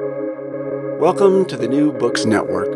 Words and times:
Welcome 0.00 1.44
to 1.44 1.56
the 1.56 1.68
New 1.68 1.92
Books 1.92 2.24
Network. 2.24 2.66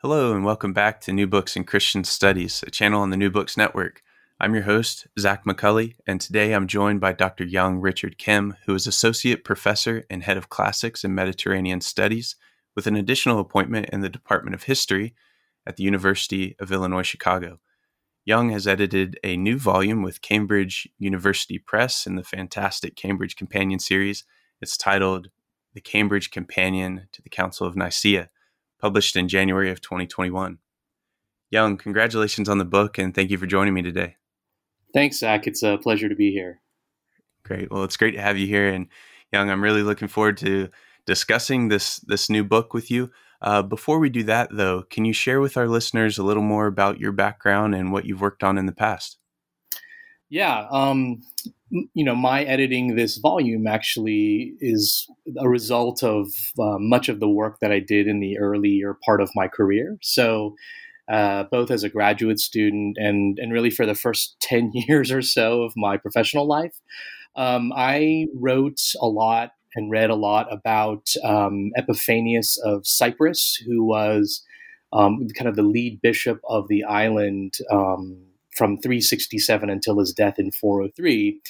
Hello, 0.00 0.32
and 0.32 0.42
welcome 0.42 0.72
back 0.72 1.02
to 1.02 1.12
New 1.12 1.26
Books 1.26 1.54
in 1.54 1.64
Christian 1.64 2.02
Studies, 2.02 2.64
a 2.66 2.70
channel 2.70 3.02
on 3.02 3.10
the 3.10 3.16
New 3.18 3.28
Books 3.28 3.58
Network. 3.58 4.02
I'm 4.40 4.54
your 4.54 4.62
host, 4.62 5.06
Zach 5.18 5.44
McCulley, 5.44 5.96
and 6.06 6.18
today 6.18 6.54
I'm 6.54 6.66
joined 6.66 7.02
by 7.02 7.12
Dr. 7.12 7.44
Young 7.44 7.76
Richard 7.78 8.16
Kim, 8.16 8.56
who 8.64 8.74
is 8.74 8.86
Associate 8.86 9.44
Professor 9.44 10.06
and 10.08 10.22
Head 10.22 10.38
of 10.38 10.48
Classics 10.48 11.04
and 11.04 11.14
Mediterranean 11.14 11.82
Studies, 11.82 12.36
with 12.74 12.86
an 12.86 12.96
additional 12.96 13.38
appointment 13.38 13.90
in 13.92 14.00
the 14.00 14.08
Department 14.08 14.54
of 14.54 14.62
History 14.62 15.14
at 15.66 15.76
the 15.76 15.84
University 15.84 16.56
of 16.58 16.72
Illinois 16.72 17.02
Chicago. 17.02 17.60
Young 18.24 18.48
has 18.48 18.66
edited 18.66 19.18
a 19.22 19.36
new 19.36 19.58
volume 19.58 20.02
with 20.02 20.22
Cambridge 20.22 20.88
University 20.98 21.58
Press 21.58 22.06
in 22.06 22.16
the 22.16 22.24
fantastic 22.24 22.96
Cambridge 22.96 23.36
Companion 23.36 23.78
series. 23.78 24.24
It's 24.60 24.76
titled 24.76 25.28
The 25.74 25.80
Cambridge 25.80 26.30
Companion 26.30 27.08
to 27.12 27.22
the 27.22 27.28
Council 27.28 27.66
of 27.66 27.76
Nicaea, 27.76 28.30
published 28.80 29.16
in 29.16 29.28
January 29.28 29.70
of 29.70 29.80
2021. 29.80 30.58
Young, 31.50 31.76
congratulations 31.76 32.48
on 32.48 32.58
the 32.58 32.64
book 32.64 32.98
and 32.98 33.14
thank 33.14 33.30
you 33.30 33.38
for 33.38 33.46
joining 33.46 33.74
me 33.74 33.82
today. 33.82 34.16
Thanks, 34.92 35.18
Zach. 35.18 35.46
It's 35.46 35.62
a 35.62 35.78
pleasure 35.78 36.08
to 36.08 36.14
be 36.14 36.32
here. 36.32 36.60
Great. 37.44 37.70
Well, 37.70 37.84
it's 37.84 37.96
great 37.96 38.12
to 38.12 38.20
have 38.20 38.38
you 38.38 38.46
here. 38.46 38.68
And 38.68 38.88
Young, 39.32 39.50
I'm 39.50 39.62
really 39.62 39.82
looking 39.82 40.08
forward 40.08 40.38
to 40.38 40.68
discussing 41.04 41.68
this 41.68 41.98
this 41.98 42.28
new 42.28 42.44
book 42.44 42.74
with 42.74 42.90
you. 42.90 43.10
Uh, 43.42 43.62
before 43.62 43.98
we 43.98 44.08
do 44.08 44.22
that, 44.24 44.48
though, 44.50 44.82
can 44.82 45.04
you 45.04 45.12
share 45.12 45.40
with 45.40 45.56
our 45.56 45.68
listeners 45.68 46.18
a 46.18 46.22
little 46.22 46.42
more 46.42 46.66
about 46.66 46.98
your 46.98 47.12
background 47.12 47.74
and 47.74 47.92
what 47.92 48.06
you've 48.06 48.20
worked 48.20 48.42
on 48.42 48.58
in 48.58 48.66
the 48.66 48.72
past? 48.72 49.18
Yeah, 50.28 50.66
um, 50.70 51.22
you 51.70 52.04
know, 52.04 52.14
my 52.14 52.44
editing 52.44 52.94
this 52.94 53.16
volume 53.16 53.66
actually 53.66 54.54
is 54.60 55.08
a 55.38 55.48
result 55.48 56.02
of 56.02 56.28
uh, 56.58 56.78
much 56.78 57.08
of 57.08 57.18
the 57.18 57.28
work 57.28 57.58
that 57.60 57.72
I 57.72 57.80
did 57.80 58.06
in 58.06 58.20
the 58.20 58.38
earlier 58.38 58.96
part 59.04 59.20
of 59.20 59.30
my 59.34 59.48
career. 59.48 59.98
So, 60.02 60.54
uh, 61.08 61.44
both 61.50 61.70
as 61.70 61.84
a 61.84 61.88
graduate 61.88 62.40
student 62.40 62.96
and 62.98 63.38
and 63.38 63.52
really 63.52 63.70
for 63.70 63.86
the 63.86 63.94
first 63.94 64.36
ten 64.40 64.70
years 64.74 65.10
or 65.10 65.22
so 65.22 65.62
of 65.62 65.72
my 65.76 65.96
professional 65.96 66.46
life, 66.46 66.80
um, 67.36 67.72
I 67.74 68.26
wrote 68.34 68.80
a 69.00 69.06
lot 69.06 69.52
and 69.74 69.90
read 69.90 70.10
a 70.10 70.14
lot 70.14 70.50
about 70.52 71.12
um, 71.22 71.70
Epiphanius 71.76 72.58
of 72.64 72.86
Cyprus, 72.86 73.62
who 73.66 73.84
was 73.84 74.42
um, 74.92 75.26
kind 75.36 75.48
of 75.48 75.56
the 75.56 75.62
lead 75.62 76.00
bishop 76.00 76.40
of 76.48 76.68
the 76.68 76.84
island 76.84 77.58
um, 77.70 78.25
from 78.56 78.78
367 78.78 79.68
until 79.68 79.98
his 79.98 80.12
death 80.12 80.38
in 80.38 80.50
403. 80.52 81.40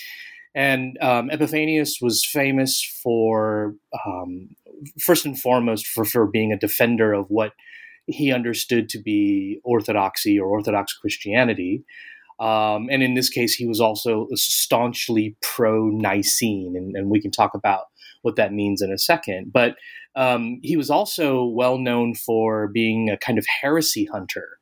And 0.54 0.96
um, 1.02 1.30
Epiphanius 1.30 2.00
was 2.00 2.24
famous 2.24 2.82
for, 3.02 3.74
um, 4.06 4.48
first 4.98 5.27
and 5.27 5.38
foremost, 5.38 5.86
for, 5.86 6.04
for 6.04 6.27
being 6.27 6.52
a 6.52 6.58
defender 6.58 7.12
of 7.12 7.27
what 7.28 7.52
he 8.06 8.32
understood 8.32 8.88
to 8.90 8.98
be 8.98 9.60
orthodoxy 9.64 10.38
or 10.38 10.48
Orthodox 10.48 10.94
Christianity. 10.94 11.84
Um, 12.38 12.88
and 12.90 13.02
in 13.02 13.14
this 13.14 13.28
case, 13.28 13.54
he 13.54 13.66
was 13.66 13.80
also 13.80 14.28
staunchly 14.34 15.36
pro 15.40 15.88
Nicene, 15.88 16.74
and, 16.77 16.94
and, 16.94 17.10
we 17.10 17.20
can 17.20 17.30
talk 17.30 17.54
about 17.54 17.84
what 18.22 18.36
that 18.36 18.52
means 18.52 18.82
in 18.82 18.92
a 18.92 18.98
second. 18.98 19.52
But 19.52 19.77
um, 20.16 20.60
he 20.62 20.77
was 20.77 20.90
also 20.90 21.44
well 21.44 21.78
known 21.78 22.14
for 22.14 22.68
being 22.68 23.08
a 23.08 23.16
kind 23.16 23.38
of 23.38 23.46
heresy 23.62 24.04
hunter. 24.04 24.58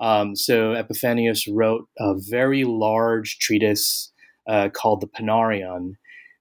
Um, 0.00 0.36
so 0.36 0.72
Epiphanius 0.72 1.46
wrote 1.48 1.88
a 1.98 2.14
very 2.16 2.64
large 2.64 3.38
treatise 3.38 4.12
uh, 4.48 4.68
called 4.70 5.00
the 5.00 5.08
Panarion, 5.08 5.94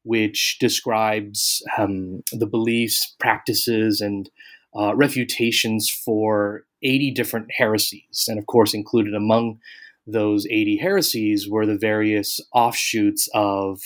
which 0.04 0.58
describes 0.60 1.62
um, 1.78 2.22
the 2.32 2.48
beliefs, 2.48 3.16
practices, 3.20 4.00
and 4.00 4.30
uh, 4.78 4.96
refutations 4.96 5.90
for 5.90 6.64
80 6.84 7.12
different 7.12 7.48
heresies. 7.58 8.26
And 8.28 8.38
of 8.38 8.46
course, 8.46 8.74
included 8.74 9.16
among 9.16 9.60
those 10.06 10.46
80 10.46 10.78
heresies 10.78 11.50
were 11.50 11.66
the 11.66 11.78
various 11.78 12.40
offshoots 12.54 13.28
of 13.34 13.82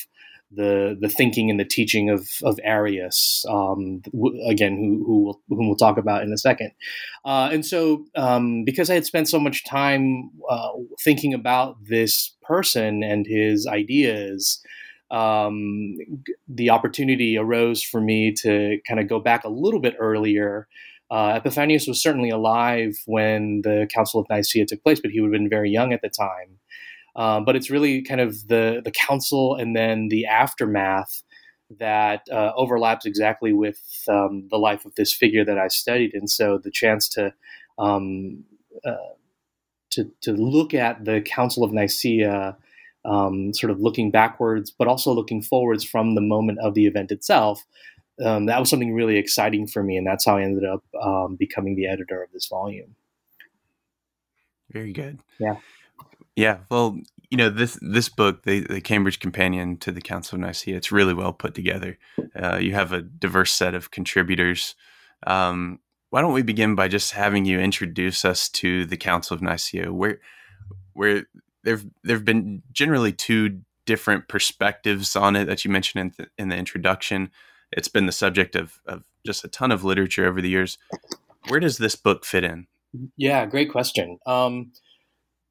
the 0.54 0.98
the 1.00 1.10
thinking 1.10 1.50
and 1.50 1.60
the 1.60 1.66
teaching 1.66 2.10
of 2.10 2.30
of 2.44 2.60
Arius, 2.64 3.46
um, 3.50 4.02
again, 4.46 4.78
who 4.78 5.04
who 5.06 5.24
we'll, 5.24 5.42
whom 5.50 5.68
we'll 5.68 5.76
talk 5.76 5.98
about 5.98 6.24
in 6.24 6.32
a 6.32 6.38
second. 6.38 6.72
Uh, 7.26 7.50
and 7.52 7.66
so, 7.66 8.06
um, 8.16 8.64
because 8.66 8.90
I 8.90 8.96
had 8.96 9.06
spent 9.06 9.30
so 9.30 9.40
much 9.40 9.66
time 9.66 10.30
uh, 10.50 10.72
thinking 11.04 11.34
about 11.34 11.78
this 11.86 12.36
person 12.42 13.04
and 13.04 13.26
his 13.28 13.68
ideas, 13.68 14.62
um, 15.10 15.98
the 16.48 16.70
opportunity 16.70 17.38
arose 17.38 17.84
for 17.84 18.02
me 18.02 18.34
to 18.42 18.80
kind 18.88 19.00
of 19.00 19.08
go 19.08 19.20
back 19.20 19.44
a 19.44 19.50
little 19.50 19.80
bit 19.80 19.96
earlier 20.00 20.68
uh, 21.12 21.34
Epiphanius 21.36 21.88
was 21.88 22.02
certainly 22.02 22.30
alive 22.30 23.04
when 23.06 23.62
the 23.64 23.86
Council 23.94 24.22
of 24.22 24.28
Nicaea 24.30 24.66
took 24.66 24.82
place, 24.82 25.02
but 25.02 25.12
he 25.12 25.20
would 25.20 25.28
have 25.28 25.40
been 25.40 25.50
very 25.50 25.70
young 25.70 25.92
at 25.92 26.02
the 26.02 26.10
time. 26.10 26.58
Uh, 27.16 27.40
but 27.42 27.56
it's 27.56 27.70
really 27.70 28.02
kind 28.02 28.22
of 28.22 28.48
the 28.48 28.82
the 28.84 28.92
council 28.92 29.56
and 29.56 29.76
then 29.76 30.08
the 30.08 30.26
aftermath 30.26 31.24
that 31.80 32.22
uh, 32.32 32.52
overlaps 32.56 33.06
exactly 33.06 33.54
with 33.54 33.80
um, 34.10 34.48
the 34.50 34.58
life 34.58 34.86
of 34.86 34.96
this 34.96 35.14
figure 35.14 35.46
that 35.46 35.58
I 35.58 35.68
studied, 35.68 36.14
and 36.14 36.30
so 36.30 36.58
the 36.58 36.72
chance 36.72 37.08
to 37.10 37.34
um, 37.78 38.44
uh, 38.86 39.16
to 39.92 40.12
to 40.22 40.34
look 40.34 40.74
at 40.74 41.06
the 41.06 41.22
Council 41.22 41.64
of 41.64 41.72
Nicaea. 41.72 42.58
Um, 43.04 43.52
sort 43.56 43.72
of 43.72 43.80
looking 43.80 44.12
backwards, 44.12 44.70
but 44.70 44.88
also 44.88 45.12
looking 45.12 45.42
forwards 45.42 45.84
from 45.84 46.14
the 46.14 46.22
moment 46.22 46.60
of 46.60 46.76
the 46.76 46.86
event 46.86 47.12
itself, 47.12 47.66
um, 48.24 48.46
that 48.46 48.60
was 48.60 48.70
something 48.70 48.94
really 48.94 49.18
exciting 49.18 49.68
for 49.68 49.84
me, 49.84 49.98
and 49.98 50.06
that's 50.06 50.26
how 50.26 50.38
I 50.38 50.44
ended 50.44 50.66
up 50.66 50.84
um, 51.02 51.36
becoming 51.36 51.76
the 51.76 51.88
editor 51.88 52.22
of 52.22 52.32
this 52.32 52.48
volume. 52.48 52.96
Very 54.72 54.94
good. 54.94 55.20
Yeah. 55.40 55.56
Yeah. 56.42 56.58
Well, 56.70 56.98
you 57.30 57.38
know 57.38 57.50
this 57.50 57.78
this 57.82 58.10
book, 58.10 58.44
the, 58.44 58.62
the 58.62 58.82
Cambridge 58.82 59.20
Companion 59.20 59.78
to 59.78 59.92
the 59.92 60.02
Council 60.02 60.36
of 60.36 60.42
Nicaea, 60.42 60.76
it's 60.76 60.92
really 60.92 61.14
well 61.14 61.34
put 61.34 61.54
together. 61.54 61.98
Uh, 62.36 62.58
you 62.58 62.74
have 62.74 62.92
a 62.92 63.02
diverse 63.02 63.52
set 63.52 63.76
of 63.76 63.92
contributors. 63.92 64.76
Um, 65.28 65.80
why 66.10 66.22
don't 66.22 66.34
we 66.34 66.42
begin 66.42 66.74
by 66.74 66.88
just 66.88 67.14
having 67.14 67.46
you 67.46 67.60
introduce 67.60 68.26
us 68.26 68.50
to 68.50 68.86
the 68.86 68.98
Council 68.98 69.36
of 69.36 69.42
Nicaea, 69.42 69.94
where 69.94 70.20
where 70.94 71.28
there've 71.64 71.86
there've 72.04 72.26
been 72.26 72.64
generally 72.74 73.14
two 73.14 73.62
different 73.86 74.28
perspectives 74.28 75.16
on 75.16 75.36
it 75.36 75.46
that 75.46 75.64
you 75.64 75.70
mentioned 75.70 76.02
in, 76.02 76.10
th- 76.12 76.30
in 76.40 76.50
the 76.50 76.56
introduction 76.56 77.30
it's 77.72 77.88
been 77.88 78.06
the 78.06 78.12
subject 78.12 78.56
of, 78.56 78.80
of 78.86 79.04
just 79.26 79.44
a 79.44 79.48
ton 79.48 79.72
of 79.72 79.84
literature 79.84 80.26
over 80.26 80.42
the 80.42 80.50
years. 80.50 80.78
Where 81.48 81.60
does 81.60 81.78
this 81.78 81.96
book 81.96 82.26
fit 82.26 82.44
in? 82.44 82.68
Yeah, 83.16 83.46
great 83.46 83.72
question. 83.72 84.20
Um, 84.26 84.74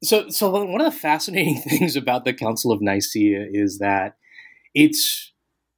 so, 0.03 0.29
so 0.29 0.49
one 0.49 0.81
of 0.81 0.91
the 0.91 0.99
fascinating 0.99 1.57
things 1.69 1.95
about 1.95 2.25
the 2.25 2.33
Council 2.33 2.71
of 2.71 2.81
Nicaea 2.81 3.47
is 3.49 3.79
that 3.79 4.17
it's, 4.73 5.31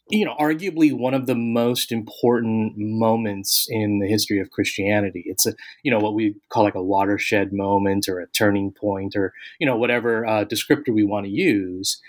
you 0.10 0.26
know, 0.26 0.36
arguably 0.40 0.94
one 0.94 1.14
of 1.14 1.28
the 1.28 1.36
most 1.36 1.92
important 1.92 2.74
moments 2.78 3.68
in 3.70 4.00
the 4.00 4.08
history 4.08 4.40
of 4.40 4.52
Christianity. 4.52 5.24
It's 5.26 5.46
a, 5.46 5.54
you 5.84 5.92
know, 5.92 6.00
what 6.00 6.14
we 6.14 6.36
call 6.50 6.64
like 6.64 6.76
a 6.76 6.84
watershed 6.84 7.52
moment 7.54 8.08
or 8.08 8.20
a 8.20 8.28
turning 8.28 8.72
point 8.72 9.16
or, 9.16 9.34
you 9.60 9.66
know, 9.66 9.78
whatever 9.78 10.26
uh, 10.26 10.46
descriptor 10.46 10.94
we 10.94 11.04
want 11.04 11.26
to 11.26 11.32
use. 11.32 12.02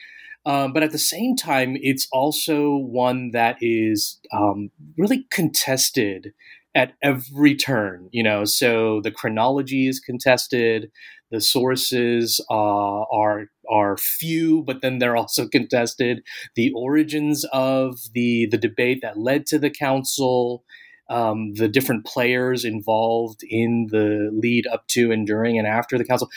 Um, 0.47 0.73
but 0.73 0.83
at 0.83 0.91
the 0.93 0.99
same 0.99 1.37
time, 1.37 1.77
it's 1.81 2.07
also 2.13 2.77
one 2.77 3.31
that 3.31 3.57
is 3.61 4.21
um, 4.33 4.71
really 4.99 5.27
contested 5.31 6.35
at 6.75 6.93
every 7.03 7.55
turn. 7.55 8.09
You 8.13 8.23
know, 8.23 8.45
so 8.45 9.01
the 9.01 9.11
chronology 9.11 9.89
is 9.89 10.01
contested. 10.01 10.91
The 11.35 11.41
sources 11.41 12.41
uh, 12.49 13.03
are 13.11 13.49
are 13.69 13.97
few, 13.97 14.63
but 14.63 14.83
then 14.83 15.01
they're 15.01 15.17
also 15.17 15.49
contested. 15.57 16.23
The 16.55 16.73
origins 16.77 17.45
of 17.53 17.99
the 18.13 18.47
the 18.47 18.57
debate 18.57 19.01
that 19.03 19.19
led 19.19 19.45
to 19.47 19.59
the 19.59 19.69
council, 19.69 20.63
um, 21.11 21.55
the 21.55 21.67
different 21.67 22.07
players 22.07 22.65
involved 22.65 23.41
in 23.51 23.89
the 23.91 24.31
lead 24.33 24.69
up 24.69 24.87
to 24.89 25.11
and 25.11 25.27
during 25.27 25.59
and 25.59 25.67
after 25.67 25.99
the 25.99 26.05
council, 26.05 26.31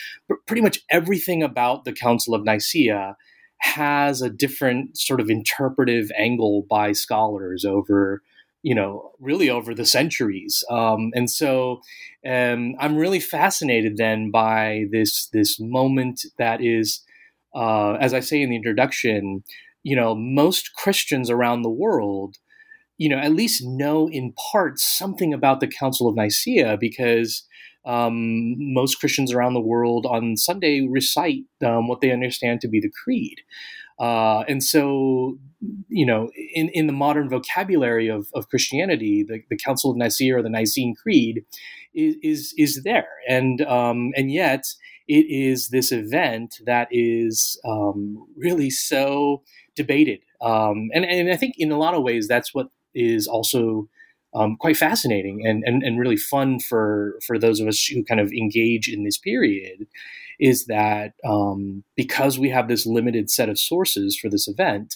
pretty 0.47 0.63
much 0.63 0.81
everything 0.89 1.43
about 1.43 1.85
the 1.85 1.93
Council 1.93 2.33
of 2.33 2.43
Nicaea 2.43 3.15
has 3.59 4.23
a 4.23 4.31
different 4.31 4.97
sort 4.97 5.21
of 5.21 5.29
interpretive 5.29 6.11
angle 6.17 6.65
by 6.67 6.91
scholars 6.91 7.65
over 7.65 8.23
you 8.63 8.75
know 8.75 9.11
really 9.19 9.49
over 9.49 9.73
the 9.73 9.85
centuries 9.85 10.63
um, 10.69 11.11
and 11.13 11.29
so 11.29 11.81
um, 12.25 12.75
i'm 12.79 12.97
really 12.97 13.19
fascinated 13.19 13.97
then 13.97 14.31
by 14.31 14.85
this 14.91 15.27
this 15.33 15.59
moment 15.59 16.21
that 16.37 16.61
is 16.61 17.01
uh, 17.55 17.93
as 17.93 18.13
i 18.13 18.19
say 18.19 18.41
in 18.41 18.49
the 18.49 18.55
introduction 18.55 19.43
you 19.83 19.95
know 19.95 20.15
most 20.15 20.71
christians 20.75 21.29
around 21.29 21.61
the 21.61 21.69
world 21.69 22.35
you 22.97 23.09
know 23.09 23.17
at 23.17 23.33
least 23.33 23.63
know 23.65 24.09
in 24.09 24.33
part 24.51 24.79
something 24.79 25.33
about 25.33 25.59
the 25.59 25.67
council 25.67 26.07
of 26.07 26.15
nicaea 26.15 26.77
because 26.79 27.43
um, 27.87 28.55
most 28.73 28.99
Christians 28.99 29.31
around 29.31 29.53
the 29.53 29.61
world 29.61 30.05
on 30.05 30.35
Sunday 30.35 30.85
recite 30.87 31.45
um, 31.65 31.87
what 31.87 32.01
they 32.01 32.11
understand 32.11 32.59
to 32.61 32.67
be 32.67 32.81
the 32.81 32.91
creed. 33.03 33.37
Uh, 33.99 34.43
and 34.47 34.63
so, 34.63 35.37
you 35.89 36.05
know, 36.05 36.29
in, 36.53 36.69
in 36.69 36.87
the 36.87 36.93
modern 36.93 37.29
vocabulary 37.29 38.07
of, 38.07 38.27
of 38.35 38.47
Christianity, 38.49 39.25
the, 39.27 39.41
the 39.49 39.57
Council 39.57 39.91
of 39.91 39.97
Nicaea 39.97 40.37
or 40.37 40.43
the 40.43 40.49
Nicene 40.49 40.95
Creed 40.95 41.43
is 41.93 42.15
is, 42.21 42.53
is 42.57 42.83
there, 42.83 43.07
and 43.27 43.61
um, 43.63 44.11
and 44.15 44.31
yet 44.31 44.65
it 45.07 45.25
is 45.29 45.69
this 45.69 45.91
event 45.91 46.55
that 46.65 46.87
is 46.91 47.59
um, 47.65 48.27
really 48.35 48.69
so 48.69 49.41
debated, 49.75 50.19
um, 50.41 50.89
and 50.93 51.03
and 51.05 51.31
I 51.31 51.35
think 51.37 51.55
in 51.57 51.71
a 51.71 51.77
lot 51.77 51.95
of 51.95 52.03
ways 52.03 52.27
that's 52.27 52.53
what 52.53 52.67
is 52.93 53.27
also 53.27 53.89
um, 54.33 54.57
quite 54.59 54.77
fascinating 54.77 55.45
and, 55.45 55.63
and 55.65 55.83
and 55.83 55.99
really 55.99 56.17
fun 56.17 56.59
for 56.59 57.17
for 57.25 57.39
those 57.39 57.59
of 57.59 57.67
us 57.67 57.85
who 57.85 58.03
kind 58.03 58.19
of 58.19 58.31
engage 58.31 58.87
in 58.87 59.03
this 59.03 59.17
period 59.17 59.87
is 60.39 60.65
that 60.65 61.13
um, 61.25 61.83
because 61.95 62.37
we 62.37 62.49
have 62.49 62.67
this 62.67 62.85
limited 62.85 63.29
set 63.29 63.49
of 63.49 63.57
sources 63.57 64.17
for 64.17 64.29
this 64.29 64.47
event, 64.47 64.95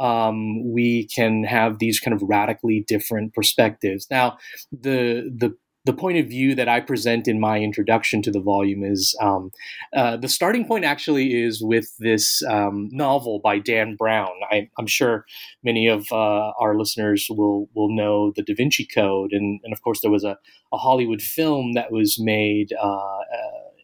um, 0.00 0.70
we 0.72 1.06
can 1.06 1.44
have 1.44 1.78
these 1.78 2.00
kind 2.00 2.14
of 2.14 2.22
radically 2.22 2.84
different 2.86 3.32
perspectives. 3.32 4.06
Now, 4.10 4.38
the 4.72 5.32
the 5.34 5.56
the 5.84 5.92
point 5.92 6.16
of 6.18 6.26
view 6.26 6.54
that 6.54 6.68
I 6.68 6.80
present 6.80 7.28
in 7.28 7.38
my 7.38 7.60
introduction 7.60 8.22
to 8.22 8.30
the 8.30 8.40
volume 8.40 8.82
is 8.82 9.14
um, 9.20 9.50
uh, 9.94 10.16
the 10.16 10.28
starting 10.28 10.66
point 10.66 10.84
actually 10.84 11.42
is 11.42 11.62
with 11.62 11.94
this 11.98 12.42
um, 12.44 12.88
novel 12.90 13.40
by 13.44 13.58
Dan 13.58 13.94
Brown. 13.94 14.32
I, 14.50 14.70
am 14.78 14.86
sure 14.86 15.26
many 15.62 15.86
of 15.88 16.06
uh, 16.10 16.52
our 16.58 16.76
listeners 16.76 17.26
will 17.28 17.68
will 17.74 17.94
know 17.94 18.32
the 18.34 18.42
Da 18.42 18.54
Vinci 18.54 18.86
Code, 18.86 19.32
and, 19.32 19.60
and 19.62 19.72
of 19.74 19.82
course 19.82 20.00
there 20.00 20.10
was 20.10 20.24
a, 20.24 20.38
a 20.72 20.78
Hollywood 20.78 21.20
film 21.20 21.74
that 21.74 21.92
was 21.92 22.18
made 22.18 22.72
uh, 22.82 22.86
uh 22.86 23.20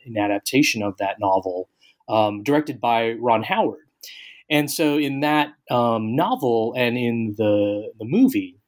in 0.06 0.16
adaptation 0.16 0.82
of 0.82 0.96
that 0.96 1.16
novel, 1.20 1.68
um, 2.08 2.42
directed 2.42 2.80
by 2.80 3.12
Ron 3.20 3.42
Howard. 3.42 3.80
And 4.48 4.70
so 4.70 4.96
in 4.96 5.20
that 5.20 5.52
um, 5.70 6.16
novel 6.16 6.72
and 6.76 6.96
in 6.96 7.34
the 7.36 7.92
the 7.98 8.06
movie 8.06 8.59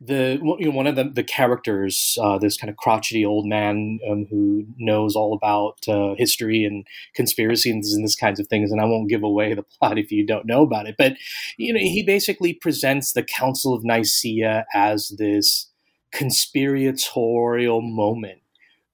the 0.00 0.38
you 0.58 0.66
know, 0.66 0.70
one 0.70 0.86
of 0.86 0.96
the, 0.96 1.04
the 1.04 1.22
characters, 1.22 2.16
uh, 2.22 2.38
this 2.38 2.56
kind 2.56 2.70
of 2.70 2.76
crotchety 2.78 3.24
old 3.24 3.46
man 3.46 3.98
um, 4.10 4.26
who 4.30 4.64
knows 4.78 5.14
all 5.14 5.34
about 5.34 5.78
uh, 5.88 6.14
history 6.16 6.64
and 6.64 6.86
conspiracies 7.14 7.92
and 7.92 8.04
this 8.04 8.16
kinds 8.16 8.40
of 8.40 8.46
things, 8.48 8.72
and 8.72 8.80
I 8.80 8.86
won't 8.86 9.10
give 9.10 9.22
away 9.22 9.52
the 9.52 9.62
plot 9.78 9.98
if 9.98 10.10
you 10.10 10.24
don't 10.24 10.46
know 10.46 10.62
about 10.62 10.86
it. 10.86 10.94
But 10.96 11.16
you 11.58 11.72
know, 11.72 11.80
he 11.80 12.02
basically 12.02 12.54
presents 12.54 13.12
the 13.12 13.22
Council 13.22 13.74
of 13.74 13.84
Nicaea 13.84 14.64
as 14.72 15.08
this 15.18 15.68
conspiratorial 16.12 17.82
moment 17.82 18.40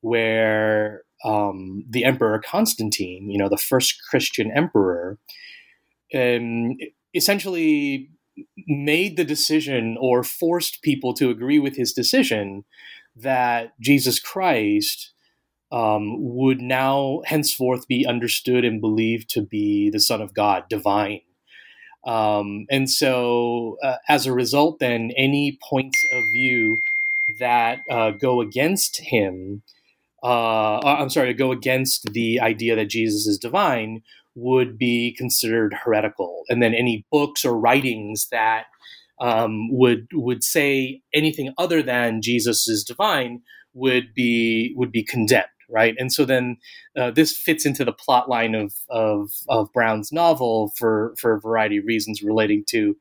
where 0.00 1.02
um, 1.24 1.84
the 1.88 2.04
Emperor 2.04 2.40
Constantine, 2.44 3.30
you 3.30 3.38
know, 3.38 3.48
the 3.48 3.56
first 3.56 3.96
Christian 4.10 4.50
emperor, 4.50 5.18
um, 6.14 6.76
essentially 7.14 8.10
made 8.66 9.16
the 9.16 9.24
decision 9.24 9.96
or 10.00 10.22
forced 10.22 10.82
people 10.82 11.14
to 11.14 11.30
agree 11.30 11.58
with 11.58 11.76
his 11.76 11.92
decision 11.92 12.64
that 13.14 13.72
Jesus 13.80 14.20
Christ 14.20 15.12
um, 15.72 16.16
would 16.18 16.60
now 16.60 17.22
henceforth 17.26 17.88
be 17.88 18.06
understood 18.06 18.64
and 18.64 18.80
believed 18.80 19.28
to 19.30 19.42
be 19.42 19.90
the 19.90 20.00
Son 20.00 20.20
of 20.20 20.34
God, 20.34 20.64
divine. 20.68 21.20
Um, 22.06 22.66
and 22.70 22.88
so, 22.88 23.78
uh, 23.82 23.96
as 24.08 24.26
a 24.26 24.32
result, 24.32 24.78
then 24.78 25.10
any 25.16 25.58
points 25.68 25.98
of 26.12 26.22
view 26.32 26.78
that 27.40 27.80
uh, 27.90 28.12
go 28.12 28.40
against 28.40 29.00
him, 29.00 29.62
uh, 30.22 30.76
uh 30.76 30.96
I'm 31.00 31.10
sorry, 31.10 31.34
go 31.34 31.50
against 31.50 32.12
the 32.12 32.40
idea 32.40 32.76
that 32.76 32.86
Jesus 32.86 33.26
is 33.26 33.38
divine 33.38 34.02
would 34.36 34.78
be 34.78 35.14
considered 35.16 35.74
heretical, 35.84 36.44
and 36.48 36.62
then 36.62 36.74
any 36.74 37.04
books 37.10 37.44
or 37.44 37.58
writings 37.58 38.28
that 38.30 38.66
um, 39.20 39.72
would 39.72 40.06
would 40.12 40.44
say 40.44 41.00
anything 41.14 41.52
other 41.58 41.82
than 41.82 42.22
Jesus 42.22 42.68
is 42.68 42.84
divine 42.84 43.40
would 43.74 44.14
be 44.14 44.74
would 44.76 44.92
be 44.92 45.02
condemned, 45.02 45.46
right? 45.70 45.94
And 45.98 46.12
so 46.12 46.24
then 46.24 46.58
uh, 46.96 47.10
this 47.10 47.36
fits 47.36 47.64
into 47.66 47.84
the 47.84 47.92
plot 47.92 48.28
line 48.28 48.54
of, 48.54 48.74
of 48.90 49.30
of 49.48 49.72
Brown's 49.72 50.12
novel 50.12 50.72
for 50.76 51.14
for 51.18 51.34
a 51.34 51.40
variety 51.40 51.78
of 51.78 51.86
reasons 51.86 52.22
relating 52.22 52.64
to 52.68 52.96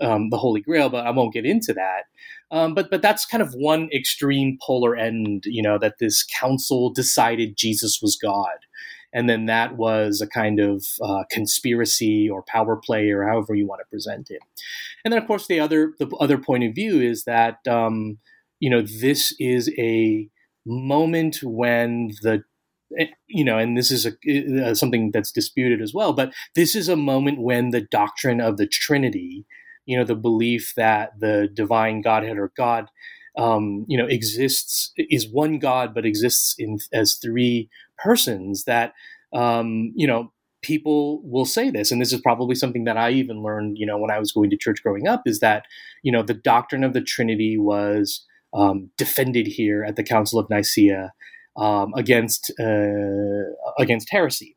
um, 0.00 0.30
the 0.30 0.38
Holy 0.38 0.60
Grail, 0.62 0.88
but 0.88 1.06
I 1.06 1.10
won't 1.10 1.34
get 1.34 1.44
into 1.44 1.74
that. 1.74 2.04
Um, 2.50 2.74
but 2.74 2.90
but 2.90 3.02
that's 3.02 3.26
kind 3.26 3.42
of 3.42 3.52
one 3.52 3.90
extreme 3.92 4.58
polar 4.62 4.96
end, 4.96 5.44
you 5.44 5.62
know, 5.62 5.78
that 5.78 5.98
this 6.00 6.24
council 6.24 6.90
decided 6.90 7.58
Jesus 7.58 8.00
was 8.00 8.16
God 8.16 8.56
and 9.12 9.28
then 9.28 9.46
that 9.46 9.76
was 9.76 10.20
a 10.20 10.26
kind 10.26 10.60
of 10.60 10.84
uh, 11.02 11.24
conspiracy 11.30 12.28
or 12.28 12.42
power 12.42 12.76
play 12.76 13.10
or 13.10 13.26
however 13.26 13.54
you 13.54 13.66
want 13.66 13.80
to 13.80 13.90
present 13.90 14.30
it. 14.30 14.40
And 15.04 15.12
then, 15.12 15.20
of 15.20 15.26
course, 15.26 15.46
the 15.46 15.60
other 15.60 15.94
the 15.98 16.08
other 16.20 16.38
point 16.38 16.64
of 16.64 16.74
view 16.74 17.00
is 17.00 17.24
that 17.24 17.66
um, 17.66 18.18
you 18.60 18.70
know 18.70 18.82
this 18.82 19.34
is 19.38 19.70
a 19.78 20.28
moment 20.66 21.38
when 21.42 22.10
the 22.22 22.42
eh, 22.98 23.06
you 23.26 23.44
know, 23.44 23.58
and 23.58 23.76
this 23.76 23.90
is 23.90 24.06
a, 24.06 24.70
uh, 24.70 24.74
something 24.74 25.10
that's 25.12 25.32
disputed 25.32 25.80
as 25.80 25.94
well, 25.94 26.12
but 26.12 26.32
this 26.54 26.74
is 26.74 26.88
a 26.88 26.96
moment 26.96 27.40
when 27.40 27.70
the 27.70 27.80
doctrine 27.80 28.40
of 28.40 28.56
the 28.56 28.66
Trinity, 28.66 29.46
you 29.86 29.96
know, 29.96 30.04
the 30.04 30.14
belief 30.14 30.74
that 30.76 31.18
the 31.18 31.48
divine 31.52 32.02
Godhead 32.02 32.38
or 32.38 32.52
God, 32.56 32.88
um, 33.38 33.84
you 33.88 33.96
know, 33.96 34.06
exists 34.06 34.92
is 34.96 35.30
one 35.30 35.58
God 35.58 35.94
but 35.94 36.04
exists 36.04 36.54
in 36.58 36.78
as 36.92 37.14
three 37.14 37.70
persons 37.98 38.64
that 38.64 38.92
um, 39.32 39.92
you 39.94 40.06
know 40.06 40.32
people 40.62 41.22
will 41.22 41.44
say 41.44 41.70
this 41.70 41.92
and 41.92 42.00
this 42.00 42.12
is 42.12 42.20
probably 42.20 42.54
something 42.54 42.82
that 42.82 42.96
i 42.96 43.10
even 43.10 43.44
learned 43.44 43.78
you 43.78 43.86
know 43.86 43.96
when 43.96 44.10
i 44.10 44.18
was 44.18 44.32
going 44.32 44.50
to 44.50 44.56
church 44.56 44.82
growing 44.82 45.06
up 45.06 45.22
is 45.24 45.38
that 45.38 45.66
you 46.02 46.10
know 46.10 46.20
the 46.20 46.34
doctrine 46.34 46.82
of 46.82 46.94
the 46.94 47.00
trinity 47.00 47.56
was 47.56 48.26
um, 48.54 48.90
defended 48.96 49.46
here 49.46 49.84
at 49.84 49.94
the 49.94 50.02
council 50.02 50.36
of 50.36 50.50
nicaea 50.50 51.12
um, 51.58 51.92
against 51.96 52.52
uh, 52.60 53.44
against 53.78 54.08
heresy. 54.10 54.56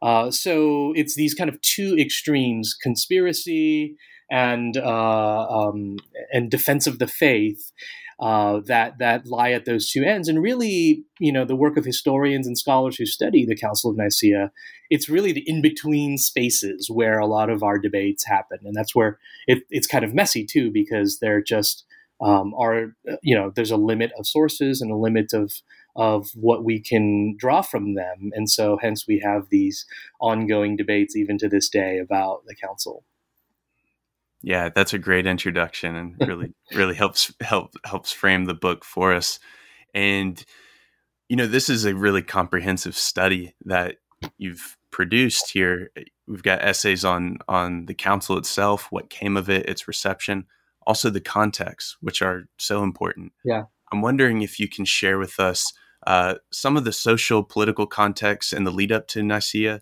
Uh, 0.00 0.30
so 0.30 0.92
it's 0.96 1.14
these 1.14 1.34
kind 1.34 1.50
of 1.50 1.60
two 1.60 1.96
extremes 1.98 2.74
conspiracy 2.80 3.96
and 4.30 4.76
uh, 4.76 5.46
um, 5.48 5.98
and 6.32 6.50
defense 6.50 6.86
of 6.86 6.98
the 6.98 7.06
faith 7.06 7.72
uh, 8.20 8.60
that 8.66 8.98
that 8.98 9.26
lie 9.26 9.52
at 9.52 9.64
those 9.64 9.90
two 9.90 10.02
ends. 10.02 10.28
And 10.28 10.42
really, 10.42 11.04
you 11.20 11.32
know, 11.32 11.44
the 11.44 11.56
work 11.56 11.76
of 11.76 11.84
historians 11.84 12.46
and 12.46 12.58
scholars 12.58 12.96
who 12.96 13.06
study 13.06 13.44
the 13.46 13.56
Council 13.56 13.90
of 13.90 13.96
Nicaea, 13.96 14.50
it's 14.90 15.08
really 15.08 15.32
the 15.32 15.48
in 15.48 15.62
between 15.62 16.18
spaces 16.18 16.90
where 16.90 17.18
a 17.18 17.26
lot 17.26 17.48
of 17.50 17.62
our 17.62 17.78
debates 17.78 18.26
happen, 18.26 18.58
and 18.64 18.74
that's 18.74 18.94
where 18.94 19.18
it, 19.46 19.62
it's 19.70 19.86
kind 19.86 20.04
of 20.04 20.14
messy 20.14 20.44
too 20.44 20.70
because 20.70 21.18
they're 21.20 21.42
just 21.42 21.84
um, 22.20 22.54
are 22.58 22.94
you 23.22 23.34
know 23.34 23.52
there's 23.54 23.70
a 23.70 23.76
limit 23.76 24.10
of 24.18 24.26
sources 24.26 24.80
and 24.80 24.90
a 24.90 24.96
limit 24.96 25.32
of 25.32 25.52
of 25.94 26.30
what 26.34 26.64
we 26.64 26.80
can 26.80 27.36
draw 27.36 27.62
from 27.62 27.94
them, 27.94 28.30
and 28.34 28.50
so 28.50 28.78
hence 28.80 29.06
we 29.06 29.20
have 29.20 29.46
these 29.50 29.86
ongoing 30.20 30.76
debates 30.76 31.14
even 31.14 31.38
to 31.38 31.48
this 31.48 31.68
day 31.68 31.98
about 31.98 32.42
the 32.46 32.54
council. 32.56 33.04
Yeah, 34.42 34.68
that's 34.74 34.94
a 34.94 34.98
great 34.98 35.26
introduction 35.26 35.96
and 35.96 36.16
really 36.26 36.54
really 36.74 36.94
helps 36.94 37.32
help 37.40 37.72
helps 37.84 38.12
frame 38.12 38.44
the 38.44 38.54
book 38.54 38.84
for 38.84 39.12
us. 39.14 39.38
And 39.94 40.42
you 41.28 41.36
know, 41.36 41.46
this 41.46 41.68
is 41.68 41.84
a 41.84 41.94
really 41.94 42.22
comprehensive 42.22 42.96
study 42.96 43.54
that 43.66 43.96
you've 44.38 44.76
produced 44.90 45.50
here. 45.52 45.90
We've 46.26 46.42
got 46.42 46.62
essays 46.62 47.04
on 47.04 47.38
on 47.48 47.86
the 47.86 47.94
council 47.94 48.38
itself, 48.38 48.88
what 48.90 49.10
came 49.10 49.36
of 49.36 49.50
it, 49.50 49.68
its 49.68 49.88
reception, 49.88 50.46
also 50.86 51.10
the 51.10 51.20
context, 51.20 51.96
which 52.00 52.22
are 52.22 52.44
so 52.58 52.82
important. 52.82 53.32
Yeah. 53.44 53.64
I'm 53.92 54.02
wondering 54.02 54.42
if 54.42 54.60
you 54.60 54.68
can 54.68 54.84
share 54.84 55.18
with 55.18 55.40
us 55.40 55.72
uh, 56.06 56.34
some 56.52 56.76
of 56.76 56.84
the 56.84 56.92
social 56.92 57.42
political 57.42 57.86
context 57.86 58.52
and 58.52 58.66
the 58.66 58.70
lead 58.70 58.92
up 58.92 59.08
to 59.08 59.22
Nicaea 59.22 59.80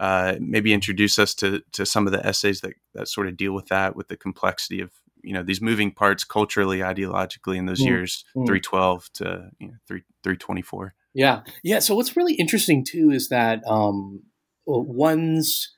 uh, 0.00 0.34
maybe 0.40 0.72
introduce 0.72 1.18
us 1.18 1.34
to 1.34 1.62
to 1.72 1.86
some 1.86 2.06
of 2.06 2.12
the 2.12 2.24
essays 2.26 2.60
that 2.60 2.74
that 2.94 3.08
sort 3.08 3.28
of 3.28 3.36
deal 3.36 3.52
with 3.52 3.66
that, 3.66 3.96
with 3.96 4.08
the 4.08 4.16
complexity 4.16 4.80
of 4.80 4.90
you 5.22 5.32
know 5.32 5.42
these 5.42 5.60
moving 5.60 5.92
parts 5.92 6.24
culturally, 6.24 6.78
ideologically 6.78 7.56
in 7.56 7.66
those 7.66 7.80
mm. 7.80 7.86
years, 7.86 8.24
mm. 8.36 8.46
three 8.46 8.60
twelve 8.60 9.08
to 9.14 9.50
you 9.58 9.68
know, 9.68 9.74
three 9.86 10.02
three 10.22 10.36
twenty 10.36 10.62
four. 10.62 10.94
Yeah, 11.14 11.42
yeah. 11.62 11.78
So 11.78 11.94
what's 11.94 12.16
really 12.16 12.34
interesting 12.34 12.84
too 12.84 13.10
is 13.10 13.28
that 13.28 13.62
um, 13.68 14.24
one's 14.66 15.72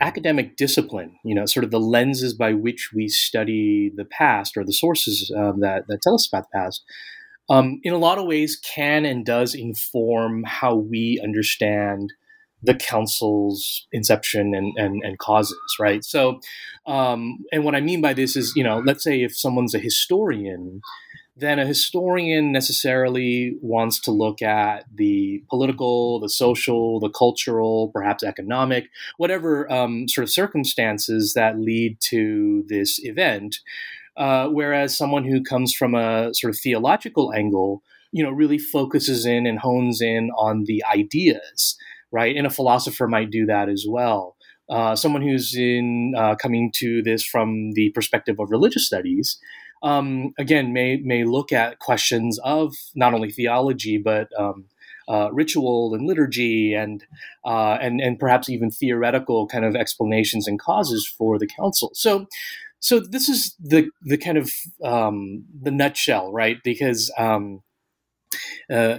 academic 0.00 0.56
discipline, 0.56 1.18
you 1.24 1.34
know, 1.34 1.46
sort 1.46 1.64
of 1.64 1.70
the 1.70 1.80
lenses 1.80 2.34
by 2.34 2.52
which 2.52 2.90
we 2.94 3.08
study 3.08 3.90
the 3.94 4.04
past 4.04 4.56
or 4.56 4.64
the 4.64 4.72
sources 4.72 5.32
uh, 5.36 5.52
that 5.60 5.84
that 5.88 6.02
tell 6.02 6.14
us 6.14 6.28
about 6.28 6.44
the 6.52 6.58
past. 6.58 6.84
Um, 7.48 7.80
in 7.84 7.92
a 7.92 7.98
lot 7.98 8.18
of 8.18 8.26
ways, 8.26 8.56
can 8.56 9.04
and 9.04 9.24
does 9.24 9.54
inform 9.54 10.44
how 10.44 10.74
we 10.74 11.20
understand 11.22 12.12
the 12.62 12.74
council's 12.74 13.86
inception 13.92 14.54
and, 14.54 14.72
and, 14.76 15.02
and 15.04 15.18
causes, 15.18 15.58
right? 15.78 16.04
So, 16.04 16.40
um, 16.86 17.38
and 17.52 17.64
what 17.64 17.74
I 17.74 17.80
mean 17.80 18.00
by 18.00 18.14
this 18.14 18.36
is, 18.36 18.54
you 18.56 18.64
know, 18.64 18.82
let's 18.84 19.04
say 19.04 19.22
if 19.22 19.36
someone's 19.36 19.74
a 19.74 19.78
historian, 19.78 20.80
then 21.36 21.58
a 21.58 21.66
historian 21.66 22.50
necessarily 22.50 23.58
wants 23.60 24.00
to 24.00 24.10
look 24.10 24.40
at 24.40 24.84
the 24.94 25.42
political, 25.50 26.18
the 26.18 26.30
social, 26.30 26.98
the 26.98 27.10
cultural, 27.10 27.90
perhaps 27.92 28.24
economic, 28.24 28.88
whatever 29.18 29.70
um, 29.70 30.08
sort 30.08 30.22
of 30.22 30.30
circumstances 30.30 31.34
that 31.34 31.58
lead 31.58 31.98
to 32.00 32.64
this 32.68 32.98
event. 33.04 33.58
Uh, 34.16 34.48
whereas 34.48 34.96
someone 34.96 35.24
who 35.24 35.42
comes 35.42 35.74
from 35.74 35.94
a 35.94 36.32
sort 36.32 36.54
of 36.54 36.58
theological 36.58 37.34
angle, 37.34 37.82
you 38.12 38.24
know, 38.24 38.30
really 38.30 38.56
focuses 38.56 39.26
in 39.26 39.46
and 39.46 39.58
hones 39.58 40.00
in 40.00 40.30
on 40.38 40.64
the 40.64 40.82
ideas, 40.90 41.76
right? 42.12 42.36
And 42.36 42.46
a 42.46 42.50
philosopher 42.50 43.08
might 43.08 43.30
do 43.30 43.46
that 43.46 43.68
as 43.68 43.84
well. 43.88 44.36
Uh, 44.68 44.96
someone 44.96 45.22
who's 45.22 45.54
in 45.56 46.14
uh, 46.16 46.34
coming 46.34 46.72
to 46.74 47.02
this 47.02 47.24
from 47.24 47.72
the 47.72 47.90
perspective 47.90 48.40
of 48.40 48.50
religious 48.50 48.86
studies 48.86 49.38
um, 49.82 50.32
again, 50.38 50.72
may 50.72 50.96
may 50.96 51.24
look 51.24 51.52
at 51.52 51.78
questions 51.78 52.38
of 52.42 52.74
not 52.94 53.14
only 53.14 53.30
theology 53.30 53.98
but 53.98 54.28
um, 54.38 54.66
uh, 55.08 55.30
ritual 55.32 55.94
and 55.94 56.06
liturgy 56.06 56.74
and 56.74 57.04
uh, 57.44 57.78
and 57.80 58.00
and 58.00 58.18
perhaps 58.18 58.48
even 58.48 58.70
theoretical 58.70 59.46
kind 59.46 59.64
of 59.64 59.76
explanations 59.76 60.48
and 60.48 60.58
causes 60.58 61.06
for 61.06 61.38
the 61.38 61.46
council. 61.46 61.90
So. 61.94 62.26
So 62.78 63.00
this 63.00 63.28
is 63.28 63.56
the 63.58 63.88
the 64.02 64.18
kind 64.18 64.36
of 64.36 64.52
um, 64.84 65.46
the 65.62 65.70
nutshell, 65.70 66.30
right? 66.30 66.58
Because 66.62 67.10
um, 67.18 67.62
uh, 68.70 68.98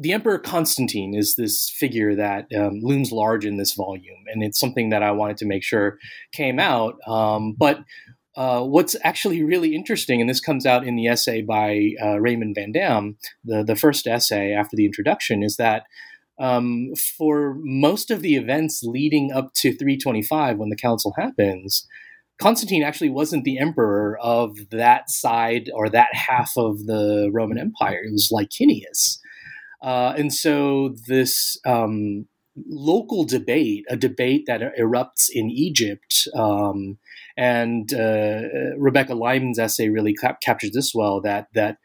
the 0.00 0.12
Emperor 0.12 0.38
Constantine 0.38 1.14
is 1.14 1.34
this 1.34 1.68
figure 1.68 2.16
that 2.16 2.46
um, 2.56 2.80
looms 2.82 3.12
large 3.12 3.44
in 3.44 3.58
this 3.58 3.74
volume, 3.74 4.24
and 4.32 4.42
it's 4.42 4.58
something 4.58 4.88
that 4.90 5.02
I 5.02 5.10
wanted 5.10 5.36
to 5.38 5.46
make 5.46 5.62
sure 5.62 5.98
came 6.32 6.58
out. 6.58 6.96
Um, 7.06 7.54
but 7.58 7.80
uh, 8.34 8.62
what's 8.62 8.96
actually 9.04 9.42
really 9.42 9.74
interesting, 9.74 10.20
and 10.20 10.30
this 10.30 10.40
comes 10.40 10.64
out 10.64 10.86
in 10.86 10.96
the 10.96 11.06
essay 11.06 11.42
by 11.42 11.90
uh, 12.02 12.18
Raymond 12.18 12.54
Van 12.54 12.72
Dam, 12.72 13.18
the, 13.44 13.62
the 13.62 13.76
first 13.76 14.06
essay 14.06 14.52
after 14.54 14.74
the 14.74 14.86
introduction, 14.86 15.42
is 15.42 15.56
that 15.58 15.84
um, 16.38 16.92
for 17.18 17.56
most 17.58 18.10
of 18.10 18.22
the 18.22 18.36
events 18.36 18.80
leading 18.82 19.30
up 19.32 19.52
to 19.56 19.76
325, 19.76 20.56
when 20.56 20.70
the 20.70 20.76
council 20.76 21.12
happens, 21.18 21.86
Constantine 22.40 22.82
actually 22.82 23.10
wasn't 23.10 23.44
the 23.44 23.58
emperor 23.58 24.18
of 24.18 24.56
that 24.70 25.10
side 25.10 25.70
or 25.74 25.90
that 25.90 26.14
half 26.14 26.52
of 26.56 26.86
the 26.86 27.28
Roman 27.30 27.58
Empire. 27.58 28.00
It 28.02 28.12
was 28.12 28.30
Licinius. 28.32 29.18
Uh, 29.82 30.14
and 30.16 30.32
so 30.32 30.94
this 31.06 31.58
um, 31.66 32.26
local 32.68 33.24
debate, 33.24 33.84
a 33.88 33.96
debate 33.96 34.44
that 34.46 34.60
erupts 34.78 35.28
in 35.32 35.50
Egypt, 35.50 36.28
um, 36.34 36.98
and 37.36 37.92
uh, 37.94 38.42
Rebecca 38.76 39.14
Lyman's 39.14 39.58
essay 39.58 39.88
really 39.88 40.14
cap- 40.14 40.40
captures 40.40 40.72
this 40.72 40.92
well. 40.94 41.20
That 41.20 41.48
that 41.54 41.76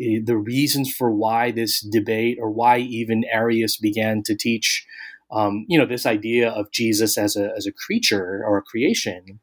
uh, 0.00 0.20
the 0.24 0.36
reasons 0.36 0.92
for 0.92 1.12
why 1.12 1.50
this 1.52 1.80
debate, 1.80 2.38
or 2.40 2.50
why 2.50 2.78
even 2.78 3.24
Arius 3.32 3.76
began 3.76 4.22
to 4.24 4.34
teach, 4.34 4.84
um, 5.30 5.64
you 5.68 5.78
know, 5.78 5.86
this 5.86 6.06
idea 6.06 6.50
of 6.50 6.72
Jesus 6.72 7.16
as 7.16 7.36
a 7.36 7.52
as 7.56 7.66
a 7.66 7.72
creature 7.72 8.42
or 8.46 8.58
a 8.58 8.62
creation. 8.62 9.40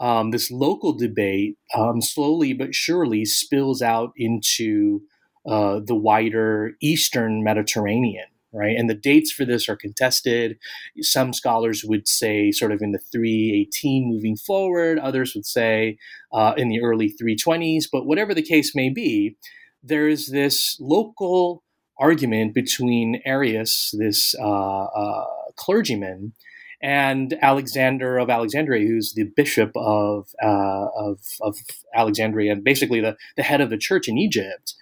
Um, 0.00 0.30
this 0.30 0.48
local 0.48 0.92
debate 0.92 1.56
um, 1.74 2.00
slowly 2.00 2.52
but 2.52 2.72
surely 2.72 3.24
spills 3.24 3.82
out 3.82 4.12
into 4.16 5.00
uh, 5.48 5.80
the 5.84 5.94
wider 5.94 6.72
Eastern 6.80 7.42
Mediterranean 7.42 8.26
right? 8.52 8.76
And 8.76 8.88
the 8.88 8.94
dates 8.94 9.30
for 9.30 9.44
this 9.44 9.68
are 9.68 9.76
contested. 9.76 10.58
Some 11.00 11.32
scholars 11.32 11.84
would 11.84 12.08
say 12.08 12.50
sort 12.50 12.72
of 12.72 12.80
in 12.80 12.92
the 12.92 12.98
318 12.98 14.08
moving 14.08 14.36
forward, 14.36 14.98
others 14.98 15.34
would 15.34 15.46
say 15.46 15.98
uh, 16.32 16.54
in 16.56 16.68
the 16.68 16.80
early 16.82 17.12
320s. 17.20 17.84
But 17.90 18.06
whatever 18.06 18.34
the 18.34 18.42
case 18.42 18.74
may 18.74 18.88
be, 18.88 19.36
there 19.82 20.08
is 20.08 20.28
this 20.28 20.76
local 20.80 21.62
argument 21.98 22.54
between 22.54 23.20
Arius, 23.24 23.94
this 23.96 24.34
uh, 24.40 24.84
uh, 24.84 25.24
clergyman, 25.56 26.32
and 26.80 27.36
Alexander 27.42 28.18
of 28.18 28.30
Alexandria, 28.30 28.86
who's 28.86 29.14
the 29.14 29.24
bishop 29.24 29.72
of, 29.74 30.28
uh, 30.40 30.86
of, 30.96 31.18
of 31.40 31.58
Alexandria 31.92 32.52
and 32.52 32.62
basically 32.62 33.00
the, 33.00 33.16
the 33.36 33.42
head 33.42 33.60
of 33.60 33.68
the 33.68 33.76
church 33.76 34.06
in 34.08 34.16
Egypt 34.16 34.74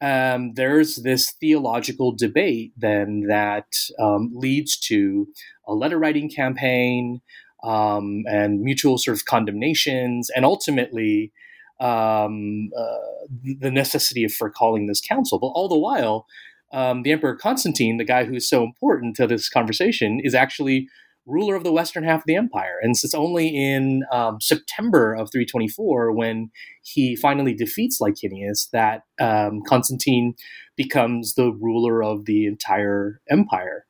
um, 0.00 0.54
there's 0.54 0.96
this 0.96 1.32
theological 1.32 2.12
debate 2.12 2.72
then 2.76 3.24
that 3.28 3.74
um, 3.98 4.30
leads 4.34 4.78
to 4.78 5.28
a 5.66 5.74
letter 5.74 5.98
writing 5.98 6.30
campaign 6.30 7.20
um, 7.64 8.24
and 8.28 8.60
mutual 8.60 8.98
sort 8.98 9.16
of 9.16 9.24
condemnations, 9.24 10.30
and 10.30 10.44
ultimately 10.44 11.32
um, 11.80 12.70
uh, 12.76 13.26
the 13.60 13.70
necessity 13.70 14.28
for 14.28 14.50
calling 14.50 14.86
this 14.86 15.00
council. 15.00 15.38
But 15.38 15.48
all 15.48 15.68
the 15.68 15.78
while, 15.78 16.26
um, 16.72 17.02
the 17.02 17.12
Emperor 17.12 17.34
Constantine, 17.34 17.96
the 17.96 18.04
guy 18.04 18.24
who's 18.24 18.48
so 18.48 18.62
important 18.62 19.16
to 19.16 19.26
this 19.26 19.48
conversation, 19.48 20.20
is 20.22 20.34
actually 20.34 20.88
ruler 21.28 21.54
of 21.54 21.64
the 21.64 21.72
western 21.72 22.04
half 22.04 22.20
of 22.20 22.26
the 22.26 22.36
empire. 22.36 22.78
And 22.82 22.90
it's 22.90 23.14
only 23.14 23.48
in 23.48 24.02
um, 24.12 24.40
September 24.40 25.14
of 25.14 25.30
324 25.30 26.12
when 26.12 26.50
he 26.82 27.14
finally 27.14 27.54
defeats 27.54 28.00
Licinius 28.00 28.68
that 28.72 29.02
um, 29.20 29.60
Constantine 29.66 30.34
becomes 30.76 31.34
the 31.34 31.52
ruler 31.52 32.02
of 32.02 32.24
the 32.24 32.46
entire 32.46 33.20
empire. 33.30 33.84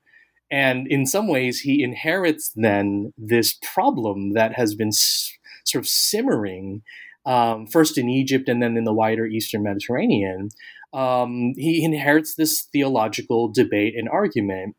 And 0.50 0.86
in 0.88 1.06
some 1.06 1.28
ways, 1.28 1.60
he 1.60 1.82
inherits 1.82 2.52
then 2.54 3.12
this 3.18 3.58
problem 3.74 4.32
that 4.32 4.54
has 4.54 4.74
been 4.74 4.88
s- 4.88 5.32
sort 5.64 5.84
of 5.84 5.88
simmering 5.88 6.82
um, 7.26 7.66
first 7.66 7.98
in 7.98 8.08
Egypt 8.08 8.48
and 8.48 8.62
then 8.62 8.76
in 8.76 8.84
the 8.84 8.92
wider 8.92 9.26
Eastern 9.26 9.62
Mediterranean. 9.62 10.48
Um, 10.94 11.52
he 11.56 11.84
inherits 11.84 12.34
this 12.34 12.66
theological 12.72 13.52
debate 13.52 13.94
and 13.96 14.08
argument 14.08 14.74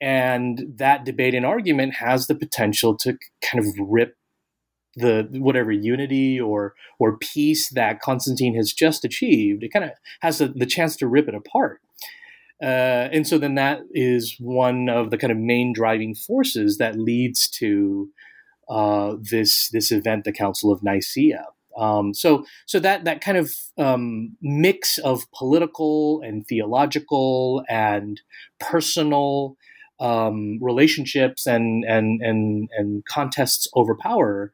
and 0.00 0.74
that 0.76 1.04
debate 1.04 1.34
and 1.34 1.46
argument 1.46 1.94
has 1.94 2.26
the 2.26 2.34
potential 2.34 2.96
to 2.98 3.16
kind 3.42 3.64
of 3.64 3.74
rip 3.78 4.16
the 4.96 5.28
whatever 5.32 5.70
unity 5.70 6.40
or 6.40 6.74
or 6.98 7.18
peace 7.18 7.68
that 7.70 8.00
Constantine 8.00 8.56
has 8.56 8.72
just 8.72 9.04
achieved. 9.04 9.62
It 9.62 9.72
kind 9.72 9.84
of 9.84 9.92
has 10.20 10.38
the, 10.38 10.48
the 10.48 10.66
chance 10.66 10.96
to 10.96 11.06
rip 11.06 11.28
it 11.28 11.34
apart. 11.34 11.80
Uh, 12.62 13.08
and 13.12 13.26
so 13.28 13.36
then 13.36 13.54
that 13.56 13.80
is 13.92 14.36
one 14.40 14.88
of 14.88 15.10
the 15.10 15.18
kind 15.18 15.30
of 15.30 15.36
main 15.36 15.74
driving 15.74 16.14
forces 16.14 16.78
that 16.78 16.98
leads 16.98 17.48
to 17.50 18.08
uh, 18.68 19.14
this 19.20 19.68
this 19.70 19.92
event, 19.92 20.24
the 20.24 20.32
Council 20.32 20.72
of 20.72 20.82
Nicaea. 20.82 21.44
Um, 21.78 22.14
so 22.14 22.46
so 22.64 22.80
that 22.80 23.04
that 23.04 23.20
kind 23.20 23.36
of 23.36 23.54
um, 23.76 24.36
mix 24.40 24.96
of 24.98 25.30
political 25.32 26.22
and 26.24 26.46
theological 26.46 27.62
and 27.68 28.20
personal 28.58 29.56
um, 30.00 30.58
relationships 30.60 31.46
and 31.46 31.84
and 31.84 32.20
and 32.22 32.68
and 32.76 33.04
contests 33.06 33.68
over 33.74 33.96
power 33.96 34.52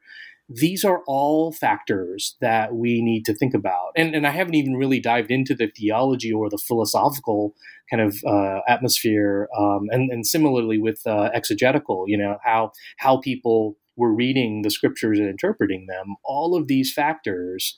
these 0.49 0.83
are 0.83 1.01
all 1.07 1.53
factors 1.53 2.35
that 2.41 2.75
we 2.75 3.01
need 3.01 3.23
to 3.25 3.33
think 3.33 3.53
about. 3.53 3.91
And 3.95 4.13
and 4.13 4.27
i 4.27 4.29
haven't 4.29 4.55
even 4.55 4.75
really 4.75 4.99
dived 4.99 5.31
into 5.31 5.55
the 5.55 5.67
theology 5.67 6.31
or 6.31 6.49
the 6.49 6.57
philosophical 6.57 7.55
kind 7.89 8.01
of 8.01 8.17
uh, 8.25 8.59
atmosphere 8.67 9.47
um, 9.57 9.87
and 9.89 10.11
and 10.11 10.25
similarly 10.25 10.79
with 10.79 11.01
uh, 11.05 11.29
exegetical 11.33 12.05
you 12.07 12.17
know 12.17 12.37
how 12.43 12.71
how 12.97 13.17
people 13.17 13.77
were 13.95 14.13
reading 14.13 14.63
the 14.63 14.71
scriptures 14.71 15.19
and 15.19 15.29
interpreting 15.29 15.85
them. 15.87 16.15
All 16.23 16.55
of 16.55 16.67
these 16.67 16.91
factors 16.93 17.77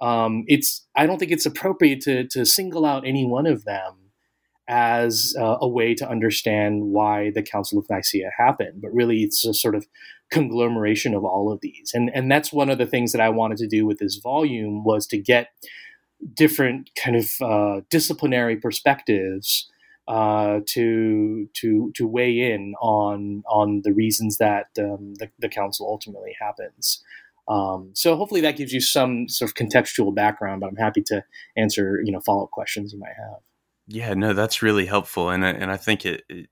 um, 0.00 0.44
it's 0.46 0.86
i 0.94 1.06
don't 1.06 1.18
think 1.18 1.32
it's 1.32 1.46
appropriate 1.46 2.00
to 2.00 2.26
to 2.28 2.44
single 2.44 2.84
out 2.84 3.06
any 3.06 3.24
one 3.24 3.46
of 3.46 3.64
them 3.64 4.05
as 4.68 5.34
uh, 5.38 5.58
a 5.60 5.68
way 5.68 5.94
to 5.94 6.08
understand 6.08 6.82
why 6.86 7.30
the 7.30 7.42
Council 7.42 7.78
of 7.78 7.86
Nicaea 7.88 8.30
happened, 8.36 8.82
but 8.82 8.92
really 8.92 9.22
it's 9.22 9.44
a 9.46 9.54
sort 9.54 9.74
of 9.74 9.86
conglomeration 10.30 11.14
of 11.14 11.24
all 11.24 11.52
of 11.52 11.60
these. 11.60 11.92
And 11.94 12.10
and 12.14 12.30
that's 12.30 12.52
one 12.52 12.70
of 12.70 12.78
the 12.78 12.86
things 12.86 13.12
that 13.12 13.20
I 13.20 13.28
wanted 13.28 13.58
to 13.58 13.68
do 13.68 13.86
with 13.86 13.98
this 13.98 14.16
volume 14.16 14.84
was 14.84 15.06
to 15.08 15.18
get 15.18 15.50
different 16.34 16.90
kind 17.02 17.16
of 17.16 17.30
uh, 17.40 17.80
disciplinary 17.90 18.56
perspectives 18.56 19.70
uh, 20.08 20.60
to 20.66 21.48
to 21.54 21.92
to 21.94 22.06
weigh 22.06 22.52
in 22.52 22.74
on 22.80 23.42
on 23.48 23.82
the 23.84 23.92
reasons 23.92 24.38
that 24.38 24.66
um, 24.78 25.14
the, 25.18 25.30
the 25.38 25.48
council 25.48 25.86
ultimately 25.88 26.34
happens. 26.40 27.02
Um, 27.48 27.90
so 27.94 28.16
hopefully 28.16 28.40
that 28.40 28.56
gives 28.56 28.72
you 28.72 28.80
some 28.80 29.28
sort 29.28 29.50
of 29.50 29.54
contextual 29.54 30.12
background, 30.12 30.60
but 30.60 30.68
I'm 30.68 30.76
happy 30.76 31.02
to 31.06 31.24
answer 31.56 32.00
you 32.04 32.12
know 32.12 32.20
follow 32.20 32.44
up 32.44 32.50
questions 32.50 32.92
you 32.92 32.98
might 32.98 33.14
have. 33.16 33.40
Yeah, 33.88 34.14
no, 34.14 34.32
that's 34.32 34.62
really 34.62 34.86
helpful, 34.86 35.30
and 35.30 35.44
and 35.44 35.70
I 35.70 35.76
think 35.76 36.04
it, 36.04 36.24
it, 36.28 36.48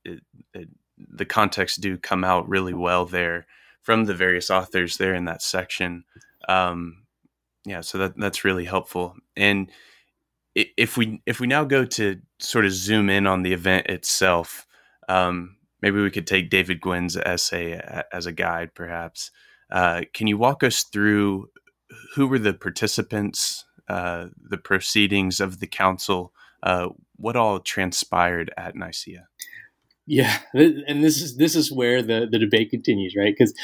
it, 0.55 0.69
the 0.97 1.25
context 1.25 1.81
do 1.81 1.99
come 1.99 2.23
out 2.25 2.49
really 2.49 2.75
well 2.75 3.07
there 3.07 3.47
from 3.83 4.05
the 4.05 4.15
various 4.15 4.51
authors 4.51 4.97
there 4.97 5.15
in 5.15 5.25
that 5.25 5.43
section. 5.43 6.05
Um, 6.49 7.05
yeah, 7.65 7.81
so 7.81 7.99
that 7.99 8.17
that's 8.17 8.45
really 8.45 8.65
helpful. 8.65 9.17
And 9.37 9.71
if 10.55 10.97
we 10.97 11.23
if 11.27 11.41
we 11.41 11.49
now 11.49 11.65
go 11.65 11.85
to 11.85 12.21
sort 12.39 12.67
of 12.67 12.73
zoom 12.73 13.11
in 13.11 13.27
on 13.27 13.43
the 13.43 13.53
event 13.53 13.87
itself, 13.89 14.67
um, 15.09 15.57
maybe 15.83 16.01
we 16.01 16.11
could 16.11 16.29
take 16.29 16.51
David 16.51 16.81
Gwynn's 16.81 17.17
essay 17.17 17.81
as 18.13 18.27
a 18.27 18.33
guide, 18.33 18.75
perhaps. 18.75 19.33
Uh, 19.71 20.03
can 20.13 20.29
you 20.29 20.39
walk 20.39 20.63
us 20.63 20.85
through 20.85 21.49
who 22.15 22.29
were 22.29 22.39
the 22.39 22.55
participants 22.55 23.65
uh, 23.89 24.29
the 24.51 24.57
proceedings 24.59 25.41
of 25.41 25.61
the 25.61 25.67
council. 25.67 26.33
Uh, 26.63 26.89
what 27.17 27.37
all 27.37 27.61
transpired 27.61 28.53
at 28.57 28.75
Nicaea? 28.75 29.27
Yeah, 30.07 30.37
and 30.53 31.03
this 31.03 31.23
is 31.23 31.37
this 31.39 31.57
is 31.57 31.73
where 31.73 32.03
the, 32.03 32.29
the 32.31 32.39
debate 32.39 32.71
continues, 32.71 33.15
right? 33.19 33.35
Because 33.37 33.55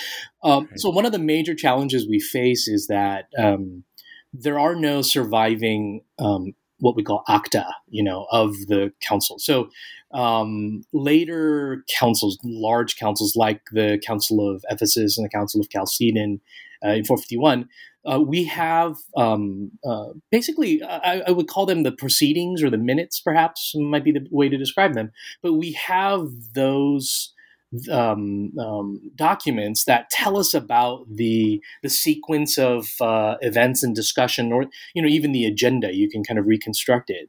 um, 0.42 0.68
right. 0.70 0.80
so 0.80 0.88
one 0.88 1.04
of 1.04 1.12
the 1.12 1.18
major 1.18 1.54
challenges 1.54 2.08
we 2.08 2.18
face 2.18 2.66
is 2.66 2.86
that 2.86 3.26
um, 3.38 3.84
there 4.32 4.58
are 4.58 4.74
no 4.74 5.02
surviving 5.02 6.00
um, 6.18 6.54
what 6.78 6.96
we 6.96 7.02
call 7.02 7.24
acta, 7.28 7.66
you 7.88 8.02
know, 8.02 8.26
of 8.30 8.52
the 8.68 8.90
council. 9.02 9.38
So 9.38 9.68
um, 10.12 10.82
later 10.92 11.84
councils, 11.98 12.38
large 12.42 12.96
councils 12.96 13.36
like 13.36 13.60
the 13.72 14.00
Council 14.04 14.48
of 14.48 14.64
Ephesus 14.70 15.16
and 15.16 15.24
the 15.24 15.30
Council 15.30 15.60
of 15.60 15.68
Chalcedon 15.68 16.40
uh, 16.84 16.90
in 16.90 17.04
451, 17.04 17.68
uh, 18.04 18.20
we 18.20 18.44
have 18.44 18.96
um, 19.16 19.72
uh, 19.84 20.06
basically, 20.30 20.82
I, 20.82 21.22
I, 21.26 21.30
would 21.32 21.48
call 21.48 21.66
them 21.66 21.82
the 21.82 21.92
proceedings 21.92 22.62
or 22.62 22.70
the 22.70 22.78
minutes, 22.78 23.20
perhaps 23.20 23.74
might 23.74 24.04
be 24.04 24.12
the 24.12 24.26
way 24.30 24.48
to 24.48 24.56
describe 24.56 24.94
them. 24.94 25.12
But 25.42 25.54
we 25.54 25.72
have 25.72 26.28
those 26.54 27.34
um, 27.90 28.52
um, 28.58 29.00
documents 29.14 29.84
that 29.84 30.10
tell 30.10 30.36
us 30.36 30.54
about 30.54 31.04
the 31.08 31.62
the 31.82 31.88
sequence 31.88 32.58
of 32.58 32.88
uh, 33.00 33.36
events 33.40 33.82
and 33.82 33.94
discussion, 33.94 34.52
or 34.52 34.66
you 34.94 35.02
know 35.02 35.08
even 35.08 35.32
the 35.32 35.44
agenda. 35.44 35.94
You 35.94 36.08
can 36.08 36.24
kind 36.24 36.38
of 36.38 36.46
reconstruct 36.46 37.10
it. 37.10 37.28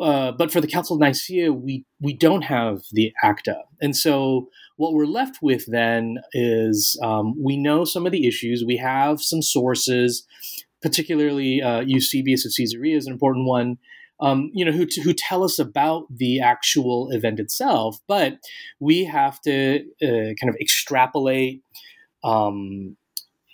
Uh, 0.00 0.30
but 0.32 0.52
for 0.52 0.60
the 0.60 0.68
Council 0.68 0.96
of 0.96 1.00
Nicaea, 1.00 1.52
we 1.52 1.84
we 2.00 2.12
don't 2.12 2.42
have 2.42 2.82
the 2.92 3.12
ACTA, 3.22 3.62
and 3.80 3.96
so 3.96 4.48
what 4.76 4.94
we're 4.94 5.06
left 5.06 5.38
with 5.42 5.64
then 5.66 6.18
is 6.32 6.98
um, 7.02 7.34
we 7.42 7.56
know 7.56 7.84
some 7.84 8.06
of 8.06 8.12
the 8.12 8.28
issues. 8.28 8.64
We 8.64 8.76
have 8.76 9.20
some 9.20 9.42
sources, 9.42 10.24
particularly 10.82 11.60
uh, 11.60 11.80
Eusebius 11.80 12.46
of 12.46 12.52
Caesarea 12.56 12.96
is 12.96 13.06
an 13.06 13.12
important 13.12 13.46
one 13.46 13.78
um, 14.20 14.50
you 14.52 14.64
know, 14.64 14.72
who, 14.72 14.86
who 15.02 15.12
tell 15.12 15.44
us 15.44 15.58
about 15.58 16.06
the 16.10 16.40
actual 16.40 17.10
event 17.10 17.38
itself, 17.38 18.00
but 18.08 18.38
we 18.80 19.04
have 19.04 19.40
to 19.42 19.84
uh, 20.02 20.34
kind 20.40 20.48
of 20.48 20.56
extrapolate 20.60 21.62
um, 22.24 22.96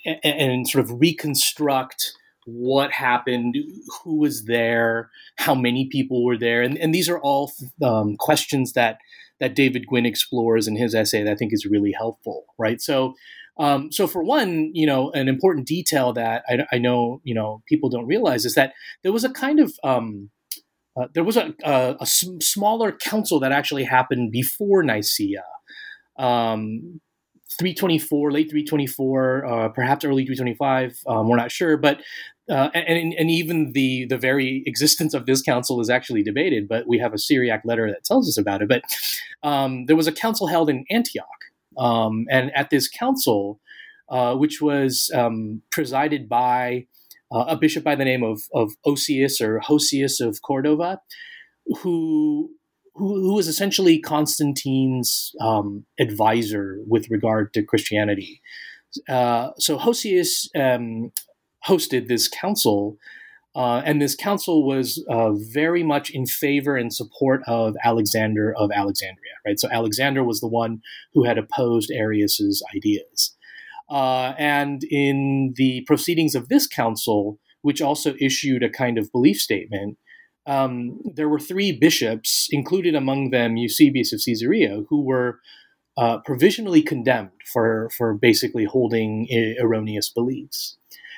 and, 0.06 0.18
and, 0.24 0.68
sort 0.68 0.84
of 0.84 0.98
reconstruct 0.98 2.12
what 2.46 2.92
happened, 2.92 3.56
who 4.02 4.16
was 4.16 4.44
there, 4.44 5.10
how 5.36 5.54
many 5.54 5.86
people 5.90 6.24
were 6.24 6.38
there, 6.38 6.62
and, 6.62 6.78
and 6.78 6.94
these 6.94 7.08
are 7.08 7.20
all 7.20 7.52
um, 7.82 8.16
questions 8.16 8.72
that 8.72 8.98
that 9.40 9.54
David 9.54 9.86
Gwynn 9.86 10.06
explores 10.06 10.68
in 10.68 10.76
his 10.76 10.94
essay 10.94 11.22
that 11.24 11.32
I 11.32 11.34
think 11.34 11.52
is 11.52 11.66
really 11.66 11.92
helpful, 11.92 12.46
right? 12.58 12.80
So. 12.80 13.14
Um, 13.56 13.92
so 13.92 14.08
for 14.08 14.24
one, 14.24 14.72
you 14.74 14.84
know, 14.84 15.12
an 15.12 15.28
important 15.28 15.68
detail 15.68 16.12
that 16.14 16.42
I, 16.48 16.66
I, 16.72 16.78
know, 16.78 17.20
you 17.22 17.36
know, 17.36 17.62
people 17.68 17.88
don't 17.88 18.08
realize 18.08 18.44
is 18.44 18.56
that 18.56 18.74
there 19.04 19.12
was 19.12 19.22
a 19.22 19.30
kind 19.30 19.60
of 19.60 19.72
um, 19.84 20.30
uh, 20.96 21.08
there 21.14 21.24
was 21.24 21.36
a, 21.36 21.54
a, 21.64 21.96
a, 22.00 22.06
smaller 22.06 22.92
council 22.92 23.40
that 23.40 23.50
actually 23.50 23.84
happened 23.84 24.30
before 24.30 24.82
Nicaea. 24.82 25.44
Um, 26.18 27.00
324, 27.58 28.32
late 28.32 28.50
324, 28.50 29.46
uh, 29.46 29.68
perhaps 29.70 30.04
early 30.04 30.24
325. 30.24 30.98
Um, 31.06 31.28
we're 31.28 31.36
not 31.36 31.52
sure, 31.52 31.76
but 31.76 32.00
uh, 32.50 32.68
and 32.74 33.14
and 33.14 33.30
even 33.30 33.72
the 33.72 34.06
the 34.06 34.18
very 34.18 34.62
existence 34.66 35.14
of 35.14 35.24
this 35.26 35.40
council 35.40 35.80
is 35.80 35.88
actually 35.88 36.22
debated. 36.22 36.68
But 36.68 36.86
we 36.86 36.98
have 36.98 37.14
a 37.14 37.18
Syriac 37.18 37.62
letter 37.64 37.88
that 37.90 38.04
tells 38.04 38.28
us 38.28 38.36
about 38.36 38.60
it. 38.60 38.68
But 38.68 38.82
um, 39.42 39.86
there 39.86 39.96
was 39.96 40.06
a 40.06 40.12
council 40.12 40.48
held 40.48 40.68
in 40.68 40.84
Antioch, 40.90 41.26
um, 41.78 42.26
and 42.30 42.50
at 42.54 42.70
this 42.70 42.88
council, 42.88 43.60
uh, 44.08 44.34
which 44.34 44.60
was 44.60 45.10
um, 45.14 45.62
presided 45.70 46.28
by 46.28 46.86
uh, 47.34 47.46
a 47.48 47.56
bishop 47.56 47.82
by 47.82 47.96
the 47.96 48.04
name 48.04 48.22
of, 48.22 48.42
of 48.54 48.72
Osius 48.86 49.40
or 49.40 49.60
Hosius 49.60 50.20
of 50.20 50.40
Cordova, 50.42 51.00
who 51.80 52.50
who, 52.96 53.20
who 53.20 53.34
was 53.34 53.48
essentially 53.48 53.98
Constantine's 53.98 55.34
um, 55.40 55.84
advisor 55.98 56.78
with 56.86 57.10
regard 57.10 57.52
to 57.54 57.62
Christianity. 57.64 58.40
Uh, 59.08 59.50
so 59.58 59.76
Hosius 59.76 60.48
um, 60.54 61.10
hosted 61.66 62.06
this 62.06 62.28
council, 62.28 62.96
uh, 63.56 63.82
and 63.84 64.00
this 64.00 64.14
council 64.14 64.64
was 64.64 65.04
uh, 65.10 65.32
very 65.32 65.82
much 65.82 66.10
in 66.10 66.24
favor 66.26 66.76
and 66.76 66.94
support 66.94 67.42
of 67.48 67.74
Alexander 67.82 68.54
of 68.56 68.70
Alexandria. 68.70 69.32
Right, 69.44 69.58
so 69.58 69.68
Alexander 69.72 70.22
was 70.22 70.40
the 70.40 70.46
one 70.46 70.80
who 71.14 71.24
had 71.24 71.36
opposed 71.36 71.90
Arius's 71.90 72.62
ideas. 72.76 73.33
Uh, 73.90 74.32
and 74.38 74.82
in 74.84 75.54
the 75.56 75.82
proceedings 75.86 76.34
of 76.34 76.48
this 76.48 76.66
council, 76.66 77.38
which 77.62 77.82
also 77.82 78.14
issued 78.20 78.62
a 78.62 78.70
kind 78.70 78.98
of 78.98 79.12
belief 79.12 79.38
statement, 79.38 79.98
um, 80.46 81.00
there 81.04 81.28
were 81.28 81.38
three 81.38 81.72
bishops, 81.72 82.48
included 82.50 82.94
among 82.94 83.30
them 83.30 83.56
Eusebius 83.56 84.12
of 84.12 84.20
Caesarea, 84.24 84.82
who 84.88 85.02
were 85.02 85.40
uh, 85.96 86.18
provisionally 86.18 86.82
condemned 86.82 87.30
for, 87.52 87.88
for 87.96 88.14
basically 88.14 88.64
holding 88.64 89.26
erroneous 89.60 90.10
beliefs. 90.10 90.76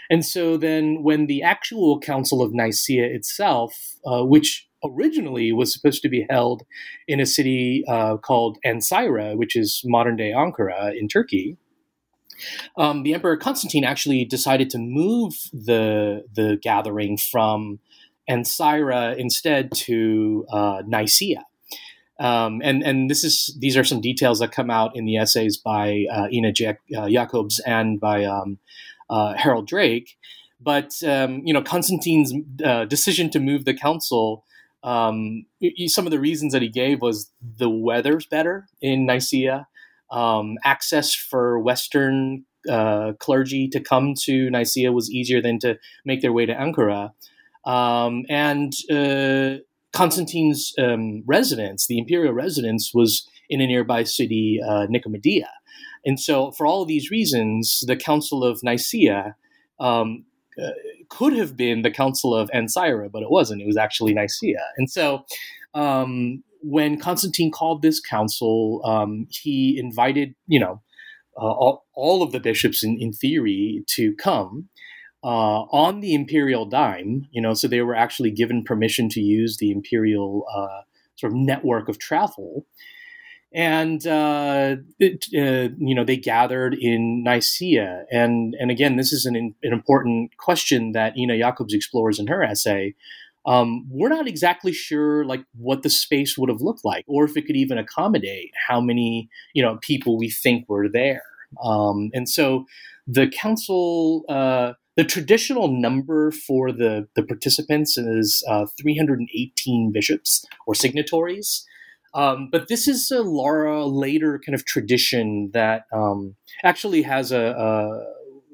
And 0.09 0.25
so 0.25 0.57
then, 0.57 1.03
when 1.03 1.27
the 1.27 1.43
actual 1.43 1.99
Council 1.99 2.41
of 2.41 2.53
Nicaea 2.53 3.07
itself, 3.07 3.97
uh, 4.07 4.25
which 4.25 4.69
originally 4.85 5.53
was 5.53 5.73
supposed 5.73 6.03
to 6.03 6.09
be 6.09 6.27
held 6.31 6.63
in 7.09 7.19
a 7.19 7.27
city 7.27 7.85
uh, 7.89 8.17
called 8.19 8.59
Ancyra, 8.65 9.37
which 9.37 9.57
is 9.57 9.83
modern 9.85 10.17
day 10.17 10.33
Ankara 10.33 10.97
in 10.97 11.09
Turkey, 11.09 11.57
um, 12.77 13.03
the 13.03 13.15
Emperor 13.15 13.37
Constantine 13.37 13.85
actually 13.85 14.25
decided 14.25 14.71
to 14.71 14.79
move 14.79 15.35
the 15.53 16.25
the 16.35 16.59
gathering 16.63 17.17
from 17.17 17.79
Ancyra 18.29 19.17
instead 19.17 19.73
to 19.73 20.47
uh, 20.51 20.83
Nicaea. 20.87 21.45
Um, 22.19 22.63
and 22.65 22.83
and 22.83 23.11
this 23.11 23.25
is 23.25 23.57
these 23.61 23.77
are 23.77 23.85
some 23.85 24.01
details 24.01 24.39
that 24.39 24.51
come 24.53 24.71
out 24.71 24.97
in 24.97 25.05
the 25.05 25.17
essays 25.17 25.57
by 25.59 26.07
uh, 26.11 26.29
Ine 26.33 26.53
uh, 26.97 27.09
Jacobs 27.09 27.61
and 27.61 28.01
by 28.01 28.25
um, 28.25 28.59
uh, 29.11 29.35
Harold 29.35 29.67
Drake. 29.67 30.17
But 30.61 30.95
um, 31.05 31.43
you 31.45 31.53
know 31.53 31.63
Constantine's 31.63 32.33
uh, 32.65 32.87
decision 32.87 33.31
to 33.31 33.41
move 33.41 33.65
the 33.65 33.75
council. 33.75 34.45
Um, 34.83 35.47
some 35.87 36.07
of 36.07 36.13
the 36.13 36.21
reasons 36.21 36.53
that 36.53 36.63
he 36.63 36.69
gave 36.69 37.03
was 37.03 37.31
the 37.43 37.69
weather's 37.69 38.25
better 38.25 38.67
in 38.81 39.05
Nicaea 39.05 39.67
um, 40.11 40.57
access 40.65 41.15
for 41.15 41.59
Western 41.59 42.45
uh, 42.69 43.13
clergy 43.19 43.69
to 43.69 43.81
come 43.81 44.15
to 44.23 44.51
Nicaea 44.51 44.93
was 44.93 45.11
easier 45.11 45.41
than 45.41 45.59
to 45.61 45.79
make 46.05 46.23
their 46.23 46.33
way 46.33 46.47
to 46.47 46.55
Ankara. 46.55 47.13
Um, 47.65 48.25
and 48.29 48.73
uh, 48.91 49.63
Constantine's 49.93 50.75
um, 50.79 51.23
residence, 51.27 51.87
the 51.87 51.99
imperial 51.99 52.33
residence, 52.33 52.93
was 52.93 53.29
in 53.49 53.61
a 53.61 53.67
nearby 53.67 54.05
city, 54.05 54.61
uh, 54.65 54.87
Nicomedia. 54.89 55.49
And 56.05 56.21
so, 56.21 56.53
for 56.53 56.67
all 56.67 56.83
of 56.83 56.89
these 56.89 57.11
reasons, 57.11 57.83
the 57.87 57.97
Council 57.97 58.45
of 58.45 58.63
Nicaea 58.63 59.35
um, 59.81 60.25
uh, 60.63 60.71
could 61.09 61.33
have 61.33 61.57
been 61.57 61.83
the 61.83 61.91
Council 61.91 62.35
of 62.35 62.51
Ancyra, 62.51 63.11
but 63.11 63.23
it 63.23 63.31
wasn't. 63.31 63.63
It 63.63 63.67
was 63.67 63.77
actually 63.77 64.15
Nicaea. 64.15 64.65
And 64.77 64.91
so, 64.91 65.25
um, 65.75 66.45
when 66.67 66.99
Constantine 66.99 67.53
called 67.53 67.83
this 67.83 68.01
council, 68.01 68.81
um, 68.85 69.27
he 69.31 69.79
invited, 69.79 70.35
you 70.47 70.59
know, 70.59 70.83
uh, 71.39 71.45
all, 71.45 71.87
all, 71.95 72.23
of 72.23 72.33
the 72.33 72.41
bishops 72.41 72.83
in, 72.83 72.99
in 72.99 73.13
theory 73.13 73.85
to 73.87 74.15
come 74.17 74.69
uh, 75.23 75.63
on 75.71 76.01
the 76.01 76.15
imperial 76.15 76.67
dime, 76.67 77.27
you 77.31 77.41
know, 77.41 77.55
so 77.55 77.69
they 77.69 77.83
were 77.83 77.95
actually 77.95 78.31
given 78.31 78.65
permission 78.65 79.09
to 79.11 79.21
use 79.21 79.59
the 79.59 79.71
imperial 79.71 80.45
uh, 80.55 80.83
sort 81.17 81.33
of 81.33 81.39
network 81.39 81.89
of 81.89 81.99
travel. 81.99 82.67
And 83.53 84.05
uh, 84.07 84.77
it, 84.99 85.27
uh, 85.35 85.73
you 85.79 85.95
know 85.95 86.05
they 86.05 86.17
gathered 86.17 86.75
in 86.75 87.23
Nicaea, 87.23 88.05
and 88.11 88.55
and 88.59 88.71
again, 88.71 88.97
this 88.97 89.13
is 89.13 89.25
an, 89.25 89.35
an 89.37 89.73
important 89.73 90.37
question 90.37 90.93
that 90.93 91.17
Ine 91.17 91.39
Jacobs 91.39 91.73
explores 91.73 92.19
in 92.19 92.27
her 92.27 92.43
essay 92.43 92.95
um, 93.47 93.87
we're 93.89 94.09
not 94.09 94.27
exactly 94.27 94.73
sure 94.73 95.25
like 95.25 95.45
what 95.57 95.83
the 95.83 95.91
space 95.91 96.37
would 96.37 96.49
have 96.49 96.61
looked 96.61 96.85
like 96.85 97.05
or 97.07 97.25
if 97.25 97.37
it 97.37 97.47
could 97.47 97.57
even 97.57 97.79
accommodate 97.79 98.51
how 98.69 98.81
many 98.81 99.29
you 99.55 99.63
know 99.63 99.79
people 99.81 100.19
we 100.19 100.31
think 100.31 100.69
were 100.69 100.89
there. 100.89 101.23
Um, 101.63 102.11
and 102.13 102.29
so 102.29 102.67
the 103.07 103.29
council 103.29 104.25
uh, 104.29 104.73
the 104.97 105.05
traditional 105.05 105.69
number 105.69 106.31
for 106.31 106.73
the, 106.73 107.07
the 107.15 107.23
participants 107.23 107.97
is 107.99 108.43
uh, 108.49 108.67
318 108.81 109.93
bishops 109.93 110.45
or 110.67 110.75
signatories. 110.75 111.67
Um, 112.15 112.49
but 112.51 112.69
this 112.69 112.89
is 112.89 113.11
a 113.11 113.21
Laura 113.21 113.85
later 113.85 114.41
kind 114.45 114.55
of 114.55 114.65
tradition 114.65 115.51
that 115.53 115.85
um, 115.93 116.35
actually 116.65 117.03
has 117.03 117.31
a, 117.31 117.39
a, 117.39 118.05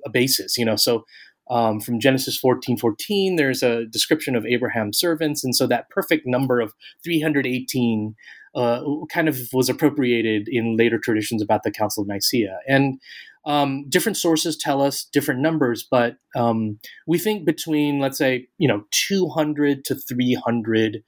a 0.07 0.11
basis 0.11 0.59
you 0.59 0.65
know 0.65 0.75
so 0.75 1.05
um, 1.53 1.81
from 1.81 2.01
Genesis 2.01 2.39
14 2.39 2.79
14, 2.79 3.37
there's 3.37 3.63
a 3.63 3.85
description 3.85 4.35
of 4.35 4.47
Abraham's 4.47 4.99
servants. 4.99 5.45
And 5.45 5.55
so 5.55 5.67
that 5.67 5.91
perfect 5.91 6.27
number 6.27 6.61
of 6.61 6.73
318 7.05 8.15
uh, 8.55 8.83
kind 9.13 9.29
of 9.29 9.39
was 9.53 9.69
appropriated 9.69 10.49
in 10.51 10.79
later 10.79 10.99
traditions 10.99 11.43
about 11.43 11.63
the 11.63 11.71
Council 11.71 12.03
of 12.03 12.09
Nicaea. 12.09 12.59
And 12.67 12.99
um, 13.45 13.87
different 13.91 14.17
sources 14.17 14.57
tell 14.57 14.81
us 14.81 15.05
different 15.05 15.41
numbers, 15.41 15.87
but 15.89 16.17
um, 16.35 16.79
we 17.07 17.19
think 17.19 17.45
between, 17.45 17.99
let's 17.99 18.17
say, 18.17 18.49
you 18.57 18.69
know, 18.69 18.85
200 18.91 19.85
to 19.85 19.95
300, 19.95 21.03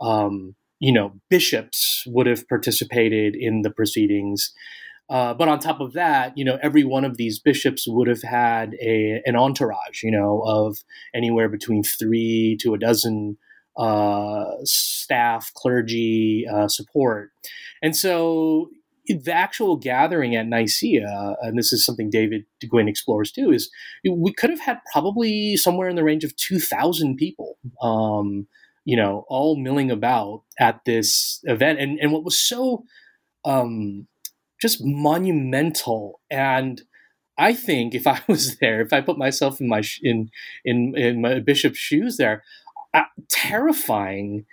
um, 0.00 0.54
you 0.78 0.92
know, 0.92 1.12
bishops 1.28 2.04
would 2.06 2.26
have 2.26 2.48
participated 2.48 3.36
in 3.38 3.60
the 3.60 3.70
proceedings. 3.70 4.54
Uh, 5.12 5.34
but 5.34 5.46
on 5.46 5.58
top 5.58 5.78
of 5.78 5.92
that, 5.92 6.32
you 6.38 6.42
know, 6.42 6.58
every 6.62 6.84
one 6.84 7.04
of 7.04 7.18
these 7.18 7.38
bishops 7.38 7.84
would 7.86 8.08
have 8.08 8.22
had 8.22 8.74
a, 8.80 9.20
an 9.26 9.36
entourage, 9.36 10.02
you 10.02 10.10
know, 10.10 10.42
of 10.46 10.78
anywhere 11.14 11.50
between 11.50 11.82
three 11.82 12.56
to 12.58 12.72
a 12.72 12.78
dozen 12.78 13.36
uh, 13.76 14.44
staff, 14.64 15.52
clergy, 15.54 16.46
uh, 16.50 16.66
support. 16.66 17.30
And 17.82 17.94
so 17.94 18.70
the 19.06 19.34
actual 19.34 19.76
gathering 19.76 20.34
at 20.34 20.46
Nicaea, 20.46 21.36
and 21.42 21.58
this 21.58 21.74
is 21.74 21.84
something 21.84 22.08
David 22.08 22.46
De 22.58 22.66
Gwynn 22.66 22.88
explores 22.88 23.30
too, 23.30 23.52
is 23.52 23.70
we 24.10 24.32
could 24.32 24.48
have 24.48 24.60
had 24.60 24.78
probably 24.94 25.58
somewhere 25.58 25.90
in 25.90 25.96
the 25.96 26.04
range 26.04 26.24
of 26.24 26.34
2,000 26.36 27.16
people, 27.16 27.58
um, 27.82 28.46
you 28.86 28.96
know, 28.96 29.26
all 29.28 29.60
milling 29.60 29.90
about 29.90 30.44
at 30.58 30.80
this 30.86 31.38
event. 31.42 31.80
And, 31.80 31.98
and 32.00 32.12
what 32.12 32.24
was 32.24 32.40
so 32.40 32.84
um, 33.44 34.06
just 34.62 34.78
monumental. 34.80 36.20
And 36.30 36.80
I 37.36 37.52
think 37.52 37.94
if 37.94 38.06
I 38.06 38.20
was 38.28 38.58
there, 38.58 38.80
if 38.80 38.92
I 38.92 39.00
put 39.00 39.18
myself 39.18 39.60
in 39.60 39.68
my 39.68 39.82
in 40.02 40.30
in 40.64 40.94
in 40.96 41.20
my 41.20 41.40
bishop's 41.40 41.78
shoes 41.78 42.16
there, 42.16 42.42
uh, 42.94 43.04
terrifying 43.28 44.46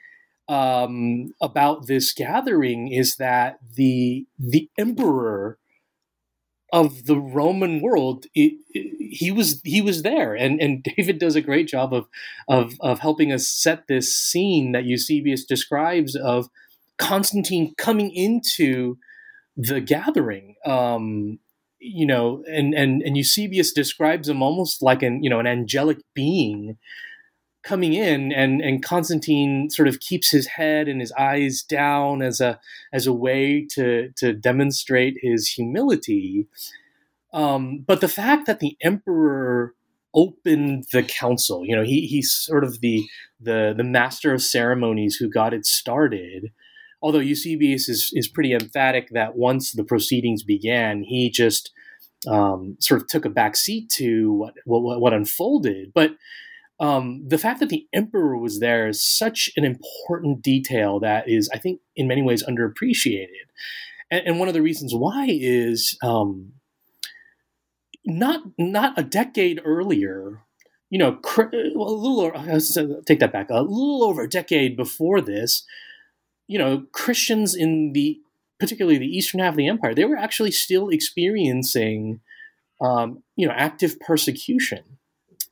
um, 0.49 1.31
about 1.39 1.87
this 1.87 2.11
gathering 2.11 2.91
is 2.91 3.17
that 3.17 3.59
the 3.75 4.25
the 4.37 4.69
emperor 4.77 5.59
of 6.71 7.05
the 7.05 7.17
Roman 7.17 7.81
world, 7.81 8.25
it, 8.35 8.53
it, 8.71 9.15
he 9.15 9.31
was 9.31 9.61
he 9.63 9.81
was 9.81 10.01
there, 10.03 10.35
and 10.35 10.59
and 10.61 10.83
David 10.97 11.19
does 11.19 11.35
a 11.35 11.41
great 11.41 11.67
job 11.67 11.93
of 11.93 12.07
of 12.47 12.73
of 12.79 12.99
helping 12.99 13.31
us 13.31 13.47
set 13.47 13.87
this 13.87 14.15
scene 14.15 14.71
that 14.71 14.85
Eusebius 14.85 15.45
describes 15.45 16.15
of 16.15 16.49
Constantine 16.97 17.73
coming 17.77 18.11
into 18.11 18.97
the 19.59 19.81
gathering. 19.81 20.55
Um, 20.65 21.39
you 21.79 22.05
know, 22.05 22.43
and 22.47 22.73
and 22.73 23.01
and 23.01 23.17
Eusebius 23.17 23.71
describes 23.71 24.27
him 24.27 24.41
almost 24.41 24.81
like 24.81 25.03
an 25.03 25.23
you 25.23 25.29
know 25.29 25.39
an 25.39 25.47
angelic 25.47 25.99
being 26.13 26.77
coming 27.63 27.93
in 27.93 28.31
and 28.31 28.61
and 28.61 28.83
Constantine 28.83 29.69
sort 29.69 29.87
of 29.87 29.99
keeps 29.99 30.31
his 30.31 30.47
head 30.47 30.87
and 30.87 31.01
his 31.01 31.11
eyes 31.13 31.61
down 31.61 32.21
as 32.21 32.39
a 32.39 32.59
as 32.93 33.05
a 33.05 33.13
way 33.13 33.65
to 33.71 34.11
to 34.15 34.33
demonstrate 34.33 35.17
his 35.21 35.49
humility 35.49 36.47
um, 37.33 37.83
but 37.85 38.01
the 38.01 38.07
fact 38.07 38.47
that 38.47 38.59
the 38.59 38.77
emperor 38.81 39.75
opened 40.15 40.85
the 40.91 41.03
council 41.03 41.65
you 41.65 41.75
know 41.75 41.83
he 41.83 42.07
he's 42.07 42.31
sort 42.31 42.63
of 42.63 42.81
the 42.81 43.07
the 43.39 43.73
the 43.75 43.83
master 43.83 44.33
of 44.33 44.41
ceremonies 44.41 45.17
who 45.17 45.29
got 45.29 45.53
it 45.53 45.65
started 45.65 46.51
although 47.01 47.19
Eusebius 47.19 47.89
is 47.89 48.11
is 48.13 48.27
pretty 48.27 48.53
emphatic 48.53 49.09
that 49.11 49.35
once 49.35 49.71
the 49.71 49.83
proceedings 49.83 50.43
began 50.43 51.03
he 51.03 51.29
just 51.29 51.71
um, 52.27 52.75
sort 52.79 53.01
of 53.01 53.07
took 53.07 53.23
a 53.23 53.29
back 53.29 53.55
seat 53.55 53.89
to 53.89 54.33
what, 54.33 54.53
what, 54.65 54.99
what 54.99 55.13
unfolded 55.13 55.91
but 55.93 56.11
um, 56.79 57.23
the 57.27 57.37
fact 57.37 57.59
that 57.59 57.69
the 57.69 57.87
emperor 57.91 58.37
was 58.37 58.59
there 58.59 58.87
is 58.87 59.05
such 59.05 59.49
an 59.57 59.65
important 59.65 60.41
detail 60.41 60.99
that 61.01 61.27
is, 61.27 61.49
I 61.53 61.57
think, 61.57 61.81
in 61.95 62.07
many 62.07 62.21
ways 62.21 62.43
underappreciated. 62.43 63.27
And, 64.09 64.25
and 64.25 64.39
one 64.39 64.47
of 64.47 64.53
the 64.53 64.61
reasons 64.61 64.93
why 64.95 65.27
is 65.29 65.97
um, 66.01 66.53
not 68.05 68.43
not 68.57 68.97
a 68.97 69.03
decade 69.03 69.61
earlier. 69.65 70.41
You 70.89 70.99
know, 70.99 71.19
a 71.37 71.69
little. 71.69 72.31
Take 73.05 73.19
that 73.19 73.31
back. 73.31 73.49
A 73.51 73.61
little 73.61 74.03
over 74.03 74.23
a 74.23 74.29
decade 74.29 74.75
before 74.75 75.21
this, 75.21 75.65
you 76.49 76.59
know, 76.59 76.83
Christians 76.91 77.55
in 77.55 77.93
the 77.93 78.19
particularly 78.59 78.97
the 78.97 79.07
eastern 79.07 79.39
half 79.39 79.53
of 79.53 79.57
the 79.57 79.69
empire, 79.69 79.95
they 79.95 80.03
were 80.03 80.17
actually 80.17 80.51
still 80.51 80.89
experiencing, 80.89 82.19
um, 82.81 83.23
you 83.37 83.47
know, 83.47 83.53
active 83.55 83.97
persecution 84.01 84.83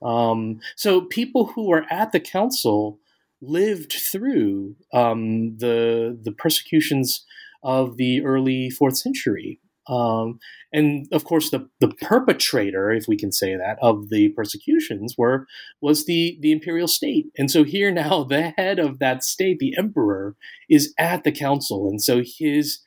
um, 0.01 0.59
so 0.75 1.01
people 1.01 1.47
who 1.47 1.67
were 1.67 1.85
at 1.89 2.11
the 2.11 2.19
council 2.19 2.99
lived 3.41 3.93
through 3.93 4.75
um, 4.93 5.57
the 5.57 6.17
the 6.21 6.31
persecutions 6.31 7.25
of 7.63 7.97
the 7.97 8.23
early 8.23 8.69
fourth 8.69 8.97
century. 8.97 9.59
Um, 9.87 10.39
and 10.73 11.07
of 11.11 11.23
course, 11.23 11.49
the, 11.49 11.69
the 11.79 11.89
perpetrator, 12.01 12.91
if 12.91 13.07
we 13.07 13.17
can 13.17 13.31
say 13.31 13.55
that, 13.55 13.77
of 13.81 14.09
the 14.09 14.29
persecutions 14.29 15.15
were 15.17 15.47
was 15.81 16.05
the 16.05 16.37
the 16.41 16.51
imperial 16.51 16.87
state. 16.87 17.27
And 17.37 17.49
so 17.49 17.63
here 17.63 17.91
now, 17.91 18.23
the 18.29 18.53
head 18.57 18.79
of 18.79 18.99
that 18.99 19.23
state, 19.23 19.59
the 19.59 19.75
emperor, 19.77 20.35
is 20.69 20.93
at 20.99 21.23
the 21.23 21.31
council, 21.31 21.87
and 21.89 22.01
so 22.01 22.21
his 22.23 22.79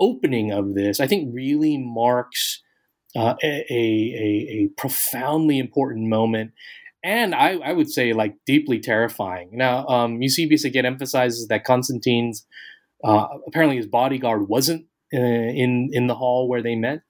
opening 0.00 0.52
of 0.52 0.74
this, 0.74 1.00
I 1.00 1.06
think, 1.06 1.34
really 1.34 1.76
marks 1.78 2.62
uh, 3.16 3.34
a, 3.42 3.64
a, 3.70 3.74
a, 4.50 4.68
profoundly 4.76 5.58
important 5.58 6.08
moment. 6.08 6.52
And 7.02 7.34
I, 7.34 7.54
I 7.56 7.72
would 7.72 7.90
say, 7.90 8.12
like, 8.12 8.36
deeply 8.46 8.80
terrifying. 8.80 9.50
Now, 9.52 9.86
um, 9.86 10.20
Eusebius 10.20 10.64
again 10.64 10.84
emphasizes 10.84 11.48
that 11.48 11.64
Constantine's 11.64 12.46
uh, 13.04 13.26
apparently 13.46 13.76
his 13.76 13.86
bodyguard 13.86 14.48
wasn't 14.48 14.86
uh, 15.14 15.18
in 15.18 15.90
in 15.92 16.06
the 16.06 16.14
hall 16.14 16.48
where 16.48 16.62
they 16.62 16.74
met, 16.74 17.00